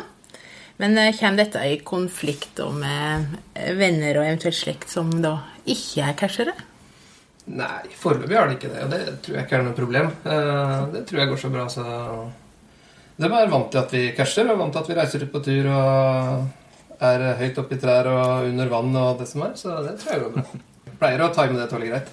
Men 0.80 0.94
eh, 0.98 1.14
kommer 1.18 1.42
dette 1.42 1.64
i 1.68 1.80
konflikt 1.84 2.62
med 2.76 3.34
venner 3.78 4.20
og 4.20 4.28
eventuelt 4.28 4.56
slekt 4.60 4.92
som 4.92 5.10
da 5.24 5.38
ikke 5.64 6.06
er 6.06 6.20
cashere? 6.20 6.54
Nei, 7.50 7.88
foreløpig 7.98 8.38
har 8.38 8.48
det 8.48 8.58
ikke 8.60 8.70
det. 8.70 8.84
Og 8.84 8.92
det 8.92 9.02
tror 9.24 9.36
jeg 9.36 9.46
ikke 9.48 9.58
er 9.58 9.66
noe 9.66 9.78
problem. 9.78 10.12
Eh, 10.22 10.78
Det 10.94 11.04
tror 11.08 11.20
jeg 11.22 11.32
går 11.32 11.42
så 11.42 11.52
bra, 11.56 11.66
så 11.72 11.86
De 13.22 13.28
er 13.30 13.52
vant 13.52 13.68
til 13.70 13.78
at 13.78 13.92
vi 13.94 14.02
casher, 14.16 14.48
og 14.50 14.58
vant 14.58 14.74
til 14.74 14.82
at 14.82 14.90
vi 14.90 14.96
reiser 14.98 15.22
ut 15.22 15.30
på 15.30 15.42
tur 15.46 15.68
og 15.70 17.02
er 17.02 17.22
høyt 17.38 17.60
oppe 17.62 17.76
i 17.76 17.82
trær 17.82 18.08
og 18.10 18.48
under 18.48 18.72
vann 18.72 18.98
og 18.98 19.20
det 19.20 19.28
som 19.30 19.44
er, 19.46 19.54
så 19.58 19.78
det 19.86 19.94
tror 20.00 20.12
jeg 20.12 20.24
går 20.24 20.34
bra. 20.34 20.44
Pleier 20.98 21.22
å 21.22 21.30
time 21.34 21.58
det 21.58 21.68
tålelig 21.70 21.92
greit. 21.92 22.10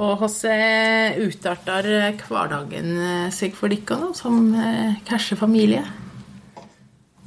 Og 0.00 0.22
hvordan 0.22 1.18
utarter 1.26 1.90
hverdagen 2.22 2.94
eh, 2.94 3.28
seg 3.34 3.58
for 3.58 3.72
dere 3.74 3.98
nå, 3.98 4.12
som 4.16 4.54
casher 5.08 5.38
familie? 5.38 5.82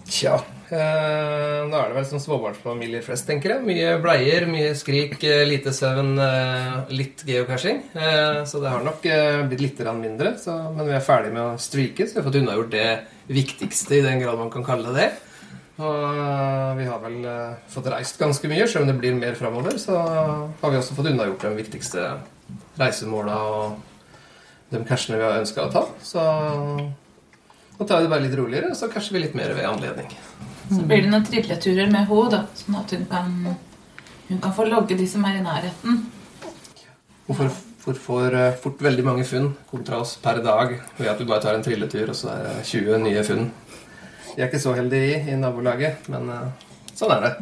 Tja 0.07 0.39
eh, 0.73 1.63
Nå 1.69 1.77
er 1.77 1.89
det 1.89 1.97
vel 1.97 2.05
som 2.09 2.21
småbarnsfamilier 2.21 3.03
flest, 3.05 3.27
tenker 3.29 3.55
jeg. 3.55 3.65
Mye 3.67 3.91
bleier, 4.03 4.45
mye 4.49 4.71
skrik, 4.77 5.15
eh, 5.23 5.43
lite 5.47 5.73
søvn, 5.75 6.13
eh, 6.19 6.93
litt 6.93 7.23
geocaching. 7.27 7.83
Så 8.49 8.61
det 8.61 8.71
har 8.73 8.83
nok 8.83 9.05
blitt 9.49 9.61
litt 9.61 9.83
mindre. 9.99 10.33
Men 10.75 10.87
vi 10.87 10.95
er 10.97 11.05
ferdig 11.05 11.33
med 11.33 11.43
å 11.43 11.59
stryke, 11.61 12.07
så 12.07 12.15
vi 12.15 12.21
har 12.21 12.27
fått 12.29 12.41
unnagjort 12.41 12.71
det 12.71 12.89
viktigste, 13.29 13.99
i 13.99 14.01
den 14.05 14.19
grad 14.19 14.37
man 14.37 14.51
kan 14.51 14.65
kalle 14.65 14.93
det 14.93 15.03
det. 15.03 15.11
Og 15.83 16.77
vi 16.77 16.85
har 16.85 16.99
vel 17.01 17.23
fått 17.67 17.89
reist 17.89 18.19
ganske 18.19 18.47
mye, 18.47 18.67
selv 18.67 18.83
om 18.83 18.91
det 18.91 18.99
blir 18.99 19.15
mer 19.17 19.33
framover. 19.35 19.79
Så 19.81 19.95
har 19.97 20.69
vi 20.69 20.77
også 20.77 20.97
fått 20.97 21.09
unnagjort 21.13 21.47
de 21.47 21.55
viktigste 21.63 22.09
reisemåla 22.77 23.37
og 23.53 23.79
de 24.73 24.83
cashene 24.85 25.17
vi 25.17 25.25
har 25.25 25.39
ønska 25.41 25.65
å 25.65 25.71
ta. 25.73 25.87
Så 26.03 26.21
nå 27.77 27.87
tar 27.87 27.99
vi 27.99 28.05
det 28.05 28.11
bare 28.13 28.25
litt 28.25 28.37
roligere, 28.37 28.69
og 28.71 28.77
så 28.77 28.89
casher 28.91 29.15
vi 29.15 29.23
litt 29.25 29.37
mer 29.37 29.53
ved 29.57 29.65
anledning. 29.65 30.11
Så 30.69 30.81
blir 30.87 31.03
det 31.03 31.11
noen 31.11 31.25
trilleturer 31.27 31.91
med 31.91 32.07
henne, 32.07 32.29
da, 32.31 32.41
sånn 32.57 32.79
at 32.79 32.95
hun 32.95 33.05
kan, 33.11 33.33
hun 34.29 34.41
kan 34.43 34.55
få 34.55 34.65
logge 34.69 34.97
de 34.99 35.07
som 35.09 35.25
er 35.27 35.39
i 35.39 35.43
nærheten. 35.45 36.03
Hun 37.27 37.37
får, 37.39 37.51
får, 37.83 37.99
får 38.05 38.37
fort 38.63 38.83
veldig 38.83 39.05
mange 39.05 39.25
funn 39.27 39.51
kontra 39.69 40.01
oss 40.03 40.15
per 40.23 40.41
dag 40.43 40.77
ved 40.97 41.11
at 41.11 41.19
du 41.19 41.27
bare 41.27 41.43
tar 41.43 41.57
en 41.57 41.65
trilletur, 41.65 42.09
og 42.13 42.17
så 42.17 42.31
er 42.35 42.47
det 42.47 42.67
20 42.71 43.03
nye 43.05 43.25
funn. 43.27 43.49
De 44.33 44.41
er 44.41 44.47
ikke 44.49 44.63
så 44.63 44.73
heldige 44.77 45.11
i, 45.13 45.33
i 45.33 45.39
nabolaget, 45.39 46.07
men 46.09 46.31
eh, 46.33 46.69
sånn 46.97 47.13
er 47.13 47.27
det. 47.27 47.33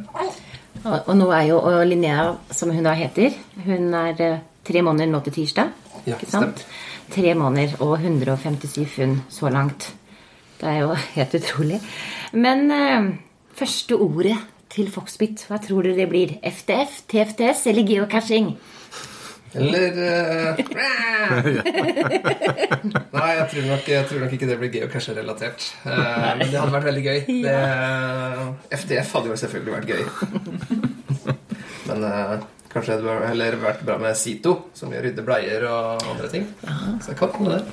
Og, 0.81 0.95
og 0.97 1.13
nå 1.17 1.29
er 1.35 1.45
jo 1.51 1.59
og 1.61 1.85
Linnea, 1.87 2.31
som 2.51 2.73
hun 2.73 2.83
da 2.87 2.95
heter, 2.97 3.37
hun 3.65 3.93
er 3.95 4.25
eh, 4.25 4.41
tre 4.67 4.83
måneder 4.85 5.11
nå 5.11 5.21
til 5.25 5.37
tirsdag. 5.39 5.71
Ja, 6.07 6.17
ikke 6.17 6.29
sant? 6.31 6.65
Tre 7.11 7.33
måneder 7.37 7.77
og 7.83 7.97
157 7.99 8.85
funn 8.89 9.17
så 9.31 9.51
langt. 9.53 9.91
Det 10.61 10.69
er 10.69 10.83
jo 10.83 10.93
helt 11.15 11.37
utrolig. 11.39 11.79
Men 12.37 12.67
eh, 12.71 13.07
første 13.57 13.97
ordet 13.97 14.37
til 14.71 14.91
Foxbit, 14.93 15.47
hva 15.49 15.57
tror 15.61 15.87
dere 15.87 15.97
det 15.97 16.09
blir? 16.11 16.37
FTF, 16.45 17.01
TFTS 17.11 17.65
eller 17.71 17.87
geocaching? 17.87 18.53
Eller 19.51 19.97
eh, 19.99 20.55
Nei, 23.11 23.31
jeg 23.35 23.47
tror, 23.51 23.65
nok, 23.67 23.89
jeg 23.89 24.05
tror 24.07 24.23
nok 24.23 24.35
ikke 24.37 24.47
det 24.47 24.57
blir 24.61 24.71
geocache-relatert. 24.77 25.65
Eh, 25.83 26.29
men 26.39 26.45
det 26.45 26.55
hadde 26.55 26.75
vært 26.77 26.87
veldig 26.87 27.03
gøy. 27.03 27.19
Det, 28.71 28.77
FTF 28.79 29.11
hadde 29.17 29.33
jo 29.33 29.39
selvfølgelig 29.41 29.73
vært 29.75 29.91
gøy. 29.91 30.03
Men 31.89 32.05
eh, 32.07 32.35
kanskje 32.71 32.95
det 33.01 33.09
hadde 33.09 33.31
heller 33.33 33.59
vært 33.65 33.81
bra 33.83 33.97
med 33.99 34.15
Sito, 34.15 34.53
som 34.77 34.93
gjør 34.93 35.09
rydde 35.09 35.25
bleier 35.27 35.67
og 35.67 36.05
andre 36.13 36.31
ting. 36.31 36.45
Så 37.01 37.11
jeg 37.11 37.19
kan 37.19 37.49
det. 37.49 37.63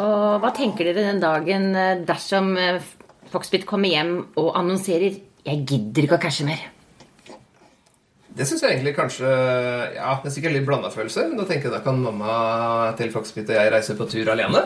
Og 0.00 0.40
hva 0.40 0.50
tenker 0.56 0.88
dere 0.88 1.04
den 1.10 1.20
dagen 1.20 1.72
eh, 1.76 1.98
dersom 2.08 2.54
eh, 2.56 2.80
Foxbit 3.32 3.66
kommer 3.68 3.92
hjem 3.92 4.14
og 4.40 4.54
annonserer 4.56 5.18
'Jeg 5.42 5.66
gidder 5.66 6.06
ikke 6.06 6.18
å 6.20 6.22
cashe 6.22 6.46
mer'? 6.46 6.70
Det 8.32 8.46
syns 8.48 8.62
jeg 8.62 8.76
egentlig 8.76 8.94
kanskje 8.96 9.28
Ja, 9.96 10.14
det 10.22 10.30
er 10.30 10.34
sikkert 10.34 10.54
litt 10.56 10.66
blanda 10.66 10.88
følelser. 10.88 11.28
Men 11.28 11.42
da 11.42 11.44
tenker 11.44 11.68
jeg 11.68 11.76
da 11.76 11.82
kan 11.84 12.00
mamma 12.00 12.92
til 12.96 13.12
Foxbit 13.12 13.50
og 13.50 13.58
jeg 13.58 13.72
reise 13.72 13.96
på 13.98 14.08
tur 14.08 14.32
alene. 14.32 14.64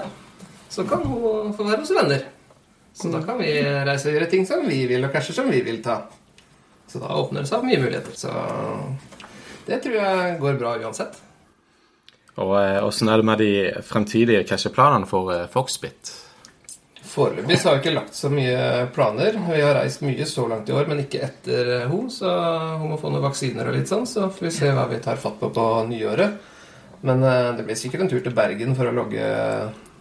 Så 0.71 0.87
kan 0.87 1.03
hun 1.03 1.55
få 1.55 1.67
være 1.67 1.83
hos 1.83 1.95
venner. 1.95 2.23
Så 2.95 3.11
da 3.13 3.21
kan 3.25 3.39
vi 3.39 3.51
reise 3.61 4.09
og 4.09 4.15
gjøre 4.15 4.31
ting 4.31 4.47
som 4.47 4.63
vi 4.65 4.87
vil, 4.89 5.05
og 5.05 5.13
cashe 5.13 5.35
som 5.37 5.51
vi 5.51 5.61
vil 5.61 5.83
ta. 5.85 6.07
Så 6.89 7.03
da 7.03 7.11
åpner 7.13 7.43
det 7.45 7.51
seg 7.51 7.67
mye 7.67 7.83
muligheter. 7.83 8.15
Så 8.17 8.31
det 9.67 9.83
tror 9.83 9.99
jeg 9.99 10.39
går 10.41 10.61
bra 10.63 10.77
uansett. 10.81 11.19
Og 12.43 12.53
eh, 12.61 12.85
Åssen 12.85 13.09
er 13.09 13.21
det 13.23 13.27
med 13.29 13.41
de 13.41 13.51
fremtidige 13.87 14.45
casheplanene 14.49 15.09
for 15.09 15.33
eh, 15.33 15.47
Foxbit? 15.53 16.13
Foreløpig 17.07 17.57
så 17.57 17.71
har 17.71 17.79
vi 17.79 17.85
ikke 17.85 17.95
lagt 17.97 18.17
så 18.19 18.29
mye 18.29 18.87
planer. 18.93 19.39
Vi 19.47 19.63
har 19.63 19.79
reist 19.79 20.03
mye 20.05 20.27
så 20.29 20.45
langt 20.51 20.69
i 20.69 20.75
år, 20.77 20.89
men 20.91 21.01
ikke 21.01 21.23
etter 21.25 21.71
henne. 21.87 22.11
Så 22.13 22.29
hun 22.83 22.91
må 22.93 22.99
få 23.01 23.09
noen 23.13 23.25
vaksiner 23.25 23.71
og 23.71 23.79
litt 23.79 23.89
sånn, 23.89 24.05
så 24.11 24.29
får 24.29 24.49
vi 24.49 24.53
se 24.59 24.69
hva 24.77 24.85
vi 24.91 25.01
tar 25.01 25.23
fatt 25.23 25.39
på 25.41 25.49
på 25.55 25.67
nyåret. 25.89 26.37
Men 27.07 27.25
eh, 27.25 27.51
det 27.57 27.65
blir 27.65 27.79
sikkert 27.79 28.05
en 28.05 28.13
tur 28.13 28.21
til 28.25 28.37
Bergen 28.37 28.77
for 28.77 28.91
å 28.91 28.95
logge 28.97 29.25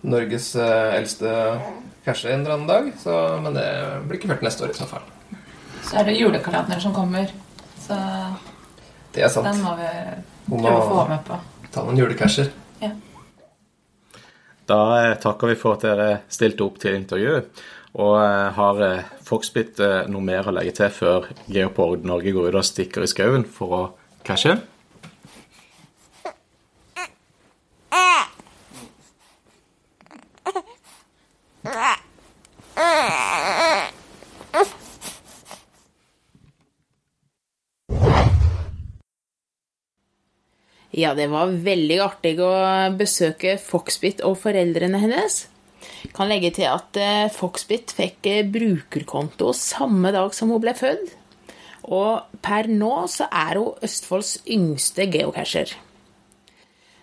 Norges 0.05 0.51
eh, 0.59 0.97
eldste 0.97 1.31
cashe 2.05 2.29
en 2.33 2.43
eller 2.43 2.57
annen 2.57 2.69
dag. 2.69 2.91
Så, 2.99 3.15
men 3.45 3.55
det 3.55 3.67
blir 4.09 4.19
ikke 4.19 4.33
ført 4.33 4.45
neste 4.45 4.67
år 4.67 4.75
i 4.75 4.79
så 4.81 4.89
fall. 4.89 5.07
Så 5.85 6.01
er 6.01 6.09
det 6.09 6.19
julekalender 6.19 6.81
som 6.83 6.93
kommer. 6.95 7.31
Så 7.85 7.95
Det 9.13 9.23
er 9.23 9.31
sant. 9.31 9.47
den 9.47 9.61
må 9.63 9.75
vi 9.79 9.89
prøve 10.49 10.79
å 10.81 10.87
få 10.89 11.03
med 11.09 11.23
på. 11.27 11.39
Ta 11.75 11.83
noen 11.83 11.97
julecasher. 11.99 12.53
Ja. 12.79 12.93
Da 14.65 14.79
eh, 15.01 15.17
takker 15.19 15.51
vi 15.51 15.57
for 15.59 15.75
at 15.75 15.83
dere 15.83 16.07
stilte 16.31 16.63
opp 16.63 16.79
til 16.79 16.95
intervju. 16.95 17.41
Og 17.99 18.13
eh, 18.21 18.45
har 18.55 18.79
eh, 18.85 19.09
Foxbit 19.25 19.81
noe 20.13 20.23
mer 20.23 20.47
å 20.47 20.53
legge 20.55 20.75
til 20.77 20.93
før 20.93 21.27
Geopord 21.51 22.07
Norge 22.07 22.31
går 22.31 22.53
ut 22.53 22.59
og 22.61 22.67
stikker 22.67 23.03
i 23.03 23.11
skauen 23.11 23.43
for 23.43 23.75
å 23.75 23.83
cashe? 24.23 24.55
Ja, 40.95 41.11
det 41.11 41.27
var 41.27 41.51
veldig 41.51 41.97
artig 41.99 42.37
å 42.39 42.53
besøke 42.95 43.57
Foxbit 43.59 44.21
og 44.23 44.37
foreldrene 44.39 45.01
hennes. 45.01 45.41
Kan 46.15 46.29
legge 46.31 46.53
til 46.55 46.69
at 46.71 46.95
eh, 46.95 47.27
Foxbit 47.35 47.91
fikk 47.97 48.29
eh, 48.31 48.45
brukerkonto 48.47 49.51
samme 49.59 50.13
dag 50.15 50.31
som 50.37 50.53
hun 50.53 50.61
ble 50.63 50.71
født. 50.77 51.11
Og 51.91 52.39
per 52.45 52.69
nå 52.71 52.93
så 53.11 53.27
er 53.27 53.59
hun 53.59 53.83
Østfolds 53.83 54.37
yngste 54.47 55.09
geocacher. 55.11 55.75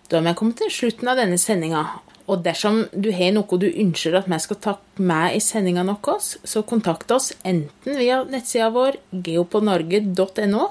Da 0.08 0.18
er 0.18 0.24
vi 0.24 0.34
kommet 0.40 0.62
til 0.62 0.72
slutten 0.72 1.12
av 1.12 1.20
denne 1.20 1.36
sendinga. 1.40 1.84
Og 2.32 2.40
dersom 2.46 2.86
du 2.96 3.10
har 3.12 3.36
noe 3.36 3.60
du 3.60 3.68
ønsker 3.68 4.16
at 4.16 4.32
vi 4.32 4.40
skal 4.40 4.60
ta 4.62 4.76
med 5.04 5.36
i 5.36 5.44
sendinga 5.44 5.84
vår, 5.84 6.32
så 6.48 6.64
kontakt 6.64 7.12
oss 7.12 7.34
enten 7.44 8.00
via 8.00 8.22
nettsida 8.24 8.72
vår 8.72 8.96
geoponorge.no, 9.12 10.66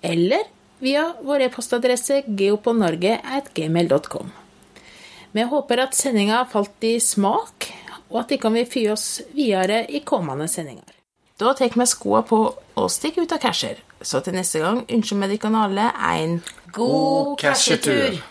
eller 0.00 0.53
via 0.78 1.14
vår 1.22 1.40
e-postadresse 1.48 2.22
geoponorge.gmail.com. 2.26 4.32
Vi 5.34 5.42
håper 5.50 5.82
at 5.82 5.96
sendinga 5.98 6.44
falt 6.50 6.84
i 6.86 7.00
smak, 7.02 7.66
og 8.10 8.20
at 8.22 8.30
de 8.30 8.38
kan 8.38 8.54
vi 8.54 8.62
fy 8.70 8.84
oss 8.92 9.22
videre 9.34 9.82
i 9.90 10.04
kommende 10.06 10.46
sendinger. 10.50 10.94
Da 11.38 11.50
tar 11.58 11.74
vi 11.74 11.86
skoa 11.90 12.22
på 12.22 12.38
og 12.54 12.90
stikker 12.90 13.26
ut 13.26 13.34
av 13.34 13.42
casher. 13.42 13.82
Så 14.04 14.22
til 14.22 14.36
neste 14.36 14.62
gang 14.62 14.84
ønsker 14.86 15.24
vi 15.24 15.34
dere 15.34 15.64
alle 15.66 15.90
en 16.14 16.38
God 16.70 17.38
cashetur! 17.42 18.22